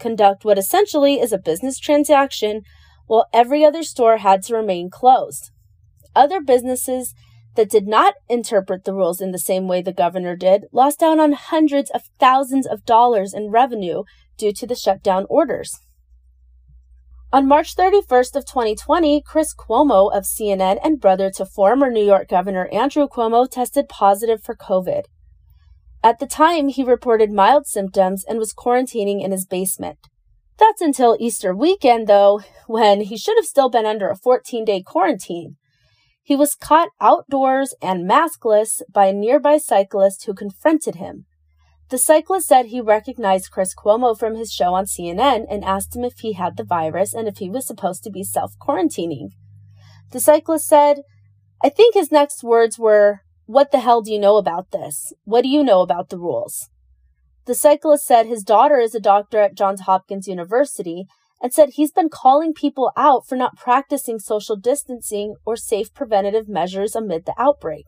conduct 0.00 0.44
what 0.44 0.58
essentially 0.58 1.20
is 1.20 1.32
a 1.32 1.38
business 1.38 1.78
transaction 1.78 2.62
while 3.06 3.26
every 3.32 3.64
other 3.64 3.82
store 3.82 4.16
had 4.16 4.42
to 4.44 4.54
remain 4.54 4.90
closed. 4.90 5.50
Other 6.16 6.40
businesses 6.40 7.14
that 7.56 7.70
did 7.70 7.86
not 7.86 8.14
interpret 8.28 8.84
the 8.84 8.94
rules 8.94 9.20
in 9.20 9.32
the 9.32 9.38
same 9.38 9.68
way 9.68 9.82
the 9.82 9.92
governor 9.92 10.36
did 10.36 10.64
lost 10.72 11.02
out 11.02 11.18
on 11.18 11.32
hundreds 11.32 11.90
of 11.90 12.02
thousands 12.18 12.66
of 12.66 12.84
dollars 12.84 13.34
in 13.34 13.50
revenue 13.50 14.04
due 14.36 14.52
to 14.52 14.66
the 14.66 14.76
shutdown 14.76 15.26
orders. 15.28 15.80
On 17.32 17.46
March 17.46 17.76
31st 17.76 18.34
of 18.34 18.44
2020, 18.44 19.22
Chris 19.22 19.54
Cuomo 19.54 20.12
of 20.12 20.24
CNN 20.24 20.78
and 20.82 21.00
brother 21.00 21.30
to 21.36 21.46
former 21.46 21.88
New 21.88 22.04
York 22.04 22.28
Governor 22.28 22.68
Andrew 22.72 23.06
Cuomo 23.06 23.48
tested 23.48 23.88
positive 23.88 24.42
for 24.42 24.56
COVID. 24.56 25.04
At 26.02 26.18
the 26.18 26.26
time, 26.26 26.68
he 26.68 26.82
reported 26.82 27.30
mild 27.30 27.66
symptoms 27.66 28.24
and 28.24 28.38
was 28.38 28.54
quarantining 28.54 29.22
in 29.22 29.32
his 29.32 29.46
basement. 29.46 29.98
That's 30.58 30.80
until 30.80 31.16
Easter 31.20 31.54
weekend, 31.54 32.06
though, 32.06 32.40
when 32.66 33.02
he 33.02 33.16
should 33.16 33.36
have 33.36 33.46
still 33.46 33.70
been 33.70 33.86
under 33.86 34.08
a 34.08 34.16
14 34.16 34.64
day 34.64 34.82
quarantine. 34.82 35.56
He 36.22 36.36
was 36.36 36.54
caught 36.54 36.90
outdoors 37.00 37.74
and 37.82 38.08
maskless 38.08 38.82
by 38.92 39.06
a 39.06 39.12
nearby 39.12 39.58
cyclist 39.58 40.24
who 40.24 40.34
confronted 40.34 40.96
him. 40.96 41.26
The 41.88 41.98
cyclist 41.98 42.46
said 42.46 42.66
he 42.66 42.80
recognized 42.80 43.50
Chris 43.50 43.74
Cuomo 43.74 44.16
from 44.16 44.36
his 44.36 44.52
show 44.52 44.74
on 44.74 44.84
CNN 44.84 45.46
and 45.50 45.64
asked 45.64 45.96
him 45.96 46.04
if 46.04 46.20
he 46.20 46.34
had 46.34 46.56
the 46.56 46.62
virus 46.62 47.14
and 47.14 47.26
if 47.26 47.38
he 47.38 47.50
was 47.50 47.66
supposed 47.66 48.04
to 48.04 48.10
be 48.10 48.22
self 48.22 48.52
quarantining. 48.60 49.30
The 50.12 50.20
cyclist 50.20 50.66
said, 50.66 50.98
I 51.62 51.68
think 51.68 51.94
his 51.94 52.12
next 52.12 52.44
words 52.44 52.78
were, 52.78 53.22
What 53.50 53.72
the 53.72 53.80
hell 53.80 54.00
do 54.00 54.12
you 54.12 54.20
know 54.20 54.36
about 54.36 54.70
this? 54.70 55.12
What 55.24 55.42
do 55.42 55.48
you 55.48 55.64
know 55.64 55.80
about 55.80 56.08
the 56.08 56.18
rules? 56.18 56.70
The 57.46 57.54
cyclist 57.56 58.06
said 58.06 58.26
his 58.26 58.44
daughter 58.44 58.78
is 58.78 58.94
a 58.94 59.00
doctor 59.00 59.40
at 59.40 59.56
Johns 59.56 59.80
Hopkins 59.80 60.28
University 60.28 61.06
and 61.42 61.52
said 61.52 61.70
he's 61.70 61.90
been 61.90 62.10
calling 62.10 62.54
people 62.54 62.92
out 62.96 63.26
for 63.26 63.34
not 63.34 63.56
practicing 63.56 64.20
social 64.20 64.54
distancing 64.54 65.34
or 65.44 65.56
safe 65.56 65.92
preventative 65.92 66.48
measures 66.48 66.94
amid 66.94 67.26
the 67.26 67.34
outbreak. 67.36 67.86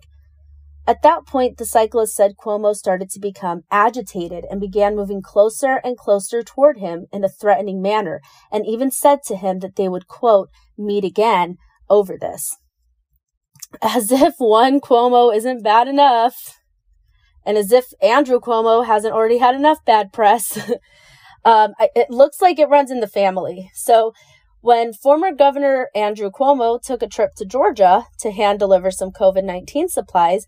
At 0.85 1.03
that 1.03 1.27
point, 1.27 1.59
the 1.59 1.64
cyclist 1.64 2.16
said 2.16 2.35
Cuomo 2.37 2.75
started 2.75 3.09
to 3.11 3.20
become 3.20 3.62
agitated 3.70 4.44
and 4.51 4.61
began 4.61 4.96
moving 4.96 5.22
closer 5.22 5.81
and 5.85 5.96
closer 5.96 6.42
toward 6.42 6.79
him 6.79 7.07
in 7.12 7.22
a 7.22 7.29
threatening 7.29 7.81
manner, 7.81 8.20
and 8.51 8.66
even 8.66 8.90
said 8.90 9.20
to 9.27 9.37
him 9.37 9.61
that 9.61 9.77
they 9.77 9.88
would, 9.88 10.09
quote, 10.09 10.51
meet 10.77 11.05
again 11.05 11.59
over 11.88 12.18
this. 12.20 12.59
As 13.80 14.12
if 14.12 14.35
one 14.38 14.80
Cuomo 14.80 15.35
isn't 15.35 15.62
bad 15.62 15.88
enough, 15.88 16.58
and 17.44 17.56
as 17.56 17.72
if 17.72 17.87
Andrew 18.02 18.38
Cuomo 18.38 18.87
hasn't 18.87 19.14
already 19.14 19.38
had 19.38 19.54
enough 19.54 19.78
bad 19.85 20.12
press, 20.12 20.58
um, 21.44 21.72
it 21.78 22.11
looks 22.11 22.40
like 22.40 22.58
it 22.58 22.68
runs 22.68 22.90
in 22.90 23.00
the 23.00 23.06
family. 23.06 23.70
So, 23.74 24.12
when 24.61 24.92
former 24.92 25.32
Governor 25.32 25.88
Andrew 25.94 26.30
Cuomo 26.30 26.80
took 26.80 27.02
a 27.02 27.08
trip 27.08 27.30
to 27.37 27.44
Georgia 27.44 28.06
to 28.20 28.30
hand 28.30 28.61
deliver 28.61 28.92
some 28.92 29.11
COVID 29.11 29.44
19 29.44 29.88
supplies, 29.88 30.46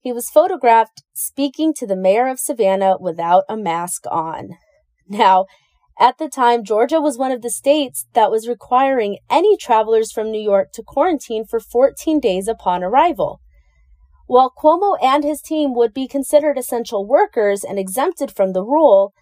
he 0.00 0.12
was 0.12 0.30
photographed 0.30 1.02
speaking 1.12 1.74
to 1.74 1.86
the 1.86 1.96
mayor 1.96 2.28
of 2.28 2.38
Savannah 2.38 2.96
without 3.00 3.44
a 3.48 3.56
mask 3.56 4.04
on. 4.10 4.50
Now, 5.08 5.46
at 5.98 6.18
the 6.18 6.28
time, 6.28 6.62
Georgia 6.62 7.00
was 7.00 7.18
one 7.18 7.32
of 7.32 7.42
the 7.42 7.50
states 7.50 8.06
that 8.12 8.30
was 8.30 8.46
requiring 8.46 9.18
any 9.28 9.56
travelers 9.56 10.12
from 10.12 10.30
New 10.30 10.40
York 10.40 10.70
to 10.74 10.82
quarantine 10.82 11.44
for 11.44 11.58
14 11.58 12.20
days 12.20 12.46
upon 12.46 12.84
arrival. 12.84 13.40
While 14.28 14.52
Cuomo 14.56 14.96
and 15.02 15.24
his 15.24 15.40
team 15.40 15.74
would 15.74 15.92
be 15.92 16.06
considered 16.06 16.56
essential 16.56 17.04
workers 17.04 17.64
and 17.64 17.78
exempted 17.78 18.30
from 18.30 18.52
the 18.52 18.62
rule, 18.62 19.12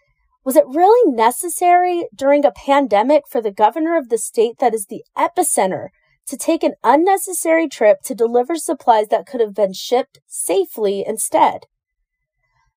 was 0.44 0.54
it 0.54 0.66
really 0.66 1.10
necessary 1.10 2.08
during 2.14 2.44
a 2.44 2.52
pandemic 2.52 3.22
for 3.26 3.40
the 3.40 3.50
governor 3.50 3.96
of 3.96 4.10
the 4.10 4.18
state 4.18 4.58
that 4.58 4.74
is 4.74 4.86
the 4.86 5.02
epicenter 5.16 5.88
to 6.26 6.36
take 6.36 6.62
an 6.62 6.74
unnecessary 6.84 7.68
trip 7.68 8.02
to 8.02 8.14
deliver 8.14 8.56
supplies 8.56 9.08
that 9.08 9.26
could 9.26 9.40
have 9.40 9.54
been 9.54 9.72
shipped 9.72 10.18
safely 10.26 11.04
instead. 11.06 11.60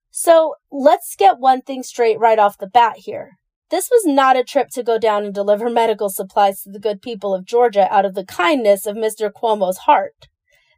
So 0.10 0.56
let's 0.72 1.16
get 1.18 1.40
one 1.40 1.62
thing 1.62 1.84
straight 1.84 2.20
right 2.20 2.40
off 2.40 2.58
the 2.58 2.68
bat 2.68 2.98
here. 2.98 3.39
This 3.70 3.90
was 3.92 4.06
not 4.06 4.36
a 4.36 4.44
trip 4.44 4.70
to 4.70 4.84
go 4.84 4.98
down 4.98 5.26
and 5.26 5.34
deliver 5.34 5.70
medical 5.70 6.10
supplies 6.10 6.64
to 6.64 6.72
the 6.72 6.80
good 6.80 7.02
people 7.02 7.36
of 7.36 7.46
Georgia 7.46 7.92
out 7.94 8.06
of 8.06 8.16
the 8.16 8.26
kindness 8.26 8.88
of 8.88 8.96
Mr. 8.96 9.32
Cuomo's 9.32 9.80
heart. 9.80 10.28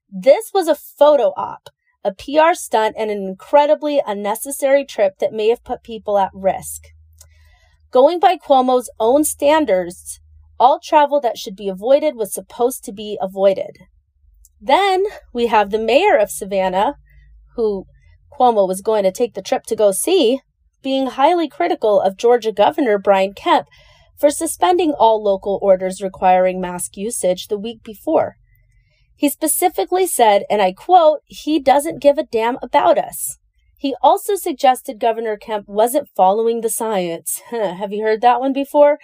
This 0.09 0.51
was 0.53 0.67
a 0.67 0.75
photo 0.75 1.33
op, 1.37 1.69
a 2.03 2.13
PR 2.13 2.53
stunt, 2.53 2.95
and 2.97 3.09
an 3.09 3.17
incredibly 3.17 4.01
unnecessary 4.05 4.83
trip 4.85 5.19
that 5.19 5.31
may 5.31 5.47
have 5.47 5.63
put 5.63 5.83
people 5.83 6.17
at 6.17 6.31
risk. 6.33 6.87
Going 7.91 8.19
by 8.19 8.35
Cuomo's 8.35 8.89
own 8.99 9.23
standards, 9.23 10.19
all 10.59 10.79
travel 10.79 11.21
that 11.21 11.37
should 11.37 11.55
be 11.55 11.69
avoided 11.69 12.15
was 12.15 12.33
supposed 12.33 12.83
to 12.83 12.91
be 12.91 13.17
avoided. 13.21 13.77
Then 14.59 15.05
we 15.33 15.47
have 15.47 15.71
the 15.71 15.79
mayor 15.79 16.17
of 16.17 16.29
Savannah, 16.29 16.95
who 17.55 17.85
Cuomo 18.37 18.67
was 18.67 18.81
going 18.81 19.03
to 19.03 19.11
take 19.11 19.33
the 19.33 19.41
trip 19.41 19.63
to 19.63 19.75
go 19.75 19.91
see, 19.91 20.41
being 20.81 21.07
highly 21.07 21.47
critical 21.47 22.01
of 22.01 22.17
Georgia 22.17 22.51
Governor 22.51 22.97
Brian 22.97 23.33
Kemp 23.33 23.67
for 24.17 24.29
suspending 24.29 24.91
all 24.91 25.23
local 25.23 25.59
orders 25.61 26.01
requiring 26.01 26.61
mask 26.61 26.95
usage 26.95 27.47
the 27.47 27.57
week 27.57 27.83
before. 27.83 28.35
He 29.15 29.29
specifically 29.29 30.07
said, 30.07 30.43
and 30.49 30.61
I 30.61 30.73
quote, 30.73 31.21
he 31.25 31.59
doesn't 31.59 32.01
give 32.01 32.17
a 32.17 32.23
damn 32.23 32.57
about 32.61 32.97
us. 32.97 33.37
He 33.77 33.95
also 34.01 34.35
suggested 34.35 34.99
Governor 34.99 35.37
Kemp 35.37 35.67
wasn't 35.67 36.09
following 36.15 36.61
the 36.61 36.69
science. 36.69 37.41
Have 37.49 37.91
you 37.91 38.03
heard 38.03 38.21
that 38.21 38.39
one 38.39 38.53
before? 38.53 38.99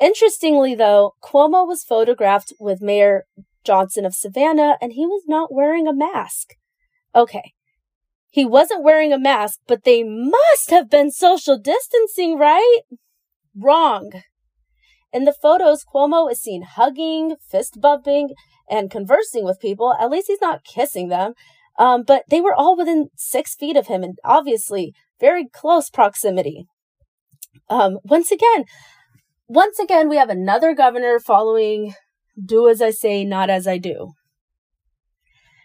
Interestingly, 0.00 0.74
though, 0.74 1.14
Cuomo 1.22 1.66
was 1.66 1.82
photographed 1.82 2.52
with 2.60 2.82
Mayor 2.82 3.24
Johnson 3.64 4.04
of 4.04 4.14
Savannah 4.14 4.76
and 4.80 4.92
he 4.92 5.06
was 5.06 5.24
not 5.26 5.52
wearing 5.52 5.86
a 5.86 5.94
mask. 5.94 6.54
Okay. 7.14 7.52
He 8.30 8.44
wasn't 8.44 8.84
wearing 8.84 9.12
a 9.12 9.18
mask, 9.18 9.60
but 9.66 9.84
they 9.84 10.02
must 10.04 10.70
have 10.70 10.90
been 10.90 11.10
social 11.10 11.58
distancing, 11.58 12.38
right? 12.38 12.80
Wrong. 13.56 14.10
In 15.12 15.24
the 15.24 15.32
photos, 15.32 15.84
Cuomo 15.84 16.30
is 16.30 16.40
seen 16.40 16.62
hugging, 16.62 17.36
fist 17.50 17.80
bumping, 17.80 18.30
and 18.70 18.90
conversing 18.90 19.44
with 19.44 19.60
people. 19.60 19.94
At 19.98 20.10
least 20.10 20.26
he's 20.28 20.42
not 20.42 20.64
kissing 20.64 21.08
them. 21.08 21.32
Um, 21.78 22.02
but 22.02 22.24
they 22.28 22.40
were 22.40 22.54
all 22.54 22.76
within 22.76 23.08
six 23.16 23.54
feet 23.54 23.76
of 23.76 23.86
him 23.86 24.02
and 24.02 24.18
obviously 24.24 24.92
very 25.20 25.46
close 25.48 25.90
proximity. 25.90 26.66
Um, 27.70 27.98
once 28.02 28.30
again, 28.32 28.64
once 29.46 29.78
again, 29.78 30.08
we 30.08 30.16
have 30.16 30.28
another 30.28 30.74
governor 30.74 31.18
following 31.18 31.94
do 32.44 32.68
as 32.68 32.82
I 32.82 32.90
say, 32.90 33.24
not 33.24 33.48
as 33.48 33.66
I 33.66 33.78
do. 33.78 34.12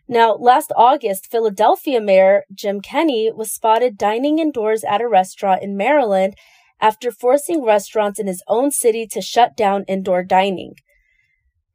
Now, 0.08 0.36
last 0.36 0.72
August, 0.76 1.32
Philadelphia 1.32 2.02
Mayor 2.02 2.44
Jim 2.54 2.82
Kenney 2.82 3.32
was 3.32 3.52
spotted 3.52 3.98
dining 3.98 4.40
indoors 4.40 4.84
at 4.84 5.02
a 5.02 5.08
restaurant 5.08 5.64
in 5.64 5.78
Maryland 5.78 6.36
after 6.82 7.12
forcing 7.12 7.64
restaurants 7.64 8.20
in 8.20 8.28
his 8.28 8.44
own 8.48 8.72
city 8.72 9.08
to 9.08 9.22
shut 9.22 9.56
down 9.56 9.86
indoor 9.88 10.24
dining. 10.24 10.74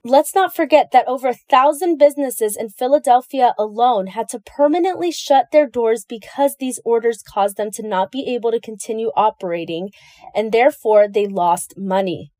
Let's 0.04 0.34
not 0.34 0.54
forget 0.54 0.90
that 0.92 1.08
over 1.08 1.28
a 1.28 1.34
thousand 1.34 1.98
businesses 1.98 2.56
in 2.56 2.68
Philadelphia 2.68 3.54
alone 3.58 4.08
had 4.08 4.28
to 4.28 4.38
permanently 4.38 5.10
shut 5.10 5.46
their 5.50 5.66
doors 5.66 6.04
because 6.08 6.56
these 6.58 6.78
orders 6.84 7.22
caused 7.22 7.56
them 7.56 7.70
to 7.72 7.86
not 7.86 8.12
be 8.12 8.26
able 8.34 8.50
to 8.52 8.60
continue 8.60 9.10
operating, 9.16 9.90
and 10.34 10.52
therefore 10.52 11.08
they 11.08 11.26
lost 11.26 11.74
money. 11.76 12.32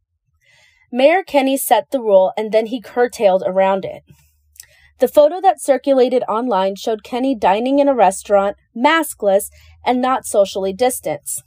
Mayor 0.92 1.22
Kenney 1.22 1.56
set 1.56 1.90
the 1.90 2.00
rule 2.00 2.32
and 2.36 2.52
then 2.52 2.66
he 2.66 2.80
curtailed 2.80 3.42
around 3.44 3.84
it. 3.84 4.02
The 4.98 5.08
photo 5.08 5.40
that 5.40 5.60
circulated 5.60 6.24
online 6.28 6.74
showed 6.74 7.04
Kenney 7.04 7.36
dining 7.36 7.78
in 7.78 7.88
a 7.88 7.94
restaurant, 7.94 8.56
maskless, 8.76 9.48
and 9.84 10.00
not 10.00 10.26
socially 10.26 10.72
distanced. 10.72 11.44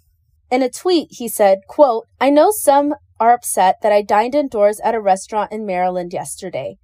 In 0.49 0.61
a 0.61 0.69
tweet, 0.69 1.09
he 1.11 1.27
said, 1.27 1.59
quote, 1.67 2.05
I 2.19 2.29
know 2.29 2.51
some 2.51 2.95
are 3.19 3.33
upset 3.33 3.77
that 3.81 3.91
I 3.91 4.01
dined 4.01 4.35
indoors 4.35 4.79
at 4.83 4.95
a 4.95 5.01
restaurant 5.01 5.51
in 5.51 5.65
Maryland 5.65 6.13
yesterday. 6.13 6.77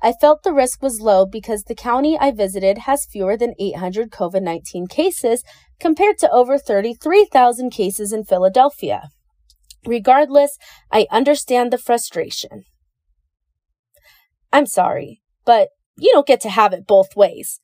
I 0.00 0.12
felt 0.12 0.42
the 0.42 0.52
risk 0.52 0.82
was 0.82 1.00
low 1.00 1.26
because 1.26 1.64
the 1.64 1.76
county 1.76 2.18
I 2.18 2.32
visited 2.32 2.78
has 2.78 3.06
fewer 3.06 3.36
than 3.36 3.54
800 3.58 4.10
COVID 4.10 4.42
19 4.42 4.88
cases 4.88 5.44
compared 5.78 6.18
to 6.18 6.30
over 6.30 6.58
33,000 6.58 7.70
cases 7.70 8.12
in 8.12 8.24
Philadelphia. 8.24 9.10
Regardless, 9.86 10.58
I 10.90 11.06
understand 11.10 11.72
the 11.72 11.78
frustration. 11.78 12.64
I'm 14.52 14.66
sorry, 14.66 15.20
but 15.44 15.68
you 16.02 16.10
don't 16.12 16.26
get 16.26 16.40
to 16.40 16.50
have 16.50 16.72
it 16.72 16.86
both 16.86 17.14
ways. 17.14 17.60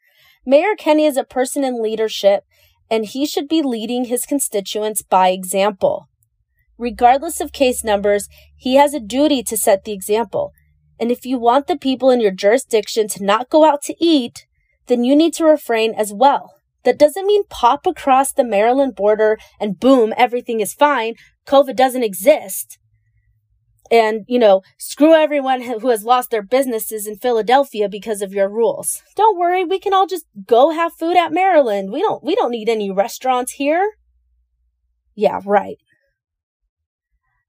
Mayor 0.47 0.77
Kenney 0.79 1.07
is 1.07 1.17
a 1.17 1.25
person 1.25 1.65
in 1.65 1.83
leadership, 1.83 2.45
and 2.89 3.05
he 3.05 3.27
should 3.27 3.49
be 3.49 3.63
leading 3.63 4.05
his 4.05 4.25
constituents 4.25 5.03
by 5.03 5.31
example. 5.31 6.09
Regardless 6.79 7.41
of 7.41 7.53
case 7.53 7.83
numbers, 7.83 8.29
he 8.57 8.77
has 8.77 8.95
a 8.95 9.01
duty 9.01 9.43
to 9.43 9.57
set 9.57 9.83
the 9.83 9.93
example. 9.93 10.53
And 11.01 11.11
if 11.11 11.27
you 11.27 11.37
want 11.37 11.67
the 11.67 11.77
people 11.77 12.11
in 12.11 12.21
your 12.21 12.31
jurisdiction 12.31 13.09
to 13.09 13.25
not 13.25 13.51
go 13.51 13.65
out 13.65 13.83
to 13.83 13.97
eat, 13.99 14.47
then 14.87 15.03
you 15.03 15.17
need 15.17 15.35
to 15.35 15.45
refrain 15.45 15.93
as 15.93 16.13
well. 16.15 16.55
That 16.85 16.99
doesn't 16.99 17.27
mean 17.27 17.43
pop 17.51 17.89
across 17.89 18.33
the 18.33 18.45
Maryland 18.45 18.95
border 18.95 19.37
and 19.59 19.81
boom, 19.81 20.15
everything 20.17 20.61
is 20.61 20.73
fine. 20.73 21.15
COVID 21.45 21.75
doesn't 21.75 22.05
exist 22.05 22.79
and, 23.91 24.25
you 24.29 24.39
know, 24.39 24.63
screw 24.79 25.15
everyone 25.15 25.63
who 25.63 25.89
has 25.89 26.05
lost 26.05 26.31
their 26.31 26.43
businesses 26.43 27.07
in 27.07 27.17
Philadelphia 27.17 27.89
because 27.89 28.23
of 28.23 28.33
your 28.33 28.49
rules. 28.49 29.03
Don't 29.17 29.39
worry, 29.39 29.65
we 29.65 29.79
can 29.79 29.95
all 29.95 30.07
just 30.07 30.27
go 30.47 30.71
have 30.71 30.93
food 30.93 31.17
at 31.17 31.33
Maryland. 31.33 31.91
We 31.91 32.01
don't 32.01 32.23
we 32.23 32.35
don't 32.35 32.51
need 32.51 32.69
any 32.69 32.91
restaurants 32.91 33.53
here. 33.53 33.93
Yeah, 35.15 35.41
right. 35.45 35.79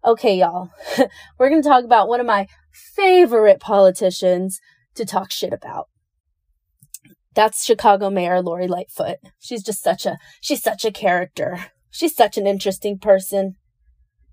Okay, 0.05 0.37
y'all. 0.37 0.71
We're 1.37 1.49
going 1.49 1.61
to 1.61 1.67
talk 1.67 1.83
about 1.83 2.07
one 2.07 2.19
of 2.19 2.25
my 2.25 2.47
favorite 2.71 3.59
politicians 3.59 4.59
to 4.95 5.05
talk 5.05 5.31
shit 5.31 5.53
about. 5.53 5.87
That's 7.35 7.65
Chicago 7.65 8.09
Mayor 8.09 8.41
Lori 8.41 8.67
Lightfoot. 8.67 9.17
She's 9.39 9.63
just 9.63 9.83
such 9.83 10.05
a 10.05 10.17
she's 10.41 10.63
such 10.63 10.83
a 10.83 10.91
character. 10.91 11.65
She's 11.91 12.15
such 12.15 12.37
an 12.37 12.47
interesting 12.47 12.97
person. 12.97 13.55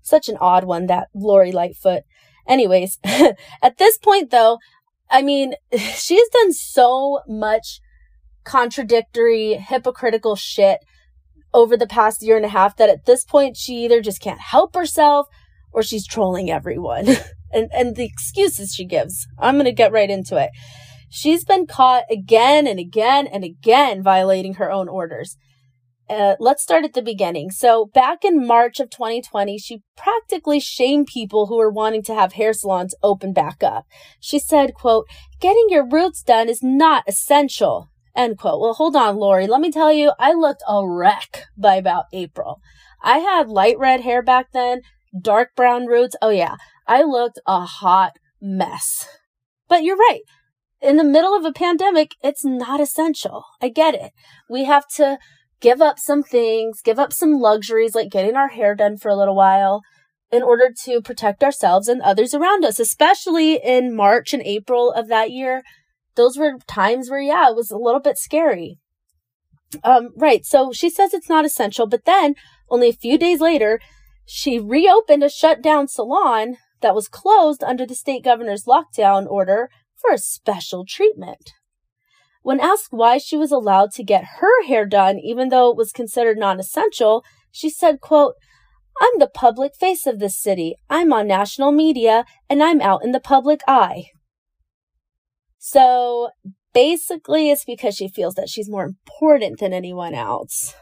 Such 0.07 0.29
an 0.29 0.37
odd 0.39 0.63
one, 0.63 0.85
that 0.85 1.09
Lori 1.13 1.51
Lightfoot. 1.51 2.03
Anyways, 2.47 2.97
at 3.03 3.77
this 3.77 3.97
point 3.97 4.31
though, 4.31 4.57
I 5.11 5.21
mean, 5.21 5.55
she's 5.77 6.29
done 6.29 6.53
so 6.53 7.19
much 7.27 7.81
contradictory, 8.45 9.55
hypocritical 9.55 10.37
shit 10.37 10.79
over 11.53 11.75
the 11.75 11.87
past 11.87 12.21
year 12.21 12.37
and 12.37 12.45
a 12.45 12.49
half 12.49 12.77
that 12.77 12.89
at 12.89 13.05
this 13.05 13.25
point 13.25 13.57
she 13.57 13.83
either 13.83 14.01
just 14.01 14.21
can't 14.21 14.39
help 14.39 14.75
herself 14.75 15.27
or 15.73 15.83
she's 15.83 16.07
trolling 16.07 16.49
everyone. 16.49 17.07
and 17.51 17.69
and 17.73 17.97
the 17.97 18.05
excuses 18.05 18.73
she 18.73 18.85
gives. 18.85 19.27
I'm 19.37 19.55
going 19.55 19.65
to 19.65 19.73
get 19.73 19.91
right 19.91 20.09
into 20.09 20.37
it. 20.37 20.51
She's 21.09 21.43
been 21.43 21.67
caught 21.67 22.03
again 22.09 22.65
and 22.65 22.79
again 22.79 23.27
and 23.27 23.43
again 23.43 24.01
violating 24.01 24.53
her 24.53 24.71
own 24.71 24.87
orders. 24.87 25.35
Uh, 26.09 26.35
let's 26.39 26.63
start 26.63 26.85
at 26.85 26.93
the 26.93 27.01
beginning. 27.01 27.51
So, 27.51 27.85
back 27.93 28.23
in 28.23 28.45
March 28.45 28.79
of 28.79 28.89
2020, 28.89 29.57
she 29.57 29.83
practically 29.97 30.59
shamed 30.59 31.07
people 31.07 31.47
who 31.47 31.57
were 31.57 31.69
wanting 31.69 32.03
to 32.03 32.15
have 32.15 32.33
hair 32.33 32.53
salons 32.53 32.95
open 33.03 33.33
back 33.33 33.61
up. 33.61 33.85
She 34.19 34.39
said, 34.39 34.73
quote, 34.73 35.05
getting 35.41 35.67
your 35.69 35.85
roots 35.85 36.23
done 36.23 36.47
is 36.47 36.63
not 36.63 37.03
essential, 37.07 37.89
end 38.15 38.37
quote. 38.37 38.61
Well, 38.61 38.73
hold 38.73 38.95
on, 38.95 39.17
Lori. 39.17 39.47
Let 39.47 39.59
me 39.59 39.71
tell 39.71 39.91
you, 39.91 40.13
I 40.17 40.31
looked 40.31 40.63
a 40.67 40.87
wreck 40.87 41.43
by 41.57 41.75
about 41.75 42.05
April. 42.13 42.61
I 43.03 43.17
had 43.19 43.49
light 43.49 43.77
red 43.77 44.01
hair 44.01 44.21
back 44.21 44.53
then, 44.53 44.81
dark 45.19 45.55
brown 45.55 45.87
roots. 45.87 46.15
Oh, 46.21 46.29
yeah. 46.29 46.55
I 46.87 47.03
looked 47.03 47.39
a 47.45 47.61
hot 47.61 48.13
mess. 48.41 49.07
But 49.67 49.83
you're 49.83 49.97
right. 49.97 50.21
In 50.81 50.95
the 50.97 51.03
middle 51.03 51.35
of 51.35 51.43
a 51.43 51.51
pandemic, 51.51 52.11
it's 52.23 52.45
not 52.45 52.79
essential. 52.79 53.43
I 53.61 53.69
get 53.69 53.95
it. 53.95 54.11
We 54.49 54.65
have 54.65 54.87
to 54.95 55.17
give 55.59 55.81
up 55.81 55.99
some 55.99 56.23
things, 56.23 56.81
give 56.81 56.99
up 56.99 57.13
some 57.13 57.33
luxuries 57.33 57.95
like 57.95 58.09
getting 58.09 58.35
our 58.35 58.49
hair 58.49 58.75
done 58.75 58.97
for 58.97 59.09
a 59.09 59.15
little 59.15 59.35
while 59.35 59.81
in 60.31 60.43
order 60.43 60.69
to 60.83 61.01
protect 61.01 61.43
ourselves 61.43 61.87
and 61.87 62.01
others 62.01 62.33
around 62.33 62.65
us, 62.65 62.79
especially 62.79 63.55
in 63.55 63.95
March 63.95 64.33
and 64.33 64.43
April 64.43 64.91
of 64.91 65.07
that 65.07 65.31
year. 65.31 65.63
Those 66.15 66.37
were 66.37 66.57
times 66.67 67.09
where, 67.09 67.21
yeah, 67.21 67.49
it 67.49 67.55
was 67.55 67.71
a 67.71 67.77
little 67.77 68.01
bit 68.01 68.17
scary. 68.17 68.79
Um, 69.83 70.09
right. 70.15 70.45
So 70.45 70.71
she 70.73 70.89
says 70.89 71.13
it's 71.13 71.29
not 71.29 71.45
essential, 71.45 71.87
but 71.87 72.05
then 72.05 72.35
only 72.69 72.89
a 72.89 72.93
few 72.93 73.17
days 73.17 73.39
later, 73.39 73.79
she 74.25 74.59
reopened 74.59 75.23
a 75.23 75.29
shut 75.29 75.61
down 75.61 75.87
salon 75.87 76.57
that 76.81 76.95
was 76.95 77.07
closed 77.07 77.63
under 77.63 77.85
the 77.85 77.95
state 77.95 78.23
governor's 78.23 78.65
lockdown 78.65 79.25
order 79.27 79.69
for 79.95 80.13
a 80.13 80.17
special 80.17 80.85
treatment. 80.85 81.53
When 82.47 82.61
asked 82.61 82.91
why 82.93 83.17
she 83.17 83.35
was 83.35 83.51
allowed 83.51 83.91
to 83.95 84.05
get 84.05 84.37
her 84.39 84.63
hair 84.67 84.85
done 84.85 85.19
even 85.19 85.49
though 85.49 85.69
it 85.69 85.75
was 85.75 85.91
considered 85.91 86.37
non-essential, 86.37 87.25
she 87.51 87.69
said, 87.69 87.99
quote, 87.99 88.35
I'm 89.01 89.19
the 89.19 89.27
public 89.27 89.75
face 89.75 90.07
of 90.07 90.19
this 90.19 90.39
city. 90.39 90.77
I'm 90.89 91.11
on 91.11 91.27
national 91.27 91.73
media 91.73 92.23
and 92.49 92.63
I'm 92.63 92.79
out 92.79 93.03
in 93.03 93.11
the 93.11 93.19
public 93.19 93.59
eye. 93.67 94.05
So 95.57 96.29
basically, 96.73 97.51
it's 97.51 97.65
because 97.65 97.97
she 97.97 98.07
feels 98.07 98.35
that 98.35 98.47
she's 98.47 98.69
more 98.69 98.85
important 98.85 99.59
than 99.59 99.73
anyone 99.73 100.13
else. 100.13 100.73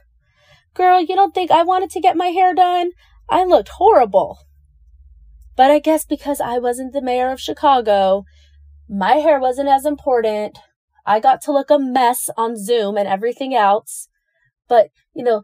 Girl, 0.76 1.02
you 1.02 1.16
don't 1.16 1.34
think 1.34 1.50
I 1.50 1.64
wanted 1.64 1.90
to 1.90 2.00
get 2.00 2.16
my 2.16 2.28
hair 2.28 2.54
done? 2.54 2.92
I 3.28 3.44
looked 3.44 3.70
horrible. 3.70 4.38
But 5.56 5.72
I 5.72 5.80
guess 5.80 6.06
because 6.06 6.40
I 6.40 6.60
wasn't 6.60 6.94
the 6.94 7.02
mayor 7.02 7.32
of 7.32 7.42
Chicago, 7.42 8.24
my 8.88 9.14
hair 9.14 9.40
wasn't 9.40 9.70
as 9.70 9.84
important. 9.84 10.60
I 11.06 11.20
got 11.20 11.42
to 11.44 11.52
look 11.52 11.70
a 11.70 11.80
mess 11.80 12.30
on 12.36 12.58
Zoom 12.58 12.98
and 12.98 13.08
everything 13.08 13.54
else. 13.54 14.08
But, 14.68 14.90
you 15.14 15.24
know, 15.24 15.44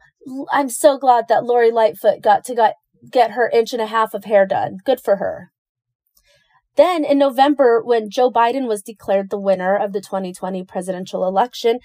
I'm 0.52 0.70
so 0.70 0.98
glad 0.98 1.28
that 1.28 1.44
Lori 1.44 1.72
Lightfoot 1.72 2.22
got 2.22 2.44
to 2.46 2.56
got, 2.56 2.74
get 3.10 3.32
her 3.32 3.50
inch 3.50 3.74
and 3.74 3.82
a 3.82 3.88
half 3.88 4.14
of 4.14 4.26
hair 4.26 4.46
done. 4.46 4.78
Good 4.84 5.00
for 5.00 5.18
her. 5.18 5.52
Then 6.76 7.04
in 7.04 7.18
November, 7.18 7.82
when 7.84 8.10
Joe 8.10 8.32
Biden 8.32 8.68
was 8.68 8.82
declared 8.82 9.30
the 9.30 9.40
winner 9.40 9.76
of 9.76 9.94
the 9.94 10.02
2020 10.02 10.64
presidential 10.64 11.28
election, 11.28 11.80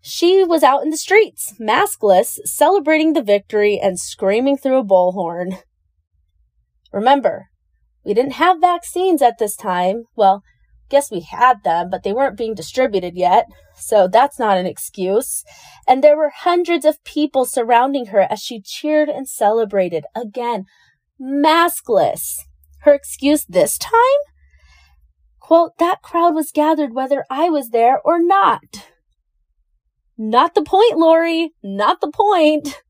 she 0.00 0.44
was 0.44 0.62
out 0.62 0.82
in 0.82 0.90
the 0.90 0.96
streets, 0.96 1.54
maskless, 1.60 2.38
celebrating 2.44 3.12
the 3.12 3.22
victory 3.22 3.78
and 3.82 3.98
screaming 3.98 4.56
through 4.56 4.78
a 4.78 4.84
bullhorn. 4.84 5.58
Remember, 6.92 7.48
we 8.04 8.14
didn't 8.14 8.34
have 8.34 8.60
vaccines 8.60 9.20
at 9.20 9.38
this 9.38 9.56
time. 9.56 10.04
Well, 10.14 10.42
guess 10.88 11.10
we 11.10 11.20
had 11.20 11.62
them, 11.64 11.90
but 11.90 12.02
they 12.02 12.12
weren't 12.12 12.36
being 12.36 12.54
distributed 12.54 13.16
yet. 13.16 13.46
So 13.76 14.08
that's 14.08 14.38
not 14.38 14.58
an 14.58 14.66
excuse. 14.66 15.44
And 15.86 16.02
there 16.02 16.16
were 16.16 16.32
hundreds 16.34 16.84
of 16.84 17.02
people 17.04 17.44
surrounding 17.44 18.06
her 18.06 18.20
as 18.20 18.40
she 18.40 18.60
cheered 18.60 19.08
and 19.08 19.28
celebrated. 19.28 20.04
Again, 20.14 20.64
maskless. 21.20 22.38
Her 22.80 22.94
excuse 22.94 23.44
this 23.44 23.78
time? 23.78 23.92
Quote, 25.40 25.78
that 25.78 26.02
crowd 26.02 26.34
was 26.34 26.52
gathered 26.52 26.94
whether 26.94 27.24
I 27.30 27.48
was 27.48 27.70
there 27.70 28.00
or 28.04 28.22
not. 28.22 28.86
Not 30.16 30.54
the 30.54 30.62
point, 30.62 30.98
Lori. 30.98 31.54
Not 31.62 32.00
the 32.00 32.10
point. 32.10 32.82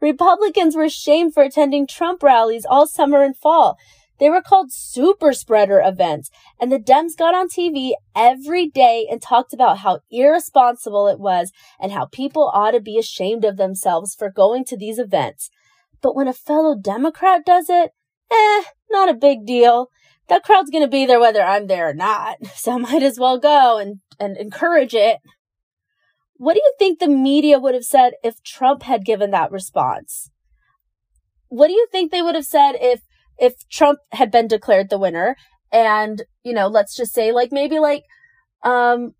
Republicans 0.00 0.74
were 0.74 0.88
shamed 0.88 1.32
for 1.32 1.44
attending 1.44 1.86
Trump 1.86 2.22
rallies 2.22 2.66
all 2.68 2.88
summer 2.88 3.22
and 3.22 3.36
fall. 3.36 3.78
They 4.22 4.30
were 4.30 4.40
called 4.40 4.72
super 4.72 5.32
spreader 5.32 5.82
events. 5.84 6.30
And 6.60 6.70
the 6.70 6.78
Dems 6.78 7.16
got 7.18 7.34
on 7.34 7.48
TV 7.48 7.94
every 8.14 8.68
day 8.68 9.04
and 9.10 9.20
talked 9.20 9.52
about 9.52 9.78
how 9.78 9.98
irresponsible 10.12 11.08
it 11.08 11.18
was 11.18 11.50
and 11.80 11.90
how 11.90 12.06
people 12.06 12.48
ought 12.54 12.70
to 12.70 12.80
be 12.80 12.96
ashamed 12.96 13.44
of 13.44 13.56
themselves 13.56 14.14
for 14.14 14.30
going 14.30 14.64
to 14.66 14.76
these 14.76 15.00
events. 15.00 15.50
But 16.00 16.14
when 16.14 16.28
a 16.28 16.32
fellow 16.32 16.76
Democrat 16.80 17.44
does 17.44 17.68
it, 17.68 17.90
eh, 18.30 18.62
not 18.92 19.08
a 19.08 19.14
big 19.14 19.44
deal. 19.44 19.88
That 20.28 20.44
crowd's 20.44 20.70
going 20.70 20.84
to 20.84 20.88
be 20.88 21.04
there 21.04 21.18
whether 21.18 21.42
I'm 21.42 21.66
there 21.66 21.88
or 21.88 21.94
not. 21.94 22.36
So 22.54 22.74
I 22.74 22.76
might 22.76 23.02
as 23.02 23.18
well 23.18 23.40
go 23.40 23.78
and, 23.78 24.02
and 24.20 24.36
encourage 24.36 24.94
it. 24.94 25.18
What 26.34 26.54
do 26.54 26.60
you 26.62 26.74
think 26.78 27.00
the 27.00 27.08
media 27.08 27.58
would 27.58 27.74
have 27.74 27.82
said 27.82 28.12
if 28.22 28.40
Trump 28.44 28.84
had 28.84 29.04
given 29.04 29.32
that 29.32 29.50
response? 29.50 30.30
What 31.48 31.66
do 31.66 31.72
you 31.72 31.88
think 31.90 32.12
they 32.12 32.22
would 32.22 32.36
have 32.36 32.46
said 32.46 32.74
if 32.80 33.00
if 33.38 33.54
Trump 33.70 33.98
had 34.12 34.30
been 34.30 34.48
declared 34.48 34.90
the 34.90 34.98
winner 34.98 35.36
and, 35.72 36.22
you 36.44 36.52
know, 36.52 36.68
let's 36.68 36.96
just 36.96 37.12
say 37.12 37.32
like 37.32 37.50
maybe 37.52 37.78
like 37.78 38.04
um 38.64 39.14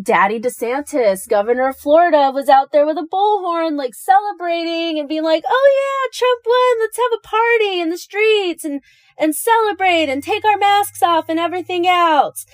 Daddy 0.00 0.40
DeSantis, 0.40 1.28
governor 1.28 1.68
of 1.68 1.76
Florida, 1.76 2.30
was 2.32 2.48
out 2.48 2.72
there 2.72 2.86
with 2.86 2.96
a 2.96 3.06
bullhorn, 3.12 3.76
like 3.76 3.94
celebrating 3.94 4.98
and 4.98 5.08
being 5.08 5.24
like, 5.24 5.44
"Oh 5.46 5.70
yeah, 5.82 6.10
Trump 6.18 6.42
won. 6.46 6.80
Let's 6.80 6.96
have 6.96 7.18
a 7.18 7.26
party 7.26 7.80
in 7.80 7.90
the 7.90 7.98
streets 7.98 8.64
and 8.64 8.82
and 9.18 9.34
celebrate 9.34 10.08
and 10.08 10.22
take 10.22 10.44
our 10.44 10.56
masks 10.56 11.02
off 11.02 11.28
and 11.28 11.38
everything 11.38 11.86
else." 11.86 12.46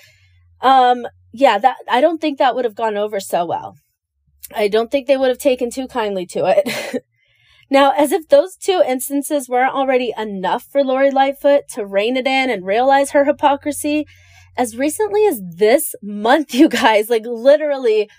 Um, 0.61 1.07
yeah, 1.33 1.57
that 1.59 1.77
I 1.89 2.01
don't 2.01 2.19
think 2.19 2.37
that 2.39 2.55
would 2.55 2.65
have 2.65 2.75
gone 2.75 2.97
over 2.97 3.19
so 3.19 3.45
well. 3.45 3.75
I 4.55 4.67
don't 4.67 4.91
think 4.91 5.07
they 5.07 5.17
would 5.17 5.29
have 5.29 5.39
taken 5.39 5.69
too 5.69 5.87
kindly 5.87 6.25
to 6.27 6.45
it. 6.45 7.03
now, 7.69 7.91
as 7.91 8.11
if 8.11 8.29
those 8.29 8.55
two 8.55 8.81
instances 8.85 9.49
weren't 9.49 9.75
already 9.75 10.13
enough 10.17 10.63
for 10.63 10.83
Lori 10.83 11.11
Lightfoot 11.11 11.67
to 11.73 11.85
rein 11.85 12.15
it 12.15 12.25
in 12.25 12.49
and 12.49 12.65
realize 12.65 13.11
her 13.11 13.25
hypocrisy, 13.25 14.05
as 14.55 14.77
recently 14.77 15.25
as 15.25 15.41
this 15.43 15.93
month, 16.01 16.53
you 16.53 16.69
guys, 16.69 17.09
like 17.09 17.25
literally 17.25 18.09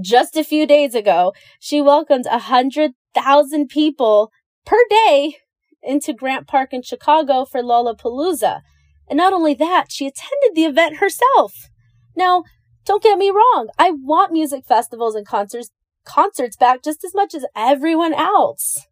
just 0.00 0.36
a 0.36 0.44
few 0.44 0.66
days 0.66 0.94
ago, 0.94 1.32
she 1.58 1.80
welcomed 1.80 2.26
a 2.26 2.38
hundred 2.38 2.92
thousand 3.14 3.68
people 3.68 4.30
per 4.64 4.78
day 4.88 5.36
into 5.82 6.12
Grant 6.12 6.46
Park 6.46 6.72
in 6.72 6.82
Chicago 6.82 7.44
for 7.44 7.62
Lollapalooza. 7.62 8.60
And 9.08 9.16
not 9.18 9.32
only 9.32 9.54
that, 9.54 9.86
she 9.90 10.06
attended 10.06 10.54
the 10.54 10.64
event 10.64 10.96
herself. 10.96 11.68
Now, 12.16 12.44
don't 12.84 13.02
get 13.02 13.18
me 13.18 13.30
wrong. 13.30 13.68
I 13.78 13.90
want 13.90 14.32
music 14.32 14.64
festivals 14.66 15.14
and 15.14 15.26
concerts, 15.26 15.70
concerts 16.04 16.56
back 16.56 16.82
just 16.82 17.04
as 17.04 17.14
much 17.14 17.34
as 17.34 17.44
everyone 17.56 18.14
else. 18.14 18.86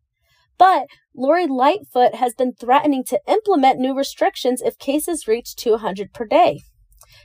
But 0.58 0.86
Lori 1.14 1.46
Lightfoot 1.46 2.14
has 2.14 2.34
been 2.34 2.52
threatening 2.52 3.04
to 3.04 3.20
implement 3.26 3.78
new 3.78 3.96
restrictions 3.96 4.62
if 4.62 4.78
cases 4.78 5.26
reach 5.26 5.56
200 5.56 6.12
per 6.12 6.24
day. 6.24 6.60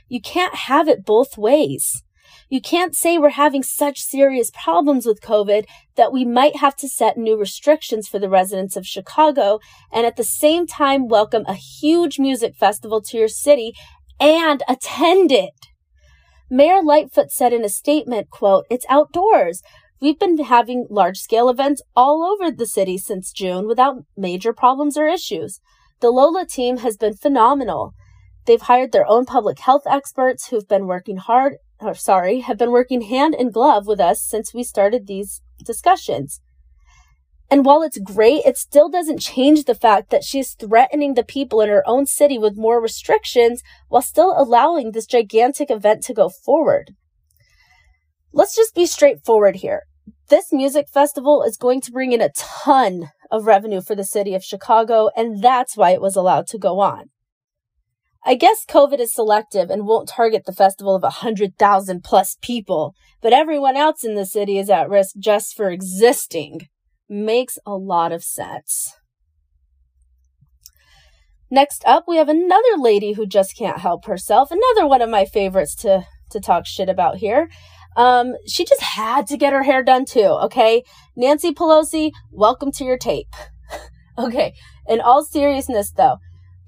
You 0.08 0.20
can't 0.20 0.54
have 0.54 0.88
it 0.88 1.04
both 1.04 1.38
ways. 1.38 2.02
You 2.50 2.60
can't 2.60 2.96
say 2.96 3.18
we're 3.18 3.30
having 3.30 3.62
such 3.62 4.00
serious 4.00 4.50
problems 4.50 5.06
with 5.06 5.20
COVID 5.20 5.66
that 5.96 6.12
we 6.12 6.24
might 6.24 6.56
have 6.56 6.76
to 6.76 6.88
set 6.88 7.16
new 7.18 7.36
restrictions 7.36 8.08
for 8.08 8.18
the 8.18 8.28
residents 8.28 8.76
of 8.76 8.86
Chicago 8.86 9.60
and 9.92 10.06
at 10.06 10.16
the 10.16 10.24
same 10.24 10.66
time 10.66 11.08
welcome 11.08 11.44
a 11.46 11.54
huge 11.54 12.18
music 12.18 12.56
festival 12.56 13.02
to 13.02 13.18
your 13.18 13.28
city 13.28 13.72
and 14.18 14.62
attend 14.66 15.30
it. 15.30 15.67
Mayor 16.50 16.82
Lightfoot 16.82 17.30
said 17.30 17.52
in 17.52 17.64
a 17.64 17.68
statement, 17.68 18.30
quote, 18.30 18.64
it's 18.70 18.86
outdoors. 18.88 19.62
We've 20.00 20.18
been 20.18 20.38
having 20.38 20.86
large 20.88 21.18
scale 21.18 21.50
events 21.50 21.82
all 21.94 22.24
over 22.24 22.50
the 22.50 22.66
city 22.66 22.96
since 22.96 23.32
June 23.32 23.66
without 23.66 24.04
major 24.16 24.52
problems 24.52 24.96
or 24.96 25.06
issues. 25.06 25.60
The 26.00 26.10
Lolla 26.10 26.46
team 26.46 26.78
has 26.78 26.96
been 26.96 27.14
phenomenal. 27.14 27.92
They've 28.46 28.62
hired 28.62 28.92
their 28.92 29.06
own 29.06 29.26
public 29.26 29.58
health 29.58 29.82
experts 29.86 30.48
who've 30.48 30.68
been 30.68 30.86
working 30.86 31.18
hard, 31.18 31.56
or 31.80 31.94
sorry, 31.94 32.40
have 32.40 32.56
been 32.56 32.70
working 32.70 33.02
hand 33.02 33.34
in 33.34 33.50
glove 33.50 33.86
with 33.86 34.00
us 34.00 34.22
since 34.22 34.54
we 34.54 34.62
started 34.62 35.06
these 35.06 35.42
discussions. 35.62 36.40
And 37.50 37.64
while 37.64 37.82
it's 37.82 37.98
great, 37.98 38.44
it 38.44 38.58
still 38.58 38.90
doesn't 38.90 39.20
change 39.20 39.64
the 39.64 39.74
fact 39.74 40.10
that 40.10 40.24
she's 40.24 40.52
threatening 40.52 41.14
the 41.14 41.24
people 41.24 41.62
in 41.62 41.70
her 41.70 41.82
own 41.86 42.04
city 42.04 42.36
with 42.36 42.58
more 42.58 42.80
restrictions 42.80 43.62
while 43.88 44.02
still 44.02 44.34
allowing 44.36 44.92
this 44.92 45.06
gigantic 45.06 45.70
event 45.70 46.04
to 46.04 46.14
go 46.14 46.28
forward. 46.28 46.94
Let's 48.32 48.54
just 48.54 48.74
be 48.74 48.84
straightforward 48.84 49.56
here. 49.56 49.84
This 50.28 50.52
music 50.52 50.88
festival 50.90 51.42
is 51.42 51.56
going 51.56 51.80
to 51.82 51.90
bring 51.90 52.12
in 52.12 52.20
a 52.20 52.28
ton 52.36 53.10
of 53.30 53.46
revenue 53.46 53.80
for 53.80 53.94
the 53.94 54.04
city 54.04 54.34
of 54.34 54.44
Chicago, 54.44 55.08
and 55.16 55.42
that's 55.42 55.74
why 55.74 55.90
it 55.90 56.02
was 56.02 56.16
allowed 56.16 56.46
to 56.48 56.58
go 56.58 56.80
on. 56.80 57.08
I 58.24 58.34
guess 58.34 58.66
COVID 58.68 58.98
is 58.98 59.14
selective 59.14 59.70
and 59.70 59.86
won't 59.86 60.08
target 60.08 60.44
the 60.44 60.52
festival 60.52 60.94
of 60.94 61.02
100,000 61.02 62.04
plus 62.04 62.36
people, 62.42 62.94
but 63.22 63.32
everyone 63.32 63.76
else 63.76 64.04
in 64.04 64.16
the 64.16 64.26
city 64.26 64.58
is 64.58 64.68
at 64.68 64.90
risk 64.90 65.14
just 65.18 65.56
for 65.56 65.70
existing. 65.70 66.68
Makes 67.08 67.58
a 67.64 67.74
lot 67.74 68.12
of 68.12 68.22
sense. 68.22 68.94
Next 71.50 71.82
up, 71.86 72.04
we 72.06 72.18
have 72.18 72.28
another 72.28 72.76
lady 72.76 73.12
who 73.12 73.26
just 73.26 73.56
can't 73.56 73.78
help 73.78 74.04
herself. 74.04 74.50
Another 74.50 74.86
one 74.86 75.00
of 75.00 75.08
my 75.08 75.24
favorites 75.24 75.74
to, 75.76 76.04
to 76.30 76.40
talk 76.40 76.66
shit 76.66 76.90
about 76.90 77.16
here. 77.16 77.48
Um, 77.96 78.34
she 78.46 78.64
just 78.64 78.82
had 78.82 79.26
to 79.28 79.38
get 79.38 79.54
her 79.54 79.62
hair 79.62 79.82
done 79.82 80.04
too, 80.04 80.38
okay? 80.44 80.82
Nancy 81.16 81.52
Pelosi, 81.52 82.12
welcome 82.30 82.70
to 82.72 82.84
your 82.84 82.98
tape. 82.98 83.34
okay, 84.18 84.52
in 84.86 85.00
all 85.00 85.24
seriousness 85.24 85.90
though, 85.90 86.18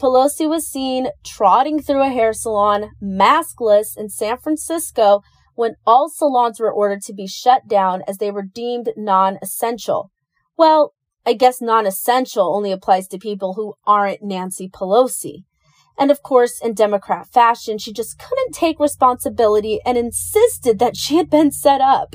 Pelosi 0.00 0.48
was 0.48 0.66
seen 0.66 1.08
trotting 1.24 1.82
through 1.82 2.02
a 2.02 2.08
hair 2.08 2.32
salon 2.32 2.90
maskless 3.02 3.98
in 3.98 4.08
San 4.08 4.38
Francisco 4.38 5.20
when 5.54 5.76
all 5.86 6.08
salons 6.08 6.58
were 6.58 6.72
ordered 6.72 7.02
to 7.02 7.12
be 7.12 7.26
shut 7.26 7.68
down 7.68 8.02
as 8.08 8.16
they 8.16 8.30
were 8.30 8.42
deemed 8.42 8.88
non 8.96 9.38
essential. 9.42 10.10
Well, 10.60 10.92
I 11.24 11.32
guess 11.32 11.62
non 11.62 11.86
essential 11.86 12.54
only 12.54 12.70
applies 12.70 13.08
to 13.08 13.18
people 13.18 13.54
who 13.54 13.76
aren't 13.86 14.22
Nancy 14.22 14.68
Pelosi. 14.68 15.44
And 15.98 16.10
of 16.10 16.22
course, 16.22 16.60
in 16.62 16.74
Democrat 16.74 17.26
fashion, 17.32 17.78
she 17.78 17.94
just 17.94 18.18
couldn't 18.18 18.52
take 18.52 18.78
responsibility 18.78 19.80
and 19.86 19.96
insisted 19.96 20.78
that 20.78 20.98
she 20.98 21.16
had 21.16 21.30
been 21.30 21.50
set 21.50 21.80
up. 21.80 22.14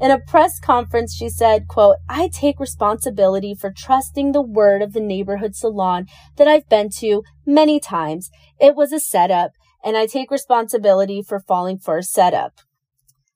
In 0.00 0.10
a 0.10 0.18
press 0.18 0.58
conference, 0.58 1.14
she 1.14 1.28
said, 1.28 1.68
quote, 1.68 1.98
I 2.08 2.26
take 2.26 2.58
responsibility 2.58 3.54
for 3.54 3.70
trusting 3.70 4.32
the 4.32 4.42
word 4.42 4.82
of 4.82 4.92
the 4.92 4.98
neighborhood 4.98 5.54
salon 5.54 6.06
that 6.38 6.48
I've 6.48 6.68
been 6.68 6.90
to 6.98 7.22
many 7.46 7.78
times. 7.78 8.30
It 8.60 8.74
was 8.74 8.92
a 8.92 8.98
setup, 8.98 9.52
and 9.84 9.96
I 9.96 10.06
take 10.06 10.32
responsibility 10.32 11.22
for 11.22 11.38
falling 11.38 11.78
for 11.78 11.98
a 11.98 12.02
setup. 12.02 12.54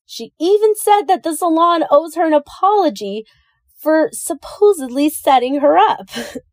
She 0.07 0.33
even 0.41 0.75
said 0.75 1.03
that 1.03 1.23
the 1.23 1.37
salon 1.37 1.85
owes 1.89 2.17
her 2.17 2.27
an 2.27 2.33
apology 2.33 3.25
for 3.81 4.11
supposedly 4.13 5.09
setting 5.09 5.61
her 5.61 5.79
up. 5.79 6.11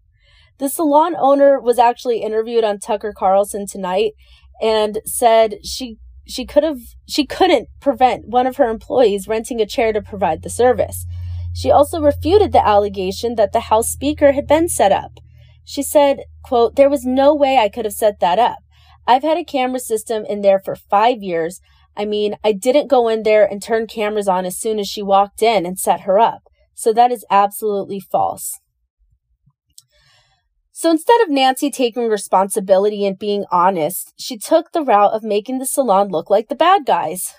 the 0.58 0.70
salon 0.70 1.16
owner 1.18 1.60
was 1.60 1.78
actually 1.78 2.22
interviewed 2.22 2.64
on 2.64 2.80
Tucker 2.80 3.14
Carlson 3.16 3.66
tonight 3.68 4.14
and 4.62 5.00
said 5.06 5.58
she 5.64 5.98
she 6.26 6.46
could 6.46 6.64
have 6.64 6.80
she 7.08 7.26
couldn't 7.26 7.70
prevent 7.80 8.28
one 8.28 8.48
of 8.48 8.58
her 8.58 8.70
employees 8.70 9.28
renting 9.28 9.62
a 9.62 9.66
chair 9.66 9.94
to 9.94 10.02
provide 10.02 10.42
the 10.42 10.50
service. 10.50 11.06
She 11.54 11.72
also 11.72 12.02
refuted 12.02 12.52
the 12.52 12.66
allegation 12.66 13.36
that 13.36 13.52
the 13.52 13.62
House 13.62 13.90
Speaker 13.90 14.34
had 14.34 14.48
been 14.48 14.70
set 14.70 14.92
up. 14.92 15.20
She 15.66 15.82
said, 15.82 16.20
quote, 16.44 16.76
There 16.76 16.90
was 16.90 17.04
no 17.04 17.34
way 17.34 17.58
I 17.58 17.68
could 17.68 17.86
have 17.86 17.94
set 17.94 18.20
that 18.20 18.40
up. 18.40 18.60
I've 19.08 19.24
had 19.24 19.38
a 19.38 19.44
camera 19.44 19.80
system 19.80 20.24
in 20.26 20.42
there 20.42 20.60
for 20.60 20.76
five 20.76 21.24
years. 21.24 21.60
I 21.96 22.06
mean, 22.06 22.36
I 22.44 22.52
didn't 22.52 22.90
go 22.90 23.08
in 23.08 23.24
there 23.24 23.44
and 23.44 23.62
turn 23.62 23.88
cameras 23.88 24.28
on 24.28 24.46
as 24.46 24.58
soon 24.58 24.80
as 24.80 24.88
she 24.88 25.02
walked 25.02 25.42
in 25.42 25.66
and 25.66 25.80
set 25.80 26.02
her 26.02 26.20
up. 26.20 26.44
So 26.78 26.94
that 26.94 27.12
is 27.12 27.26
absolutely 27.32 28.00
false. 28.00 28.60
So 30.72 30.92
instead 30.92 31.20
of 31.22 31.30
Nancy 31.30 31.72
taking 31.72 32.08
responsibility 32.08 33.04
and 33.04 33.18
being 33.18 33.46
honest, 33.52 34.14
she 34.16 34.38
took 34.38 34.72
the 34.72 34.84
route 34.84 35.12
of 35.12 35.24
making 35.24 35.58
the 35.58 35.66
salon 35.66 36.10
look 36.10 36.30
like 36.30 36.50
the 36.50 36.56
bad 36.56 36.86
guys. 36.86 37.34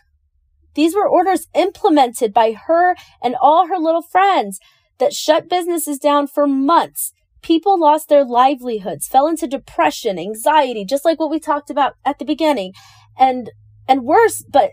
These 0.75 0.93
were 0.93 1.09
orders 1.09 1.47
implemented 1.55 2.35
by 2.35 2.51
her 2.67 2.97
and 3.23 3.37
all 3.41 3.69
her 3.69 3.79
little 3.79 4.03
friends 4.03 4.59
that 4.99 5.13
shut 5.13 5.49
businesses 5.49 5.99
down 5.99 6.27
for 6.27 6.49
months. 6.49 7.13
People 7.41 7.79
lost 7.79 8.09
their 8.09 8.25
livelihoods, 8.25 9.07
fell 9.07 9.29
into 9.29 9.47
depression, 9.47 10.19
anxiety, 10.19 10.85
just 10.85 11.05
like 11.05 11.21
what 11.21 11.31
we 11.31 11.39
talked 11.39 11.71
about 11.71 11.95
at 12.05 12.19
the 12.19 12.25
beginning. 12.25 12.73
And 13.17 13.51
and 13.87 14.03
worse, 14.03 14.45
but 14.51 14.73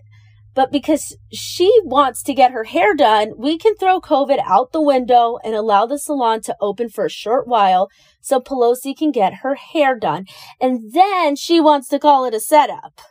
but 0.56 0.72
because 0.72 1.16
she 1.34 1.70
wants 1.84 2.24
to 2.24 2.34
get 2.34 2.52
her 2.52 2.64
hair 2.64 2.96
done, 2.96 3.34
we 3.38 3.58
can 3.58 3.76
throw 3.76 4.00
COVID 4.00 4.40
out 4.40 4.72
the 4.72 4.82
window 4.82 5.38
and 5.44 5.54
allow 5.54 5.86
the 5.86 6.00
salon 6.00 6.42
to 6.44 6.56
open 6.62 6.88
for 6.88 7.06
a 7.06 7.10
short 7.10 7.46
while 7.46 7.90
so 8.22 8.40
Pelosi 8.40 8.98
can 8.98 9.12
get 9.12 9.42
her 9.44 9.56
hair 9.56 10.00
done. 10.00 10.26
And 10.62 10.94
then 10.94 11.36
she 11.36 11.60
wants 11.60 11.90
to 11.90 12.00
call 12.00 12.24
it 12.24 12.34
a 12.34 12.40
setup. 12.40 13.02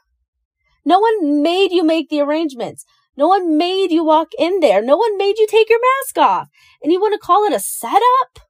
No 0.87 0.99
one 0.99 1.43
made 1.43 1.71
you 1.71 1.85
make 1.85 2.09
the 2.09 2.21
arrangements. 2.21 2.87
No 3.17 3.29
one 3.29 3.57
made 3.59 3.93
you 3.93 4.05
walk 4.05 4.29
in 4.39 4.61
there. 4.61 4.83
No 4.83 4.97
one 4.97 5.17
made 5.19 5.39
you 5.39 5.47
take 5.47 5.69
your 5.69 5.81
mask 5.81 6.19
off. 6.19 6.49
And 6.83 6.93
you 6.93 7.01
want 7.01 7.13
to 7.13 7.25
call 7.25 7.45
it 7.45 7.53
a 7.53 7.61
setup? 7.61 8.41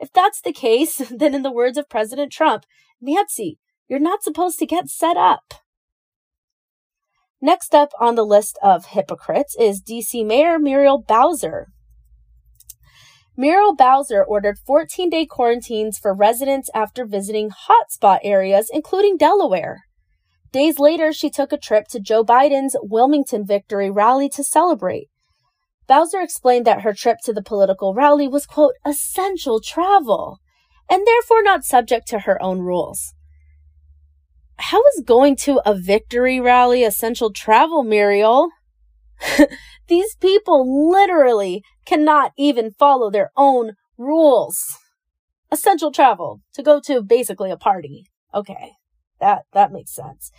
If 0.00 0.12
that's 0.12 0.40
the 0.40 0.52
case, 0.52 0.96
then 1.10 1.32
in 1.32 1.42
the 1.42 1.52
words 1.52 1.78
of 1.78 1.88
President 1.88 2.32
Trump, 2.32 2.66
Nancy, 3.00 3.58
you're 3.88 4.00
not 4.00 4.24
supposed 4.24 4.58
to 4.58 4.66
get 4.66 4.88
set 4.88 5.16
up. 5.16 5.61
Next 7.44 7.74
up 7.74 7.90
on 7.98 8.14
the 8.14 8.24
list 8.24 8.56
of 8.62 8.86
hypocrites 8.86 9.56
is 9.58 9.82
DC 9.82 10.24
Mayor 10.24 10.60
Muriel 10.60 11.02
Bowser. 11.02 11.66
Muriel 13.36 13.74
Bowser 13.74 14.22
ordered 14.22 14.58
14 14.64 15.10
day 15.10 15.26
quarantines 15.26 15.98
for 15.98 16.14
residents 16.14 16.70
after 16.72 17.04
visiting 17.04 17.50
hotspot 17.50 18.20
areas, 18.22 18.70
including 18.72 19.16
Delaware. 19.16 19.80
Days 20.52 20.78
later, 20.78 21.12
she 21.12 21.30
took 21.30 21.52
a 21.52 21.58
trip 21.58 21.88
to 21.88 21.98
Joe 21.98 22.24
Biden's 22.24 22.76
Wilmington 22.80 23.44
victory 23.44 23.90
rally 23.90 24.28
to 24.28 24.44
celebrate. 24.44 25.08
Bowser 25.88 26.20
explained 26.20 26.64
that 26.66 26.82
her 26.82 26.94
trip 26.94 27.16
to 27.24 27.32
the 27.32 27.42
political 27.42 27.92
rally 27.92 28.28
was, 28.28 28.46
quote, 28.46 28.74
essential 28.86 29.60
travel, 29.60 30.38
and 30.88 31.04
therefore 31.04 31.42
not 31.42 31.64
subject 31.64 32.06
to 32.08 32.20
her 32.20 32.40
own 32.40 32.60
rules. 32.60 33.14
How 34.62 34.80
is 34.96 35.02
going 35.04 35.34
to 35.38 35.60
a 35.66 35.74
victory 35.74 36.40
rally 36.40 36.84
essential 36.84 37.32
travel, 37.32 37.82
Muriel? 37.82 38.48
These 39.88 40.14
people 40.20 40.88
literally 40.88 41.64
cannot 41.84 42.30
even 42.38 42.70
follow 42.70 43.10
their 43.10 43.32
own 43.36 43.72
rules. 43.98 44.78
Essential 45.50 45.90
travel 45.90 46.42
to 46.54 46.62
go 46.62 46.80
to 46.80 47.02
basically 47.02 47.50
a 47.50 47.56
party. 47.56 48.04
Okay. 48.32 48.74
That 49.18 49.42
that 49.52 49.72
makes 49.72 49.92
sense. 49.92 50.30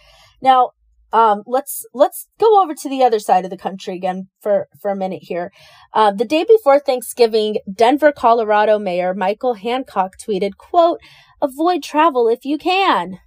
Now, 0.42 0.72
um, 1.12 1.44
let's 1.46 1.86
let's 1.94 2.30
go 2.40 2.62
over 2.64 2.74
to 2.76 2.88
the 2.90 3.04
other 3.04 3.20
side 3.20 3.44
of 3.44 3.52
the 3.52 3.58
country 3.58 3.94
again 3.94 4.30
for 4.40 4.68
for 4.82 4.90
a 4.90 4.96
minute 4.96 5.24
here. 5.24 5.52
Uh, 5.94 6.12
the 6.12 6.26
day 6.26 6.46
before 6.46 6.80
Thanksgiving, 6.80 7.58
Denver, 7.72 8.14
Colorado 8.14 8.80
Mayor 8.80 9.14
Michael 9.14 9.56
Hancock 9.56 10.14
tweeted, 10.18 10.56
"quote 10.58 11.02
Avoid 11.42 11.84
travel 11.84 12.30
if 12.30 12.46
you 12.46 12.58
can." 12.58 13.20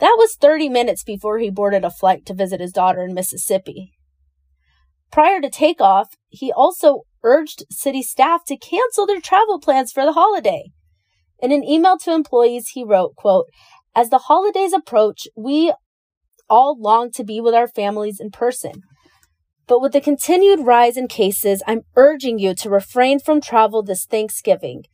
That 0.00 0.16
was 0.16 0.36
30 0.36 0.68
minutes 0.68 1.02
before 1.02 1.38
he 1.38 1.50
boarded 1.50 1.84
a 1.84 1.90
flight 1.90 2.24
to 2.26 2.34
visit 2.34 2.60
his 2.60 2.72
daughter 2.72 3.02
in 3.02 3.14
Mississippi. 3.14 3.92
Prior 5.10 5.40
to 5.40 5.50
takeoff, 5.50 6.14
he 6.28 6.52
also 6.52 7.02
urged 7.24 7.64
city 7.70 8.02
staff 8.02 8.44
to 8.46 8.56
cancel 8.56 9.06
their 9.06 9.20
travel 9.20 9.58
plans 9.58 9.90
for 9.90 10.04
the 10.04 10.12
holiday. 10.12 10.70
In 11.40 11.52
an 11.52 11.64
email 11.64 11.98
to 11.98 12.12
employees, 12.12 12.70
he 12.74 12.84
wrote, 12.84 13.16
quote, 13.16 13.46
As 13.94 14.10
the 14.10 14.18
holidays 14.18 14.72
approach, 14.72 15.26
we 15.36 15.72
all 16.48 16.76
long 16.78 17.10
to 17.12 17.24
be 17.24 17.40
with 17.40 17.54
our 17.54 17.68
families 17.68 18.20
in 18.20 18.30
person. 18.30 18.82
But 19.66 19.80
with 19.80 19.92
the 19.92 20.00
continued 20.00 20.60
rise 20.60 20.96
in 20.96 21.08
cases, 21.08 21.62
I'm 21.66 21.82
urging 21.94 22.38
you 22.38 22.54
to 22.54 22.70
refrain 22.70 23.18
from 23.20 23.40
travel 23.40 23.82
this 23.82 24.06
Thanksgiving. 24.06 24.84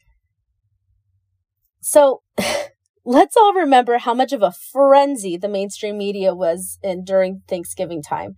So 1.81 2.23
let's 3.05 3.37
all 3.37 3.53
remember 3.53 3.99
how 3.99 4.15
much 4.15 4.33
of 4.33 4.43
a 4.43 4.53
frenzy 4.53 5.37
the 5.37 5.49
mainstream 5.49 5.99
media 5.99 6.35
was 6.35 6.79
in 6.83 7.05
during 7.05 7.43
Thanksgiving 7.49 8.03
time. 8.03 8.35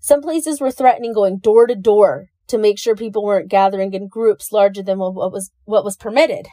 Some 0.00 0.20
places 0.20 0.60
were 0.60 0.70
threatening 0.70 1.14
going 1.14 1.38
door 1.38 1.66
to 1.66 1.74
door 1.74 2.26
to 2.48 2.58
make 2.58 2.78
sure 2.78 2.94
people 2.94 3.24
weren't 3.24 3.48
gathering 3.48 3.94
in 3.94 4.08
groups 4.08 4.52
larger 4.52 4.82
than 4.82 4.98
what 4.98 5.14
was 5.14 5.50
what 5.64 5.84
was 5.84 5.96
permitted. 5.96 6.46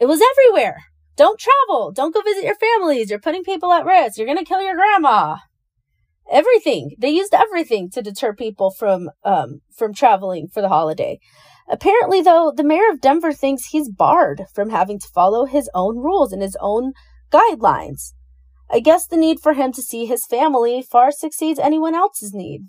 It 0.00 0.06
was 0.06 0.20
everywhere. 0.20 0.84
Don't 1.16 1.38
travel. 1.38 1.92
Don't 1.92 2.14
go 2.14 2.20
visit 2.22 2.44
your 2.44 2.56
families. 2.56 3.10
You're 3.10 3.20
putting 3.20 3.44
people 3.44 3.72
at 3.72 3.84
risk. 3.84 4.18
You're 4.18 4.26
going 4.26 4.38
to 4.38 4.44
kill 4.44 4.62
your 4.62 4.74
grandma. 4.74 5.36
Everything. 6.30 6.96
They 6.98 7.10
used 7.10 7.34
everything 7.34 7.90
to 7.90 8.02
deter 8.02 8.34
people 8.34 8.70
from 8.70 9.10
um, 9.24 9.60
from 9.76 9.94
traveling 9.94 10.48
for 10.48 10.60
the 10.60 10.68
holiday. 10.68 11.20
Apparently, 11.68 12.20
though, 12.20 12.52
the 12.54 12.64
mayor 12.64 12.90
of 12.90 13.00
Denver 13.00 13.32
thinks 13.32 13.66
he's 13.66 13.90
barred 13.90 14.46
from 14.54 14.70
having 14.70 14.98
to 14.98 15.08
follow 15.08 15.46
his 15.46 15.70
own 15.74 15.98
rules 15.98 16.32
and 16.32 16.42
his 16.42 16.56
own 16.60 16.92
guidelines. 17.32 18.12
I 18.70 18.80
guess 18.80 19.06
the 19.06 19.16
need 19.16 19.40
for 19.40 19.52
him 19.52 19.72
to 19.72 19.82
see 19.82 20.06
his 20.06 20.26
family 20.26 20.82
far 20.82 21.12
succeeds 21.12 21.58
anyone 21.58 21.94
else's 21.94 22.32
need. 22.32 22.62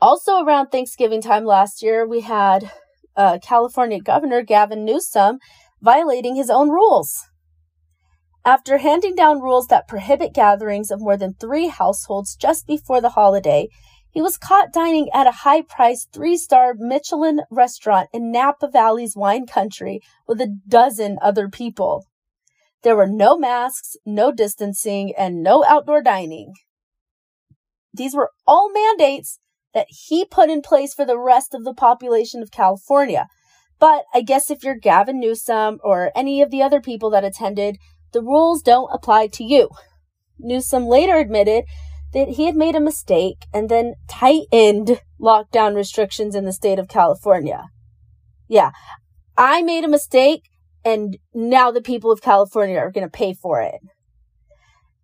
Also, 0.00 0.42
around 0.42 0.68
Thanksgiving 0.68 1.20
time 1.20 1.44
last 1.44 1.82
year, 1.82 2.06
we 2.06 2.20
had 2.20 2.70
uh, 3.16 3.38
California 3.42 4.00
Governor 4.00 4.42
Gavin 4.42 4.84
Newsom 4.84 5.38
violating 5.82 6.36
his 6.36 6.48
own 6.48 6.70
rules. 6.70 7.26
After 8.44 8.78
handing 8.78 9.14
down 9.14 9.40
rules 9.40 9.66
that 9.66 9.88
prohibit 9.88 10.32
gatherings 10.32 10.90
of 10.90 11.00
more 11.00 11.16
than 11.16 11.34
three 11.34 11.66
households 11.66 12.34
just 12.34 12.66
before 12.66 13.02
the 13.02 13.10
holiday, 13.10 13.68
he 14.10 14.20
was 14.20 14.36
caught 14.36 14.72
dining 14.72 15.08
at 15.14 15.26
a 15.26 15.42
high 15.42 15.62
priced 15.62 16.12
three 16.12 16.36
star 16.36 16.74
Michelin 16.76 17.40
restaurant 17.50 18.08
in 18.12 18.32
Napa 18.32 18.68
Valley's 18.68 19.16
wine 19.16 19.46
country 19.46 20.00
with 20.26 20.40
a 20.40 20.56
dozen 20.68 21.18
other 21.22 21.48
people. 21.48 22.04
There 22.82 22.96
were 22.96 23.06
no 23.06 23.38
masks, 23.38 23.96
no 24.06 24.32
distancing, 24.32 25.12
and 25.16 25.42
no 25.42 25.64
outdoor 25.64 26.02
dining. 26.02 26.54
These 27.92 28.14
were 28.14 28.30
all 28.46 28.70
mandates 28.72 29.38
that 29.74 29.86
he 29.88 30.24
put 30.24 30.50
in 30.50 30.62
place 30.62 30.94
for 30.94 31.04
the 31.04 31.18
rest 31.18 31.54
of 31.54 31.64
the 31.64 31.74
population 31.74 32.42
of 32.42 32.50
California. 32.50 33.26
But 33.78 34.04
I 34.12 34.22
guess 34.22 34.50
if 34.50 34.64
you're 34.64 34.78
Gavin 34.78 35.20
Newsom 35.20 35.78
or 35.82 36.10
any 36.14 36.42
of 36.42 36.50
the 36.50 36.62
other 36.62 36.80
people 36.80 37.10
that 37.10 37.24
attended, 37.24 37.78
the 38.12 38.22
rules 38.22 38.62
don't 38.62 38.90
apply 38.92 39.28
to 39.28 39.44
you. 39.44 39.70
Newsom 40.38 40.86
later 40.86 41.16
admitted 41.16 41.64
that 42.12 42.30
he 42.30 42.46
had 42.46 42.56
made 42.56 42.74
a 42.74 42.80
mistake 42.80 43.46
and 43.52 43.68
then 43.68 43.94
tightened 44.08 45.00
lockdown 45.20 45.74
restrictions 45.74 46.34
in 46.34 46.44
the 46.44 46.52
state 46.52 46.78
of 46.78 46.88
California. 46.88 47.66
Yeah, 48.48 48.70
I 49.36 49.62
made 49.62 49.84
a 49.84 49.88
mistake 49.88 50.48
and 50.84 51.18
now 51.34 51.70
the 51.70 51.82
people 51.82 52.10
of 52.10 52.22
California 52.22 52.78
are 52.78 52.90
going 52.90 53.06
to 53.06 53.10
pay 53.10 53.34
for 53.34 53.60
it. 53.60 53.80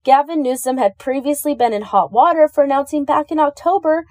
Gavin 0.04 0.42
Newsom 0.42 0.78
had 0.78 0.98
previously 0.98 1.54
been 1.54 1.72
in 1.72 1.82
hot 1.82 2.12
water 2.12 2.48
for 2.48 2.62
announcing 2.62 3.04
back 3.04 3.30
in 3.30 3.40
October 3.40 4.04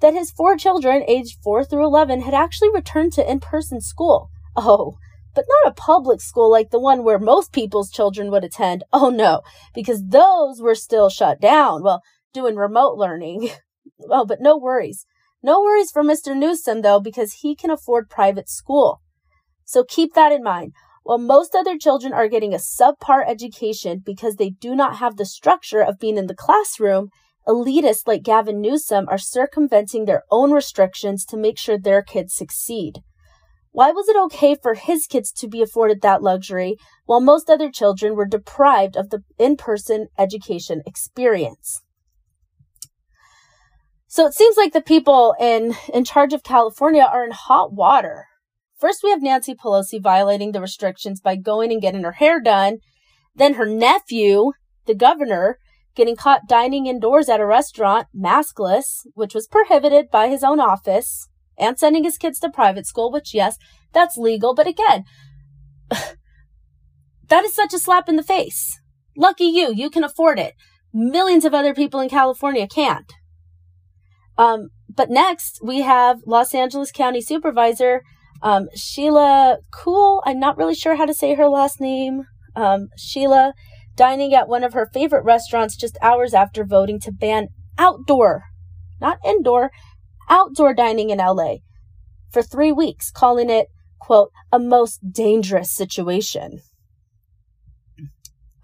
that 0.00 0.14
his 0.14 0.30
four 0.30 0.56
children, 0.56 1.04
aged 1.08 1.38
4 1.42 1.64
through 1.64 1.84
11, 1.84 2.22
had 2.22 2.34
actually 2.34 2.70
returned 2.70 3.12
to 3.14 3.30
in 3.30 3.40
person 3.40 3.80
school. 3.80 4.28
Oh, 4.56 4.96
but 5.34 5.44
not 5.48 5.70
a 5.70 5.74
public 5.74 6.20
school 6.20 6.50
like 6.50 6.70
the 6.70 6.80
one 6.80 7.04
where 7.04 7.18
most 7.18 7.52
people's 7.52 7.90
children 7.90 8.30
would 8.30 8.42
attend. 8.42 8.82
Oh 8.92 9.10
no, 9.10 9.42
because 9.74 10.02
those 10.04 10.60
were 10.60 10.74
still 10.74 11.08
shut 11.10 11.40
down. 11.40 11.82
Well, 11.82 12.02
doing 12.32 12.56
remote 12.56 12.96
learning. 12.96 13.50
oh, 14.10 14.24
but 14.24 14.40
no 14.40 14.56
worries. 14.56 15.06
No 15.42 15.60
worries 15.60 15.90
for 15.90 16.02
Mr. 16.02 16.36
Newsom, 16.36 16.82
though, 16.82 17.00
because 17.00 17.34
he 17.34 17.54
can 17.54 17.70
afford 17.70 18.10
private 18.10 18.48
school. 18.48 19.00
So 19.64 19.84
keep 19.84 20.14
that 20.14 20.32
in 20.32 20.42
mind. 20.42 20.72
While 21.02 21.18
most 21.18 21.54
other 21.54 21.78
children 21.78 22.12
are 22.12 22.28
getting 22.28 22.52
a 22.52 22.58
subpar 22.58 23.28
education 23.28 24.02
because 24.04 24.36
they 24.36 24.50
do 24.50 24.74
not 24.74 24.96
have 24.96 25.16
the 25.16 25.24
structure 25.24 25.80
of 25.80 26.00
being 26.00 26.18
in 26.18 26.26
the 26.26 26.34
classroom, 26.34 27.10
elitists 27.46 28.08
like 28.08 28.24
Gavin 28.24 28.60
Newsom 28.60 29.06
are 29.08 29.18
circumventing 29.18 30.04
their 30.04 30.24
own 30.32 30.50
restrictions 30.50 31.24
to 31.26 31.36
make 31.36 31.58
sure 31.58 31.78
their 31.78 32.02
kids 32.02 32.34
succeed. 32.34 33.02
Why 33.70 33.92
was 33.92 34.08
it 34.08 34.16
okay 34.16 34.56
for 34.60 34.74
his 34.74 35.06
kids 35.06 35.30
to 35.32 35.48
be 35.48 35.62
afforded 35.62 36.00
that 36.00 36.22
luxury 36.22 36.76
while 37.04 37.20
most 37.20 37.48
other 37.50 37.70
children 37.70 38.16
were 38.16 38.26
deprived 38.26 38.96
of 38.96 39.10
the 39.10 39.22
in 39.38 39.56
person 39.56 40.08
education 40.18 40.82
experience? 40.86 41.82
So 44.16 44.24
it 44.24 44.32
seems 44.32 44.56
like 44.56 44.72
the 44.72 44.80
people 44.80 45.34
in, 45.38 45.74
in 45.92 46.02
charge 46.06 46.32
of 46.32 46.42
California 46.42 47.02
are 47.02 47.22
in 47.22 47.32
hot 47.32 47.74
water. 47.74 48.28
First, 48.78 49.02
we 49.04 49.10
have 49.10 49.20
Nancy 49.20 49.54
Pelosi 49.54 50.02
violating 50.02 50.52
the 50.52 50.60
restrictions 50.62 51.20
by 51.20 51.36
going 51.36 51.70
and 51.70 51.82
getting 51.82 52.02
her 52.02 52.12
hair 52.12 52.40
done. 52.40 52.78
Then 53.34 53.54
her 53.54 53.66
nephew, 53.66 54.52
the 54.86 54.94
governor, 54.94 55.58
getting 55.94 56.16
caught 56.16 56.48
dining 56.48 56.86
indoors 56.86 57.28
at 57.28 57.40
a 57.40 57.44
restaurant, 57.44 58.06
maskless, 58.18 59.06
which 59.12 59.34
was 59.34 59.46
prohibited 59.46 60.10
by 60.10 60.28
his 60.28 60.42
own 60.42 60.60
office, 60.60 61.28
and 61.58 61.78
sending 61.78 62.04
his 62.04 62.16
kids 62.16 62.38
to 62.38 62.48
private 62.48 62.86
school, 62.86 63.12
which, 63.12 63.34
yes, 63.34 63.58
that's 63.92 64.16
legal. 64.16 64.54
But 64.54 64.66
again, 64.66 65.04
that 65.90 67.44
is 67.44 67.54
such 67.54 67.74
a 67.74 67.78
slap 67.78 68.08
in 68.08 68.16
the 68.16 68.22
face. 68.22 68.80
Lucky 69.14 69.44
you, 69.44 69.74
you 69.74 69.90
can 69.90 70.04
afford 70.04 70.38
it. 70.38 70.54
Millions 70.94 71.44
of 71.44 71.52
other 71.52 71.74
people 71.74 72.00
in 72.00 72.08
California 72.08 72.66
can't. 72.66 73.12
Um, 74.38 74.68
but 74.88 75.10
next, 75.10 75.60
we 75.62 75.80
have 75.82 76.20
Los 76.26 76.54
Angeles 76.54 76.92
County 76.92 77.20
Supervisor 77.20 78.02
um, 78.42 78.68
Sheila 78.74 79.58
Kuehl, 79.72 80.22
I'm 80.24 80.38
not 80.38 80.56
really 80.56 80.74
sure 80.74 80.96
how 80.96 81.06
to 81.06 81.14
say 81.14 81.34
her 81.34 81.48
last 81.48 81.80
name. 81.80 82.24
Um, 82.54 82.88
Sheila 82.96 83.54
dining 83.94 84.34
at 84.34 84.48
one 84.48 84.64
of 84.64 84.72
her 84.74 84.88
favorite 84.92 85.24
restaurants 85.24 85.76
just 85.76 85.98
hours 86.02 86.34
after 86.34 86.64
voting 86.64 87.00
to 87.00 87.12
ban 87.12 87.48
outdoor, 87.78 88.44
not 89.00 89.18
indoor, 89.24 89.70
outdoor 90.28 90.74
dining 90.74 91.10
in 91.10 91.18
LA 91.18 91.56
for 92.30 92.42
three 92.42 92.72
weeks, 92.72 93.10
calling 93.10 93.50
it, 93.50 93.68
quote, 93.98 94.30
a 94.52 94.58
most 94.58 95.00
dangerous 95.12 95.72
situation. 95.72 96.60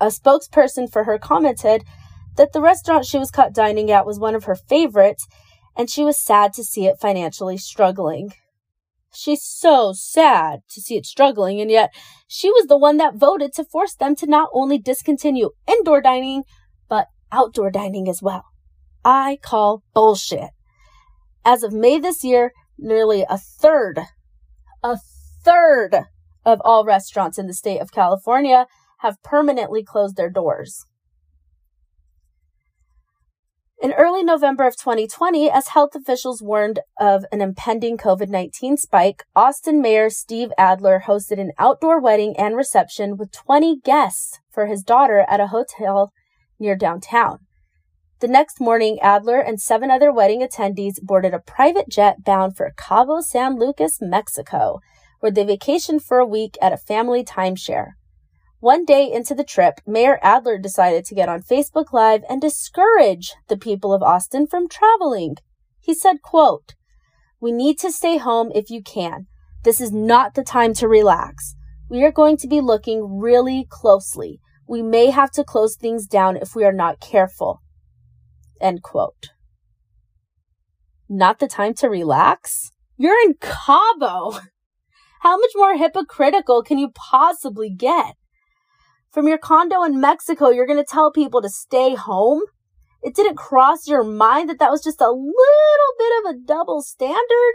A 0.00 0.06
spokesperson 0.06 0.90
for 0.90 1.04
her 1.04 1.18
commented 1.18 1.84
that 2.36 2.52
the 2.52 2.60
restaurant 2.60 3.06
she 3.06 3.18
was 3.18 3.30
caught 3.30 3.54
dining 3.54 3.90
at 3.90 4.06
was 4.06 4.18
one 4.18 4.34
of 4.34 4.44
her 4.44 4.54
favorites, 4.54 5.26
and 5.76 5.90
she 5.90 6.04
was 6.04 6.18
sad 6.18 6.52
to 6.54 6.64
see 6.64 6.86
it 6.86 7.00
financially 7.00 7.56
struggling. 7.56 8.32
She's 9.14 9.42
so 9.42 9.92
sad 9.92 10.60
to 10.70 10.80
see 10.80 10.96
it 10.96 11.04
struggling, 11.04 11.60
and 11.60 11.70
yet 11.70 11.94
she 12.26 12.50
was 12.50 12.66
the 12.66 12.78
one 12.78 12.96
that 12.96 13.16
voted 13.16 13.52
to 13.54 13.64
force 13.64 13.94
them 13.94 14.16
to 14.16 14.26
not 14.26 14.48
only 14.52 14.78
discontinue 14.78 15.50
indoor 15.68 16.00
dining, 16.00 16.44
but 16.88 17.08
outdoor 17.30 17.70
dining 17.70 18.08
as 18.08 18.22
well. 18.22 18.44
I 19.04 19.38
call 19.42 19.82
bullshit. 19.94 20.50
As 21.44 21.62
of 21.62 21.72
May 21.72 21.98
this 21.98 22.24
year, 22.24 22.52
nearly 22.78 23.26
a 23.28 23.36
third 23.36 24.00
a 24.82 24.98
third 25.44 26.06
of 26.44 26.60
all 26.64 26.84
restaurants 26.84 27.38
in 27.38 27.46
the 27.46 27.54
state 27.54 27.80
of 27.80 27.92
California 27.92 28.66
have 28.98 29.22
permanently 29.22 29.82
closed 29.82 30.16
their 30.16 30.30
doors. 30.30 30.86
In 33.82 33.94
early 33.94 34.22
November 34.22 34.62
of 34.62 34.76
2020, 34.76 35.50
as 35.50 35.66
health 35.66 35.96
officials 35.96 36.40
warned 36.40 36.78
of 37.00 37.24
an 37.32 37.40
impending 37.40 37.98
COVID 37.98 38.28
19 38.28 38.76
spike, 38.76 39.24
Austin 39.34 39.82
Mayor 39.82 40.08
Steve 40.08 40.52
Adler 40.56 41.02
hosted 41.08 41.40
an 41.40 41.50
outdoor 41.58 42.00
wedding 42.00 42.36
and 42.38 42.56
reception 42.56 43.16
with 43.16 43.32
20 43.32 43.80
guests 43.80 44.38
for 44.52 44.66
his 44.66 44.84
daughter 44.84 45.26
at 45.28 45.40
a 45.40 45.48
hotel 45.48 46.12
near 46.60 46.76
downtown. 46.76 47.40
The 48.20 48.28
next 48.28 48.60
morning, 48.60 49.00
Adler 49.00 49.40
and 49.40 49.60
seven 49.60 49.90
other 49.90 50.12
wedding 50.12 50.42
attendees 50.42 51.02
boarded 51.02 51.34
a 51.34 51.40
private 51.40 51.88
jet 51.88 52.22
bound 52.22 52.56
for 52.56 52.70
Cabo 52.76 53.20
San 53.20 53.58
Lucas, 53.58 53.98
Mexico, 54.00 54.78
where 55.18 55.32
they 55.32 55.44
vacationed 55.44 56.02
for 56.02 56.20
a 56.20 56.26
week 56.26 56.56
at 56.62 56.72
a 56.72 56.76
family 56.76 57.24
timeshare. 57.24 57.94
One 58.62 58.84
day 58.84 59.10
into 59.10 59.34
the 59.34 59.42
trip, 59.42 59.80
Mayor 59.88 60.20
Adler 60.22 60.56
decided 60.56 61.04
to 61.06 61.16
get 61.16 61.28
on 61.28 61.42
Facebook 61.42 61.92
Live 61.92 62.22
and 62.28 62.40
discourage 62.40 63.34
the 63.48 63.56
people 63.56 63.92
of 63.92 64.04
Austin 64.04 64.46
from 64.46 64.68
traveling. 64.68 65.34
He 65.80 65.92
said, 65.92 66.22
quote, 66.22 66.76
We 67.40 67.50
need 67.50 67.80
to 67.80 67.90
stay 67.90 68.18
home 68.18 68.52
if 68.54 68.70
you 68.70 68.80
can. 68.80 69.26
This 69.64 69.80
is 69.80 69.90
not 69.90 70.34
the 70.34 70.44
time 70.44 70.74
to 70.74 70.86
relax. 70.86 71.56
We 71.90 72.04
are 72.04 72.12
going 72.12 72.36
to 72.36 72.46
be 72.46 72.60
looking 72.60 73.18
really 73.18 73.66
closely. 73.68 74.38
We 74.68 74.80
may 74.80 75.10
have 75.10 75.32
to 75.32 75.42
close 75.42 75.74
things 75.74 76.06
down 76.06 76.36
if 76.36 76.54
we 76.54 76.62
are 76.62 76.72
not 76.72 77.00
careful. 77.00 77.62
End 78.60 78.84
quote. 78.84 79.30
Not 81.08 81.40
the 81.40 81.48
time 81.48 81.74
to 81.78 81.88
relax? 81.88 82.70
You're 82.96 83.20
in 83.24 83.34
Cabo. 83.40 84.38
How 85.22 85.36
much 85.36 85.50
more 85.56 85.76
hypocritical 85.76 86.62
can 86.62 86.78
you 86.78 86.90
possibly 86.94 87.68
get? 87.68 88.14
From 89.12 89.28
your 89.28 89.36
condo 89.36 89.82
in 89.82 90.00
Mexico, 90.00 90.48
you're 90.48 90.66
going 90.66 90.78
to 90.78 90.84
tell 90.84 91.12
people 91.12 91.42
to 91.42 91.50
stay 91.50 91.94
home? 91.94 92.40
It 93.02 93.14
didn't 93.14 93.36
cross 93.36 93.86
your 93.86 94.02
mind 94.02 94.48
that 94.48 94.58
that 94.58 94.70
was 94.70 94.82
just 94.82 95.02
a 95.02 95.10
little 95.10 95.92
bit 95.98 96.12
of 96.18 96.30
a 96.30 96.38
double 96.38 96.80
standard? 96.80 97.52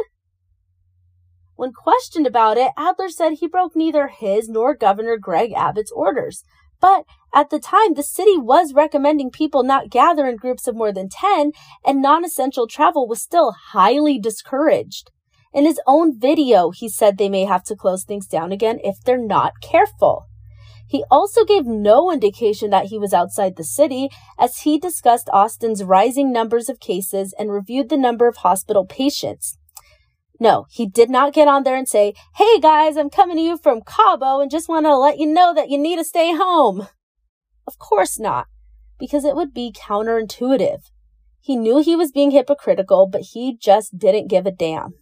When 1.55 1.73
questioned 1.73 2.27
about 2.27 2.59
it, 2.59 2.73
Adler 2.77 3.09
said 3.09 3.33
he 3.33 3.47
broke 3.47 3.75
neither 3.75 4.07
his 4.07 4.47
nor 4.47 4.75
Governor 4.75 5.17
Greg 5.17 5.51
Abbott's 5.53 5.91
orders. 5.91 6.43
But 6.79 7.05
at 7.33 7.49
the 7.49 7.59
time, 7.59 7.95
the 7.95 8.03
city 8.03 8.37
was 8.37 8.75
recommending 8.75 9.31
people 9.31 9.63
not 9.63 9.89
gather 9.89 10.27
in 10.27 10.35
groups 10.35 10.67
of 10.67 10.75
more 10.75 10.93
than 10.93 11.09
10, 11.09 11.53
and 11.83 12.03
non 12.03 12.23
essential 12.23 12.67
travel 12.67 13.07
was 13.07 13.19
still 13.19 13.55
highly 13.71 14.19
discouraged. 14.19 15.09
In 15.55 15.65
his 15.65 15.81
own 15.87 16.19
video, 16.19 16.69
he 16.69 16.87
said 16.87 17.17
they 17.17 17.29
may 17.29 17.45
have 17.45 17.63
to 17.63 17.75
close 17.75 18.03
things 18.03 18.27
down 18.27 18.51
again 18.51 18.77
if 18.83 19.01
they're 19.03 19.17
not 19.17 19.53
careful. 19.59 20.27
He 20.87 21.03
also 21.11 21.43
gave 21.43 21.65
no 21.65 22.11
indication 22.11 22.69
that 22.69 22.85
he 22.85 22.97
was 22.97 23.13
outside 23.13 23.55
the 23.55 23.63
city 23.63 24.09
as 24.39 24.59
he 24.59 24.79
discussed 24.79 25.29
Austin's 25.33 25.83
rising 25.83 26.31
numbers 26.31 26.69
of 26.69 26.79
cases 26.79 27.33
and 27.37 27.51
reviewed 27.51 27.89
the 27.89 27.97
number 27.97 28.27
of 28.27 28.37
hospital 28.37 28.85
patients. 28.85 29.57
No, 30.39 30.65
he 30.69 30.87
did 30.87 31.09
not 31.09 31.33
get 31.33 31.47
on 31.47 31.63
there 31.63 31.75
and 31.75 31.87
say, 31.87 32.13
Hey 32.35 32.59
guys, 32.59 32.95
I'm 32.95 33.09
coming 33.09 33.37
to 33.37 33.41
you 33.41 33.57
from 33.57 33.81
Cabo 33.81 34.39
and 34.39 34.51
just 34.51 34.69
want 34.69 34.85
to 34.85 34.95
let 34.95 35.17
you 35.17 35.25
know 35.25 35.53
that 35.53 35.69
you 35.69 35.77
need 35.77 35.97
to 35.97 36.03
stay 36.05 36.33
home. 36.33 36.87
Of 37.65 37.77
course 37.79 38.17
not, 38.17 38.47
because 38.97 39.25
it 39.25 39.35
would 39.35 39.53
be 39.53 39.73
counterintuitive. 39.75 40.83
He 41.41 41.55
knew 41.55 41.79
he 41.79 41.95
was 41.95 42.11
being 42.11 42.31
hypocritical, 42.31 43.07
but 43.07 43.21
he 43.33 43.57
just 43.59 43.97
didn't 43.97 44.29
give 44.29 44.45
a 44.45 44.51
damn. 44.51 44.93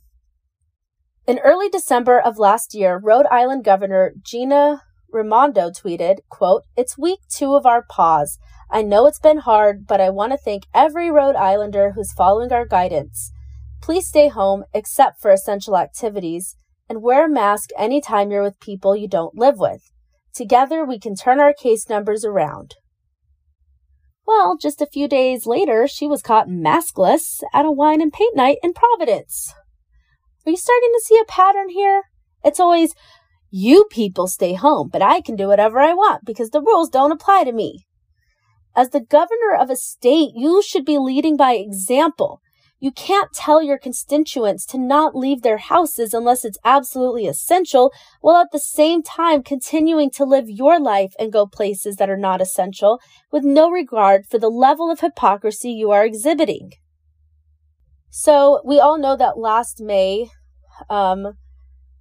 In 1.27 1.39
early 1.39 1.69
December 1.69 2.19
of 2.19 2.39
last 2.39 2.73
year, 2.73 2.99
Rhode 3.03 3.25
Island 3.31 3.63
Governor 3.63 4.13
Gina 4.21 4.83
Raimondo 5.16 5.70
tweeted, 5.70 6.18
quote, 6.30 6.63
It's 6.76 6.97
week 6.97 7.20
two 7.30 7.55
of 7.55 7.66
our 7.66 7.82
pause. 7.82 8.38
I 8.70 8.82
know 8.82 9.07
it's 9.07 9.20
been 9.20 9.38
hard, 9.38 9.88
but 9.88 10.01
I 10.01 10.09
want 10.09 10.34
to 10.34 10.38
thank 10.38 10.63
every 10.74 11.09
Rhode 11.09 11.38
Islander 11.38 11.93
who's 11.93 12.11
following 12.11 12.51
our 12.51 12.66
guidance. 12.66 13.32
Please 13.82 14.07
stay 14.07 14.28
home 14.28 14.66
except 14.74 15.22
for 15.22 15.32
essential 15.32 15.78
activities 15.78 16.57
and 16.89 17.01
wear 17.01 17.28
a 17.28 17.30
mask 17.30 17.70
anytime 17.78 18.30
you're 18.30 18.43
with 18.43 18.59
people 18.59 18.93
you 18.93 19.07
don't 19.07 19.38
live 19.38 19.57
with. 19.57 19.89
Together 20.34 20.84
we 20.84 20.99
can 20.99 21.16
turn 21.16 21.39
our 21.39 21.53
case 21.53 21.88
numbers 21.88 22.26
around. 22.26 22.76
Well, 24.28 24.57
just 24.57 24.82
a 24.82 24.88
few 24.88 25.07
days 25.07 25.45
later, 25.45 25.88
she 25.88 26.07
was 26.07 26.22
caught 26.22 26.49
maskless 26.49 27.41
at 27.53 27.66
a 27.66 27.72
wine 27.72 28.01
and 28.01 28.11
paint 28.11 28.36
night 28.36 28.57
in 28.61 28.74
Providence. 28.74 29.53
Are 30.45 30.49
you 30.49 30.57
starting 30.57 30.91
to 30.93 31.01
see 31.05 31.18
a 31.18 31.32
pattern 31.32 31.70
here? 31.70 32.03
It's 32.43 32.59
always, 32.59 32.93
you 33.49 33.85
people 33.89 34.27
stay 34.27 34.53
home, 34.53 34.89
but 34.91 35.01
I 35.01 35.21
can 35.21 35.35
do 35.35 35.47
whatever 35.47 35.79
I 35.79 35.93
want 35.93 36.25
because 36.25 36.49
the 36.49 36.61
rules 36.61 36.89
don't 36.89 37.11
apply 37.11 37.43
to 37.43 37.51
me. 37.51 37.85
As 38.75 38.89
the 38.89 38.99
governor 38.99 39.55
of 39.57 39.69
a 39.69 39.75
state, 39.75 40.31
you 40.35 40.61
should 40.61 40.83
be 40.83 40.97
leading 40.97 41.37
by 41.37 41.53
example. 41.53 42.41
You 42.79 42.91
can't 42.91 43.31
tell 43.33 43.63
your 43.63 43.79
constituents 43.79 44.65
to 44.67 44.77
not 44.77 45.15
leave 45.15 45.41
their 45.41 45.57
houses 45.57 46.13
unless 46.13 46.43
it's 46.43 46.57
absolutely 46.65 47.25
essential, 47.25 47.93
while 48.19 48.35
at 48.35 48.51
the 48.51 48.59
same 48.59 49.01
time 49.01 49.43
continuing 49.43 50.11
to 50.11 50.25
live 50.25 50.49
your 50.49 50.79
life 50.79 51.13
and 51.17 51.31
go 51.31 51.47
places 51.47 51.95
that 51.95 52.09
are 52.09 52.17
not 52.17 52.41
essential 52.41 52.99
with 53.31 53.43
no 53.45 53.69
regard 53.69 54.25
for 54.25 54.37
the 54.37 54.49
level 54.49 54.91
of 54.91 54.99
hypocrisy 54.99 55.71
you 55.71 55.91
are 55.91 56.05
exhibiting. 56.05 56.71
So, 58.09 58.61
we 58.65 58.79
all 58.79 58.97
know 58.97 59.15
that 59.15 59.37
last 59.37 59.81
May, 59.81 60.27
um, 60.89 61.33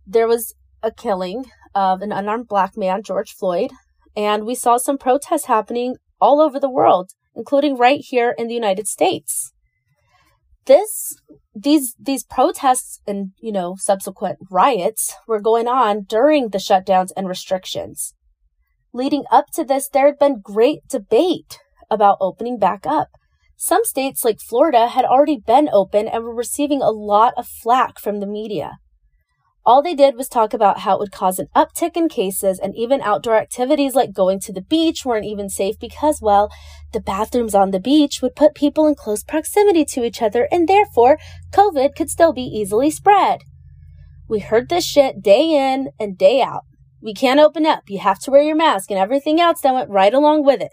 there 0.07 0.27
was 0.29 0.55
a 0.85 0.93
killing 0.93 1.47
of 1.75 2.03
an 2.03 2.13
unarmed 2.13 2.47
black 2.47 2.77
man, 2.77 3.03
George 3.03 3.33
Floyd, 3.33 3.73
and 4.17 4.45
we 4.45 4.55
saw 4.55 4.77
some 4.77 4.99
protests 4.99 5.47
happening 5.47 5.97
all 6.21 6.41
over 6.41 6.61
the 6.61 6.71
world, 6.71 7.11
including 7.35 7.77
right 7.77 8.01
here 8.01 8.35
in 8.37 8.47
the 8.47 8.55
United 8.55 8.87
States. 8.87 9.53
This 10.67 11.17
these 11.55 11.95
these 12.01 12.25
protests 12.25 13.01
and 13.07 13.33
you 13.39 13.53
know 13.53 13.77
subsequent 13.79 14.39
riots 14.51 15.15
were 15.29 15.41
going 15.41 15.69
on 15.69 16.05
during 16.05 16.49
the 16.49 16.59
shutdowns 16.59 17.11
and 17.17 17.29
restrictions. 17.29 18.15
Leading 18.93 19.25
up 19.31 19.47
to 19.55 19.65
this, 19.65 19.89
there 19.89 20.07
had 20.07 20.19
been 20.19 20.41
great 20.41 20.87
debate 20.89 21.59
about 21.91 22.17
opening 22.21 22.59
back 22.59 22.87
up. 22.87 23.09
Some 23.57 23.85
states 23.85 24.25
like 24.25 24.41
Florida 24.41 24.89
had 24.89 25.05
already 25.05 25.39
been 25.39 25.69
open 25.73 26.09
and 26.09 26.25
were 26.25 26.35
receiving 26.35 26.81
a 26.81 26.91
lot 26.91 27.35
of 27.37 27.47
flack 27.47 27.99
from 27.99 28.21
the 28.21 28.27
media. 28.27 28.79
All 29.67 29.83
they 29.83 29.95
did 29.95 30.15
was 30.15 30.29
talk 30.29 30.53
about 30.53 30.81
how 30.81 30.97
it 30.97 30.99
would 30.99 31.13
cause 31.13 31.39
an 31.39 31.49
uptick 31.57 31.97
in 31.97 32.09
cases, 32.09 32.59
and 32.59 32.77
even 32.77 33.01
outdoor 33.01 33.37
activities 33.37 33.95
like 33.95 34.13
going 34.13 34.39
to 34.41 34.53
the 34.53 34.61
beach 34.61 35.07
weren't 35.07 35.25
even 35.25 35.49
safe 35.49 35.79
because, 35.79 36.21
well, 36.21 36.51
the 36.93 37.01
bathrooms 37.01 37.55
on 37.55 37.71
the 37.71 37.81
beach 37.81 38.21
would 38.21 38.37
put 38.37 38.55
people 38.55 38.87
in 38.87 38.95
close 38.95 39.23
proximity 39.23 39.87
to 39.87 40.05
each 40.05 40.21
other, 40.21 40.47
and 40.53 40.69
therefore, 40.69 41.19
COVID 41.53 41.97
could 41.97 42.11
still 42.11 42.35
be 42.35 42.43
easily 42.43 42.91
spread. 42.91 43.41
We 44.29 44.41
heard 44.41 44.69
this 44.69 44.85
shit 44.85 45.23
day 45.23 45.53
in 45.53 45.89
and 45.99 46.19
day 46.19 46.43
out. 46.43 46.65
We 47.01 47.15
can't 47.15 47.41
open 47.41 47.65
up. 47.65 47.85
You 47.89 48.01
have 48.01 48.19
to 48.21 48.31
wear 48.31 48.43
your 48.43 48.57
mask 48.57 48.91
and 48.91 48.99
everything 48.99 49.41
else 49.41 49.63
that 49.63 49.75
went 49.75 49.91
right 49.91 50.13
along 50.13 50.45
with 50.45 50.61
it. 50.61 50.73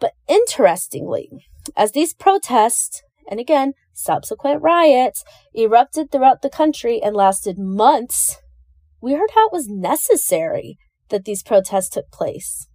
But 0.00 0.14
interestingly, 0.28 1.28
as 1.76 1.92
these 1.92 2.14
protests 2.14 3.02
and 3.30 3.38
again, 3.38 3.74
subsequent 3.92 4.62
riots 4.62 5.24
erupted 5.54 6.10
throughout 6.10 6.42
the 6.42 6.50
country 6.50 7.00
and 7.02 7.14
lasted 7.14 7.58
months, 7.58 8.36
we 9.00 9.12
heard 9.12 9.30
how 9.34 9.46
it 9.46 9.52
was 9.52 9.68
necessary 9.68 10.78
that 11.08 11.24
these 11.24 11.42
protests 11.42 11.90
took 11.90 12.10
place. 12.10 12.66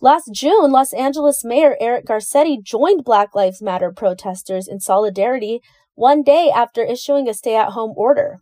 Last 0.00 0.30
June, 0.34 0.70
Los 0.70 0.92
Angeles 0.92 1.44
Mayor 1.44 1.76
Eric 1.80 2.06
Garcetti 2.06 2.62
joined 2.62 3.04
Black 3.04 3.34
Lives 3.34 3.62
Matter 3.62 3.92
protesters 3.92 4.68
in 4.68 4.80
solidarity 4.80 5.60
one 5.94 6.22
day 6.22 6.50
after 6.54 6.82
issuing 6.82 7.28
a 7.28 7.34
stay 7.34 7.56
at 7.56 7.70
home 7.70 7.94
order. 7.96 8.40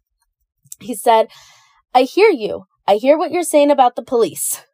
He 0.81 0.95
said, 0.95 1.29
I 1.95 2.03
hear 2.03 2.31
you. 2.31 2.65
I 2.89 2.97
hear 2.97 3.17
what 3.17 3.31
you're 3.31 3.43
saying 3.43 3.71
about 3.71 3.95
the 3.95 4.03
police. 4.03 4.65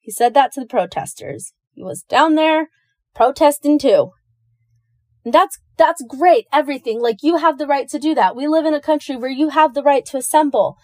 He 0.00 0.10
said 0.10 0.34
that 0.34 0.52
to 0.52 0.60
the 0.60 0.66
protesters. 0.66 1.52
He 1.72 1.82
was 1.82 2.02
down 2.02 2.34
there 2.34 2.68
protesting 3.14 3.78
too. 3.78 4.10
That's 5.32 5.58
that's 5.76 6.02
great. 6.08 6.46
Everything. 6.52 7.00
Like 7.00 7.18
you 7.22 7.36
have 7.36 7.58
the 7.58 7.66
right 7.66 7.88
to 7.88 7.98
do 7.98 8.14
that. 8.14 8.36
We 8.36 8.46
live 8.46 8.64
in 8.64 8.74
a 8.74 8.80
country 8.80 9.16
where 9.16 9.30
you 9.30 9.50
have 9.50 9.74
the 9.74 9.82
right 9.82 10.04
to 10.06 10.16
assemble. 10.16 10.76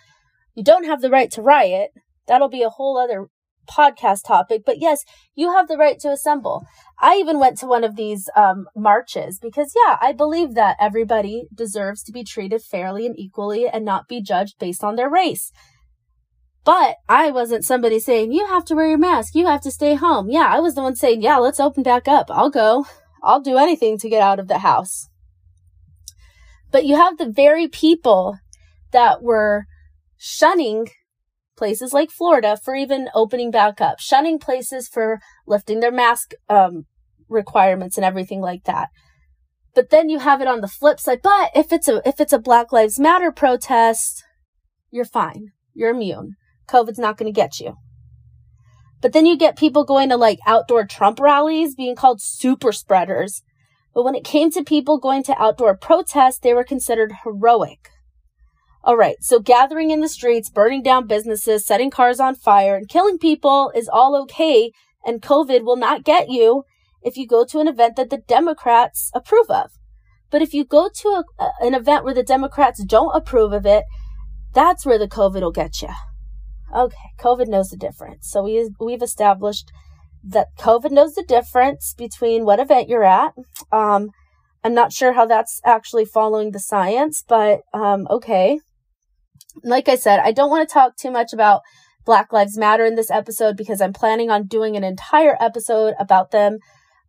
You 0.55 0.65
don't 0.65 0.85
have 0.85 1.01
the 1.01 1.11
right 1.11 1.31
to 1.33 1.43
riot. 1.43 1.91
That'll 2.27 2.49
be 2.49 2.63
a 2.63 2.69
whole 2.69 2.99
other 2.99 3.29
podcast 3.71 4.27
topic. 4.27 4.63
But 4.67 4.81
yes, 4.81 5.05
you 5.35 5.53
have 5.53 5.69
the 5.69 5.77
right 5.77 5.99
to 6.01 6.11
assemble. 6.11 6.67
I 7.01 7.17
even 7.17 7.39
went 7.39 7.59
to 7.59 7.67
one 7.67 7.85
of 7.85 7.97
these 7.97 8.29
um, 8.37 8.67
marches 8.77 9.39
because, 9.39 9.75
yeah, 9.87 9.99
I 10.01 10.13
believe 10.13 10.55
that 10.55 10.77
everybody 10.81 11.45
deserves 11.55 12.03
to 12.05 12.13
be 12.13 12.25
treated 12.25 12.63
fairly 12.63 13.07
and 13.07 13.19
equally 13.19 13.69
and 13.69 13.85
not 13.85 14.09
be 14.09 14.21
judged 14.21 14.59
based 14.59 14.85
on 14.85 14.97
their 14.97 15.11
race. 15.11 15.53
But 16.65 16.97
I 17.09 17.33
wasn't 17.33 17.65
somebody 17.65 17.99
saying, 17.99 18.33
you 18.33 18.47
have 18.47 18.65
to 18.67 18.75
wear 18.77 18.87
your 18.87 18.99
mask, 18.99 19.35
you 19.35 19.47
have 19.47 19.63
to 19.63 19.71
stay 19.71 19.95
home. 19.95 20.31
Yeah, 20.31 20.47
I 20.49 20.61
was 20.61 20.77
the 20.77 20.83
one 20.83 20.95
saying, 20.95 21.23
yeah, 21.23 21.39
let's 21.39 21.59
open 21.59 21.83
back 21.83 22.07
up. 22.07 22.27
I'll 22.31 22.51
go. 22.51 22.87
I'll 23.23 23.41
do 23.41 23.57
anything 23.57 23.99
to 23.99 24.09
get 24.09 24.23
out 24.23 24.41
of 24.41 24.49
the 24.49 24.59
house. 24.59 25.09
But 26.71 26.87
you 26.87 26.97
have 26.97 27.19
the 27.19 27.31
very 27.31 27.69
people 27.69 28.39
that 28.93 29.23
were 29.23 29.67
shunning 30.17 30.89
places 31.57 31.93
like 31.93 32.11
Florida 32.11 32.57
for 32.57 32.75
even 32.75 33.09
opening 33.15 33.51
back 33.51 33.81
up, 33.81 34.01
shunning 34.01 34.39
places 34.39 34.89
for 34.89 35.21
lifting 35.47 35.81
their 35.81 35.93
mask 35.93 36.33
um, 36.49 36.87
requirements 37.29 37.97
and 37.97 38.05
everything 38.05 38.41
like 38.41 38.65
that. 38.65 38.89
But 39.75 39.91
then 39.91 40.09
you 40.09 40.19
have 40.19 40.41
it 40.41 40.49
on 40.49 40.61
the 40.61 40.69
flip 40.69 40.99
side. 40.99 41.21
But 41.23 41.51
if 41.55 41.73
it's 41.73 41.89
a 41.89 42.07
if 42.07 42.21
it's 42.21 42.33
a 42.33 42.39
Black 42.39 42.73
Lives 42.73 42.99
Matter 42.99 43.33
protest, 43.33 44.23
you're 44.91 45.05
fine. 45.05 45.53
You're 45.75 45.91
immune. 45.91 46.35
COVID's 46.69 46.99
not 46.99 47.17
going 47.17 47.33
to 47.33 47.37
get 47.37 47.59
you. 47.59 47.77
But 49.03 49.13
then 49.13 49.27
you 49.27 49.37
get 49.37 49.59
people 49.59 49.85
going 49.85 50.09
to 50.11 50.17
like 50.17 50.39
outdoor 50.47 50.87
Trump 50.87 51.19
rallies 51.21 51.75
being 51.75 51.97
called 51.97 52.23
super 52.23 52.71
spreaders. 52.71 53.43
But 53.93 54.05
when 54.05 54.15
it 54.15 54.25
came 54.25 54.51
to 54.53 54.63
people 54.63 54.99
going 54.99 55.25
to 55.25 55.43
outdoor 55.43 55.77
protests, 55.77 56.39
they 56.39 56.55
were 56.55 56.65
considered 56.65 57.13
heroic. 57.25 57.91
All 58.85 58.97
right, 58.97 59.17
so 59.21 59.39
gathering 59.39 59.91
in 59.91 60.01
the 60.01 60.09
streets, 60.09 60.49
burning 60.49 60.83
down 60.83 61.07
businesses, 61.07 61.67
setting 61.67 61.91
cars 61.91 62.21
on 62.21 62.35
fire, 62.35 62.75
and 62.77 62.89
killing 62.89 63.19
people 63.19 63.71
is 63.75 63.89
all 63.89 64.17
okay, 64.23 64.73
and 65.05 65.21
COVID 65.21 65.65
will 65.65 65.77
not 65.77 66.05
get 66.05 66.31
you 66.31 66.65
if 67.03 67.17
you 67.17 67.27
go 67.27 67.45
to 67.45 67.61
an 67.61 67.69
event 67.69 67.97
that 67.97 68.11
the 68.11 68.19
Democrats 68.19 69.11
approve 69.15 69.51
of. 69.51 69.73
But 70.31 70.43
if 70.43 70.55
you 70.55 70.65
go 70.65 70.89
to 70.89 71.25
a, 71.39 71.51
an 71.61 71.75
event 71.75 72.05
where 72.05 72.15
the 72.15 72.23
Democrats 72.23 72.83
don't 72.85 73.15
approve 73.15 73.53
of 73.53 73.67
it, 73.67 73.85
that's 74.55 74.87
where 74.87 74.99
the 74.99 75.09
COVID 75.09 75.43
will 75.43 75.53
get 75.53 75.83
you. 75.83 75.91
Okay, 76.75 76.97
COVID 77.21 77.49
knows 77.49 77.69
the 77.69 77.77
difference. 77.77 78.31
So 78.31 78.45
we, 78.45 78.71
we've 78.81 79.03
established 79.03 79.71
that 80.25 80.49
COVID 80.59 80.91
knows 80.91 81.15
the 81.15 81.25
difference 81.25 81.95
between 81.97 82.45
what 82.45 82.61
event 82.61 82.89
you're 82.89 83.05
at. 83.05 83.33
Um, 83.71 84.11
I'm 84.65 84.75
not 84.75 84.93
sure 84.93 85.13
how 85.13 85.27
that's 85.27 85.61
actually 85.65 86.05
following 86.05 86.53
the 86.53 86.61
science, 86.61 87.25
but 87.27 87.63
um, 87.75 88.07
okay 88.09 88.59
like 89.63 89.89
I 89.89 89.97
said, 89.97 90.21
I 90.21 90.33
don't 90.33 90.51
want 90.51 90.69
to 90.69 90.73
talk 90.73 90.97
too 90.97 91.11
much 91.11 91.33
about 91.33 91.63
Black 92.05 92.33
Lives 92.33 92.59
Matter 92.59 92.85
in 92.85 92.95
this 92.95 93.11
episode 93.11 93.57
because 93.57 93.81
I'm 93.81 93.93
planning 93.93 94.31
on 94.31 94.47
doing 94.47 94.77
an 94.77 94.85
entire 94.85 95.37
episode 95.41 95.95
about 95.99 96.31
them. 96.31 96.59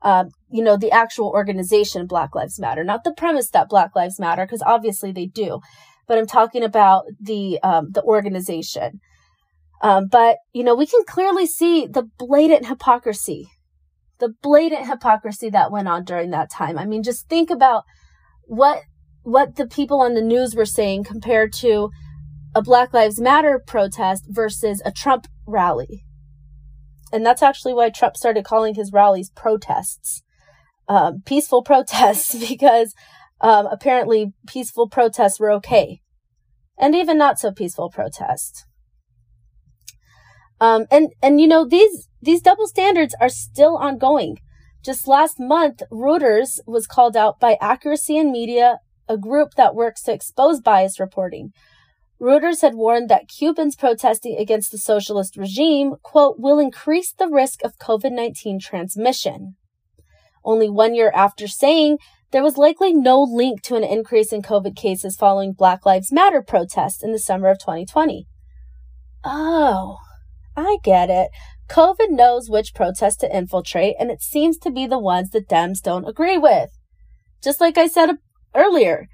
Um, 0.02 0.30
you 0.52 0.62
know, 0.62 0.76
the 0.76 0.92
actual 0.92 1.30
organization 1.30 2.08
Black 2.08 2.36
Lives 2.36 2.60
Matter, 2.60 2.84
not 2.84 3.04
the 3.04 3.14
premise 3.14 3.50
that 3.52 3.70
Black 3.70 3.96
Lives 3.96 4.20
Matter, 4.20 4.46
because 4.46 4.62
obviously 4.66 5.12
they 5.12 5.26
do, 5.26 5.62
but 6.08 6.18
I'm 6.18 6.28
talking 6.28 6.64
about 6.64 7.06
the 7.22 7.60
um, 7.64 7.92
the 7.92 8.04
organization. 8.04 9.00
Um, 9.84 10.08
but 10.08 10.38
you 10.54 10.64
know, 10.64 10.76
we 10.76 10.88
can 10.88 11.04
clearly 11.06 11.46
see 11.46 11.86
the 11.86 12.04
blatant 12.18 12.68
hypocrisy, 12.68 13.50
the 14.20 14.34
blatant 14.42 14.88
hypocrisy 14.88 15.50
that 15.50 15.72
went 15.72 15.90
on 15.90 16.06
during 16.06 16.32
that 16.32 16.50
time. 16.50 16.80
I 16.80 16.86
mean, 16.86 17.04
just 17.04 17.28
think 17.28 17.52
about 17.52 17.84
what 18.46 18.80
what 19.24 19.58
the 19.58 19.68
people 19.68 20.02
on 20.02 20.14
the 20.14 20.22
news 20.22 20.56
were 20.56 20.66
saying 20.66 21.04
compared 21.04 21.52
to 21.54 21.90
a 22.56 22.62
Black 22.62 22.94
Lives 22.94 23.20
Matter 23.20 23.62
protest 23.66 24.26
versus 24.30 24.82
a 24.86 24.92
Trump 24.92 25.28
rally. 25.46 26.06
And 27.12 27.26
that's 27.26 27.44
actually 27.44 27.74
why 27.74 27.90
Trump 27.90 28.16
started 28.16 28.46
calling 28.46 28.76
his 28.76 28.92
rallies 28.94 29.32
protests, 29.36 30.24
um, 30.88 31.22
peaceful 31.26 31.62
protests, 31.72 32.36
because 32.48 32.94
um, 33.42 33.68
apparently 33.68 34.32
peaceful 34.48 34.88
protests 34.88 35.42
were 35.42 35.52
okay, 35.52 36.00
and 36.78 36.96
even 36.96 37.18
not 37.18 37.38
so 37.38 37.52
peaceful 37.52 37.90
protests. 37.90 38.66
Um, 40.64 40.86
and 40.90 41.10
and 41.22 41.42
you 41.42 41.48
know 41.48 41.66
these 41.66 42.08
these 42.22 42.42
double 42.42 42.68
standards 42.68 43.14
are 43.20 43.28
still 43.28 43.76
ongoing. 43.76 44.38
Just 44.82 45.10
last 45.10 45.38
month, 45.38 45.84
Reuters 45.92 46.62
was 46.66 46.88
called 46.88 47.18
out 47.18 47.38
by 47.38 47.58
Accuracy 47.60 48.16
in 48.18 48.32
Media, 48.32 48.80
a 49.10 49.18
group 49.18 49.56
that 49.58 49.76
works 49.76 50.04
to 50.04 50.14
expose 50.14 50.62
bias 50.62 51.02
reporting. 51.02 51.52
Reuters 52.22 52.62
had 52.62 52.76
warned 52.76 53.10
that 53.10 53.28
Cubans 53.28 53.76
protesting 53.76 54.38
against 54.38 54.72
the 54.72 54.78
socialist 54.78 55.36
regime, 55.36 55.96
quote, 56.02 56.40
will 56.40 56.60
increase 56.60 57.12
the 57.12 57.28
risk 57.28 57.62
of 57.66 57.78
COVID 57.78 58.14
19 58.14 58.62
transmission. 58.62 59.58
Only 60.46 60.70
one 60.70 60.96
year 60.96 61.12
after 61.14 61.46
saying 61.46 61.98
there 62.32 62.44
was 62.44 62.58
likely 62.58 62.94
no 62.94 63.22
link 63.22 63.62
to 63.64 63.76
an 63.76 63.84
increase 63.84 64.32
in 64.32 64.42
COVID 64.42 64.78
cases 64.78 65.18
following 65.18 65.52
Black 65.52 65.86
Lives 65.86 66.10
Matter 66.10 66.42
protests 66.42 67.04
in 67.04 67.12
the 67.12 67.20
summer 67.20 67.50
of 67.50 67.60
2020. 67.60 68.28
Oh, 69.26 69.98
I 70.56 70.78
get 70.84 71.10
it. 71.10 71.30
COVID 71.70 72.10
knows 72.10 72.50
which 72.50 72.74
protests 72.74 73.18
to 73.18 73.36
infiltrate, 73.36 73.96
and 74.00 74.12
it 74.12 74.22
seems 74.22 74.58
to 74.60 74.72
be 74.72 74.86
the 74.86 75.00
ones 75.00 75.30
the 75.30 75.42
Dems 75.42 75.82
don't 75.82 76.08
agree 76.08 76.38
with. 76.38 76.70
Just 77.44 77.60
like 77.60 77.78
I 77.78 77.88
said 77.88 78.12
earlier, 78.54 79.08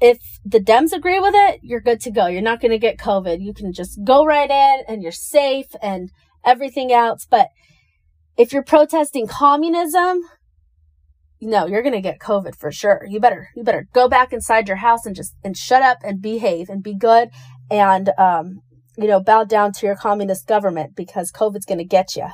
if 0.00 0.18
the 0.44 0.60
Dems 0.60 0.92
agree 0.92 1.20
with 1.20 1.34
it, 1.34 1.60
you're 1.62 1.80
good 1.80 2.00
to 2.00 2.10
go. 2.10 2.26
You're 2.26 2.42
not 2.42 2.60
going 2.60 2.72
to 2.72 2.78
get 2.78 2.98
COVID. 2.98 3.40
You 3.40 3.54
can 3.54 3.72
just 3.72 4.00
go 4.04 4.24
right 4.24 4.50
in 4.50 4.80
and 4.88 5.02
you're 5.02 5.12
safe 5.12 5.68
and 5.80 6.10
everything 6.44 6.92
else. 6.92 7.26
But 7.28 7.48
if 8.36 8.52
you're 8.52 8.62
protesting 8.62 9.26
communism, 9.26 10.20
no, 11.40 11.66
you're 11.66 11.82
going 11.82 11.94
to 11.94 12.00
get 12.00 12.18
COVID 12.18 12.56
for 12.56 12.70
sure. 12.72 13.06
You 13.08 13.20
better, 13.20 13.48
you 13.54 13.62
better 13.62 13.88
go 13.92 14.08
back 14.08 14.32
inside 14.32 14.68
your 14.68 14.78
house 14.78 15.06
and 15.06 15.14
just, 15.16 15.34
and 15.44 15.56
shut 15.56 15.82
up 15.82 15.98
and 16.02 16.20
behave 16.20 16.68
and 16.68 16.82
be 16.82 16.94
good 16.94 17.30
and, 17.70 18.10
um, 18.18 18.60
you 18.96 19.06
know, 19.06 19.20
bow 19.20 19.44
down 19.44 19.72
to 19.72 19.86
your 19.86 19.96
communist 19.96 20.46
government 20.46 20.96
because 20.96 21.32
COVID's 21.32 21.66
going 21.66 21.78
to 21.78 21.84
get 21.84 22.16
you. 22.16 22.28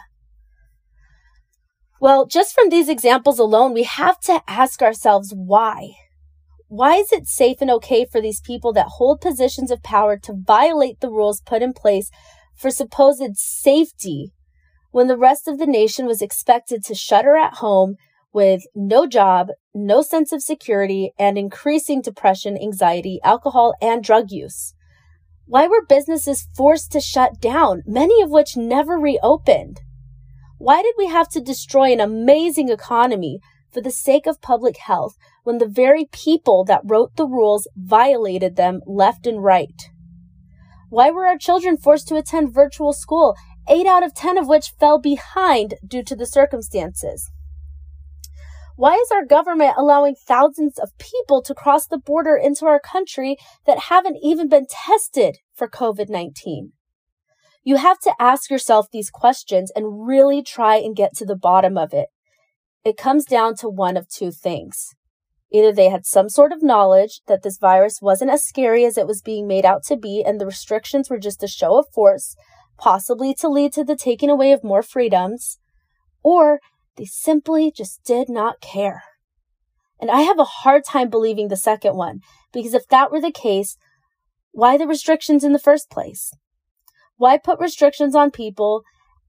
Well, 2.00 2.26
just 2.26 2.54
from 2.54 2.68
these 2.68 2.88
examples 2.88 3.38
alone, 3.38 3.74
we 3.74 3.84
have 3.84 4.18
to 4.20 4.42
ask 4.48 4.82
ourselves 4.82 5.32
why. 5.34 5.90
Why 6.68 6.96
is 6.96 7.12
it 7.12 7.28
safe 7.28 7.58
and 7.60 7.70
okay 7.70 8.04
for 8.04 8.20
these 8.20 8.40
people 8.40 8.72
that 8.72 8.94
hold 8.96 9.20
positions 9.20 9.70
of 9.70 9.82
power 9.82 10.16
to 10.18 10.34
violate 10.34 11.00
the 11.00 11.10
rules 11.10 11.40
put 11.40 11.62
in 11.62 11.72
place 11.72 12.10
for 12.56 12.70
supposed 12.70 13.36
safety 13.36 14.32
when 14.90 15.06
the 15.06 15.16
rest 15.16 15.46
of 15.46 15.58
the 15.58 15.66
nation 15.66 16.06
was 16.06 16.22
expected 16.22 16.82
to 16.84 16.94
shutter 16.94 17.36
at 17.36 17.54
home 17.54 17.96
with 18.32 18.62
no 18.74 19.06
job, 19.06 19.48
no 19.74 20.02
sense 20.02 20.32
of 20.32 20.42
security, 20.42 21.12
and 21.18 21.36
increasing 21.36 22.00
depression, 22.00 22.56
anxiety, 22.56 23.20
alcohol, 23.22 23.74
and 23.80 24.02
drug 24.02 24.30
use? 24.30 24.74
Why 25.46 25.66
were 25.66 25.84
businesses 25.84 26.48
forced 26.54 26.92
to 26.92 27.00
shut 27.00 27.40
down, 27.40 27.82
many 27.84 28.22
of 28.22 28.30
which 28.30 28.56
never 28.56 28.98
reopened? 28.98 29.80
Why 30.58 30.82
did 30.82 30.94
we 30.96 31.08
have 31.08 31.28
to 31.30 31.40
destroy 31.40 31.92
an 31.92 32.00
amazing 32.00 32.68
economy 32.68 33.40
for 33.72 33.80
the 33.80 33.90
sake 33.90 34.26
of 34.26 34.40
public 34.40 34.76
health 34.76 35.16
when 35.42 35.58
the 35.58 35.66
very 35.66 36.04
people 36.04 36.64
that 36.64 36.82
wrote 36.84 37.16
the 37.16 37.26
rules 37.26 37.66
violated 37.76 38.56
them 38.56 38.80
left 38.86 39.26
and 39.26 39.42
right? 39.42 39.90
Why 40.88 41.10
were 41.10 41.26
our 41.26 41.38
children 41.38 41.76
forced 41.76 42.06
to 42.08 42.16
attend 42.16 42.54
virtual 42.54 42.92
school, 42.92 43.34
eight 43.68 43.86
out 43.86 44.04
of 44.04 44.14
10 44.14 44.38
of 44.38 44.46
which 44.46 44.74
fell 44.78 45.00
behind 45.00 45.74
due 45.86 46.04
to 46.04 46.14
the 46.14 46.26
circumstances? 46.26 47.30
Why 48.76 48.94
is 48.94 49.10
our 49.10 49.24
government 49.24 49.74
allowing 49.76 50.14
thousands 50.14 50.78
of 50.78 50.96
people 50.98 51.42
to 51.42 51.54
cross 51.54 51.86
the 51.86 51.98
border 51.98 52.36
into 52.36 52.66
our 52.66 52.80
country 52.80 53.36
that 53.66 53.90
haven't 53.90 54.18
even 54.22 54.48
been 54.48 54.66
tested 54.68 55.38
for 55.54 55.68
COVID 55.68 56.08
19? 56.08 56.72
You 57.64 57.76
have 57.76 58.00
to 58.00 58.14
ask 58.18 58.50
yourself 58.50 58.86
these 58.90 59.10
questions 59.10 59.70
and 59.76 60.06
really 60.06 60.42
try 60.42 60.76
and 60.76 60.96
get 60.96 61.14
to 61.16 61.26
the 61.26 61.36
bottom 61.36 61.78
of 61.78 61.92
it. 61.92 62.08
It 62.84 62.96
comes 62.96 63.24
down 63.24 63.54
to 63.56 63.68
one 63.68 63.96
of 63.96 64.08
two 64.08 64.32
things. 64.32 64.94
Either 65.52 65.70
they 65.70 65.90
had 65.90 66.06
some 66.06 66.28
sort 66.28 66.50
of 66.50 66.62
knowledge 66.62 67.20
that 67.28 67.42
this 67.42 67.58
virus 67.58 68.00
wasn't 68.00 68.30
as 68.30 68.44
scary 68.44 68.84
as 68.84 68.96
it 68.96 69.06
was 69.06 69.20
being 69.20 69.46
made 69.46 69.66
out 69.66 69.84
to 69.84 69.96
be, 69.96 70.24
and 70.26 70.40
the 70.40 70.46
restrictions 70.46 71.10
were 71.10 71.18
just 71.18 71.42
a 71.42 71.46
show 71.46 71.78
of 71.78 71.86
force, 71.94 72.34
possibly 72.78 73.34
to 73.34 73.48
lead 73.48 73.72
to 73.74 73.84
the 73.84 73.94
taking 73.94 74.30
away 74.30 74.50
of 74.52 74.64
more 74.64 74.82
freedoms, 74.82 75.58
or 76.22 76.58
they 76.96 77.04
simply 77.04 77.72
just 77.74 78.02
did 78.04 78.28
not 78.28 78.60
care. 78.60 79.04
And 80.00 80.10
I 80.10 80.22
have 80.22 80.38
a 80.38 80.44
hard 80.44 80.84
time 80.84 81.08
believing 81.08 81.48
the 81.48 81.56
second 81.56 81.96
one, 81.96 82.20
because 82.52 82.74
if 82.74 82.88
that 82.88 83.10
were 83.10 83.20
the 83.20 83.30
case, 83.30 83.76
why 84.50 84.76
the 84.76 84.86
restrictions 84.86 85.44
in 85.44 85.52
the 85.52 85.58
first 85.58 85.90
place? 85.90 86.32
Why 87.16 87.38
put 87.38 87.60
restrictions 87.60 88.14
on 88.14 88.30
people 88.30 88.82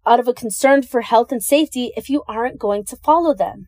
out 0.05 0.20
of 0.20 0.28
a 0.28 0.34
concern 0.34 0.82
for 0.82 1.01
health 1.01 1.32
and 1.32 1.43
safety 1.43 1.91
if 1.95 2.09
you 2.09 2.24
aren't 2.28 2.59
going 2.59 2.86
to 2.86 2.97
follow 2.97 3.34
them? 3.34 3.68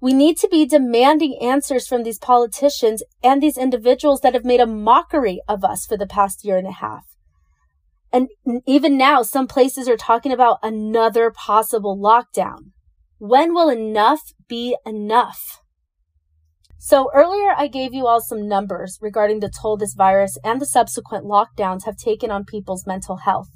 We 0.00 0.12
need 0.12 0.36
to 0.38 0.48
be 0.48 0.66
demanding 0.66 1.38
answers 1.40 1.86
from 1.86 2.02
these 2.02 2.18
politicians 2.18 3.02
and 3.22 3.42
these 3.42 3.58
individuals 3.58 4.20
that 4.20 4.34
have 4.34 4.44
made 4.44 4.60
a 4.60 4.66
mockery 4.66 5.40
of 5.48 5.64
us 5.64 5.86
for 5.86 5.96
the 5.96 6.06
past 6.06 6.44
year 6.44 6.58
and 6.58 6.66
a 6.66 6.72
half. 6.72 7.13
And 8.14 8.28
even 8.64 8.96
now, 8.96 9.22
some 9.22 9.48
places 9.48 9.88
are 9.88 9.96
talking 9.96 10.30
about 10.30 10.60
another 10.62 11.32
possible 11.32 11.98
lockdown. 11.98 12.70
When 13.18 13.52
will 13.52 13.68
enough 13.68 14.20
be 14.48 14.76
enough? 14.86 15.60
So 16.78 17.10
earlier 17.12 17.52
I 17.56 17.66
gave 17.66 17.92
you 17.92 18.06
all 18.06 18.20
some 18.20 18.46
numbers 18.46 18.98
regarding 19.00 19.40
the 19.40 19.50
toll 19.50 19.76
this 19.76 19.94
virus 19.94 20.38
and 20.44 20.60
the 20.60 20.66
subsequent 20.66 21.24
lockdowns 21.24 21.86
have 21.86 21.96
taken 21.96 22.30
on 22.30 22.44
people's 22.44 22.86
mental 22.86 23.16
health. 23.16 23.48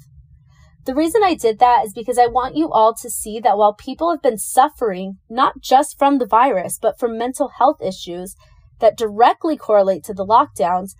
The 0.85 0.95
reason 0.95 1.21
I 1.23 1.35
did 1.35 1.59
that 1.59 1.85
is 1.85 1.93
because 1.93 2.17
I 2.17 2.27
want 2.27 2.57
you 2.57 2.69
all 2.69 2.93
to 2.95 3.09
see 3.09 3.39
that 3.39 3.57
while 3.57 3.73
people 3.73 4.11
have 4.11 4.21
been 4.21 4.37
suffering, 4.37 5.19
not 5.29 5.61
just 5.61 5.97
from 5.97 6.17
the 6.17 6.25
virus, 6.25 6.77
but 6.81 6.99
from 6.99 7.17
mental 7.17 7.51
health 7.59 7.81
issues 7.81 8.35
that 8.79 8.97
directly 8.97 9.55
correlate 9.55 10.03
to 10.05 10.13
the 10.13 10.25
lockdowns, 10.25 10.95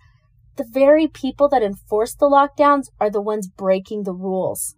the 0.60 0.68
very 0.70 1.08
people 1.08 1.48
that 1.48 1.62
enforce 1.62 2.14
the 2.14 2.26
lockdowns 2.26 2.88
are 3.00 3.08
the 3.08 3.22
ones 3.22 3.48
breaking 3.48 4.02
the 4.02 4.12
rules. 4.12 4.74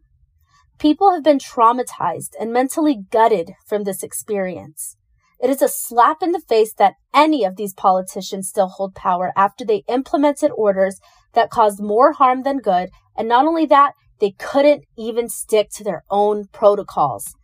People 0.78 1.12
have 1.12 1.24
been 1.24 1.40
traumatized 1.40 2.34
and 2.40 2.52
mentally 2.52 2.98
gutted 3.10 3.54
from 3.66 3.82
this 3.82 4.04
experience. 4.04 4.96
It 5.40 5.50
is 5.50 5.60
a 5.60 5.66
slap 5.66 6.22
in 6.22 6.30
the 6.30 6.38
face 6.48 6.72
that 6.74 6.94
any 7.12 7.42
of 7.42 7.56
these 7.56 7.74
politicians 7.74 8.48
still 8.48 8.68
hold 8.68 8.94
power 8.94 9.32
after 9.36 9.64
they 9.64 9.82
implemented 9.88 10.52
orders 10.54 11.00
that 11.32 11.50
caused 11.50 11.82
more 11.82 12.12
harm 12.12 12.44
than 12.44 12.58
good. 12.58 12.90
And 13.16 13.26
not 13.26 13.44
only 13.44 13.66
that, 13.66 13.94
they 14.20 14.30
couldn't 14.38 14.84
even 14.96 15.28
stick 15.28 15.68
to 15.74 15.82
their 15.82 16.04
own 16.10 16.44
protocols. 16.52 17.34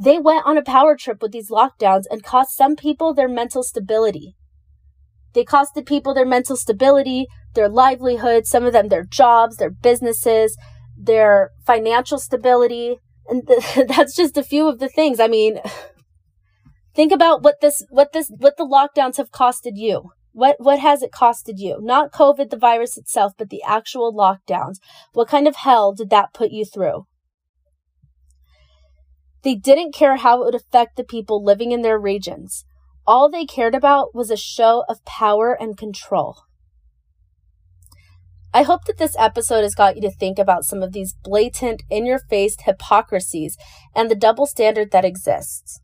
They 0.00 0.20
went 0.20 0.46
on 0.46 0.56
a 0.56 0.62
power 0.62 0.96
trip 0.96 1.20
with 1.20 1.32
these 1.32 1.50
lockdowns 1.50 2.04
and 2.08 2.22
cost 2.22 2.56
some 2.56 2.76
people 2.76 3.14
their 3.14 3.28
mental 3.28 3.64
stability. 3.64 4.36
They 5.32 5.44
costed 5.44 5.86
people 5.86 6.14
their 6.14 6.24
mental 6.24 6.54
stability, 6.56 7.26
their 7.54 7.68
livelihood, 7.68 8.46
some 8.46 8.64
of 8.64 8.72
them 8.72 8.88
their 8.88 9.04
jobs, 9.04 9.56
their 9.56 9.70
businesses 9.70 10.56
their 10.96 11.50
financial 11.66 12.18
stability. 12.18 12.98
And 13.26 13.46
th- 13.46 13.88
that's 13.88 14.16
just 14.16 14.36
a 14.36 14.42
few 14.42 14.68
of 14.68 14.78
the 14.78 14.88
things. 14.88 15.20
I 15.20 15.28
mean, 15.28 15.60
think 16.94 17.12
about 17.12 17.42
what 17.42 17.60
this, 17.60 17.84
what 17.90 18.12
this, 18.12 18.30
what 18.36 18.56
the 18.56 18.66
lockdowns 18.66 19.16
have 19.16 19.30
costed 19.30 19.72
you. 19.74 20.10
What, 20.32 20.56
what 20.58 20.80
has 20.80 21.02
it 21.02 21.12
costed 21.12 21.58
you? 21.58 21.78
Not 21.80 22.12
COVID, 22.12 22.50
the 22.50 22.56
virus 22.56 22.98
itself, 22.98 23.34
but 23.38 23.50
the 23.50 23.62
actual 23.62 24.12
lockdowns. 24.12 24.78
What 25.12 25.28
kind 25.28 25.46
of 25.46 25.56
hell 25.56 25.92
did 25.92 26.10
that 26.10 26.34
put 26.34 26.50
you 26.50 26.64
through? 26.64 27.06
They 29.42 29.54
didn't 29.54 29.94
care 29.94 30.16
how 30.16 30.42
it 30.42 30.46
would 30.46 30.54
affect 30.54 30.96
the 30.96 31.04
people 31.04 31.44
living 31.44 31.70
in 31.70 31.82
their 31.82 31.98
regions. 31.98 32.64
All 33.06 33.30
they 33.30 33.44
cared 33.44 33.74
about 33.74 34.14
was 34.14 34.30
a 34.30 34.36
show 34.36 34.84
of 34.88 35.04
power 35.04 35.52
and 35.52 35.76
control. 35.76 36.38
I 38.54 38.62
hope 38.62 38.84
that 38.84 38.98
this 38.98 39.16
episode 39.18 39.62
has 39.62 39.74
got 39.74 39.96
you 39.96 40.02
to 40.02 40.12
think 40.12 40.38
about 40.38 40.64
some 40.64 40.80
of 40.80 40.92
these 40.92 41.16
blatant, 41.24 41.82
in 41.90 42.06
your 42.06 42.20
face 42.30 42.56
hypocrisies 42.64 43.56
and 43.96 44.08
the 44.08 44.14
double 44.14 44.46
standard 44.46 44.92
that 44.92 45.04
exists. 45.04 45.80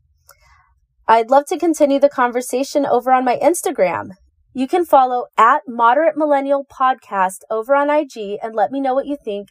I'd 1.05 1.29
love 1.29 1.45
to 1.47 1.59
continue 1.59 1.99
the 1.99 2.07
conversation 2.07 2.85
over 2.85 3.11
on 3.11 3.25
my 3.25 3.37
Instagram. 3.43 4.11
You 4.53 4.69
can 4.69 4.85
follow 4.85 5.25
at 5.37 5.63
Moderate 5.67 6.15
Millennial 6.15 6.65
Podcast 6.65 7.39
over 7.49 7.75
on 7.75 7.89
IG 7.89 8.37
and 8.41 8.55
let 8.55 8.71
me 8.71 8.79
know 8.79 8.93
what 8.93 9.05
you 9.05 9.17
think 9.21 9.49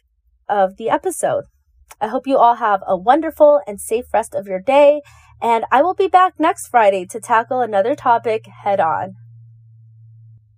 of 0.49 0.77
the 0.77 0.89
episode. 0.89 1.43
I 2.01 2.07
hope 2.07 2.25
you 2.25 2.39
all 2.39 2.55
have 2.55 2.81
a 2.87 2.97
wonderful 2.97 3.61
and 3.67 3.79
safe 3.79 4.05
rest 4.11 4.33
of 4.33 4.47
your 4.47 4.59
day, 4.59 5.01
and 5.39 5.65
I 5.71 5.83
will 5.83 5.93
be 5.93 6.07
back 6.07 6.39
next 6.39 6.69
Friday 6.69 7.05
to 7.11 7.19
tackle 7.19 7.61
another 7.61 7.93
topic 7.93 8.47
head 8.63 8.79
on. 8.79 9.13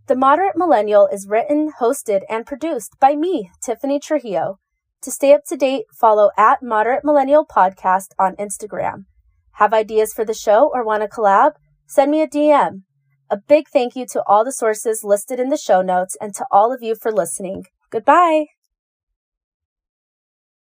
The 0.07 0.17
Moderate 0.17 0.57
Millennial 0.57 1.07
is 1.07 1.29
written, 1.29 1.71
hosted, 1.79 2.23
and 2.29 2.45
produced 2.45 2.99
by 2.99 3.15
me, 3.15 3.51
Tiffany 3.61 4.01
Trujillo. 4.01 4.59
To 5.01 5.11
stay 5.11 5.33
up 5.33 5.45
to 5.47 5.55
date, 5.55 5.85
follow 5.97 6.31
at 6.37 6.61
Moderate 6.61 7.05
Millennial 7.05 7.45
Podcast 7.45 8.07
on 8.19 8.35
Instagram. 8.35 9.05
Have 9.53 9.73
ideas 9.73 10.11
for 10.13 10.25
the 10.25 10.33
show 10.33 10.69
or 10.73 10.83
want 10.83 11.03
to 11.03 11.07
collab? 11.07 11.53
Send 11.87 12.11
me 12.11 12.21
a 12.21 12.27
DM. 12.27 12.81
A 13.29 13.37
big 13.37 13.69
thank 13.71 13.95
you 13.95 14.05
to 14.07 14.21
all 14.27 14.43
the 14.43 14.51
sources 14.51 15.05
listed 15.05 15.39
in 15.39 15.47
the 15.47 15.57
show 15.57 15.81
notes 15.81 16.17
and 16.19 16.35
to 16.35 16.45
all 16.51 16.73
of 16.73 16.83
you 16.83 16.95
for 16.95 17.09
listening. 17.09 17.63
Goodbye. 17.89 18.47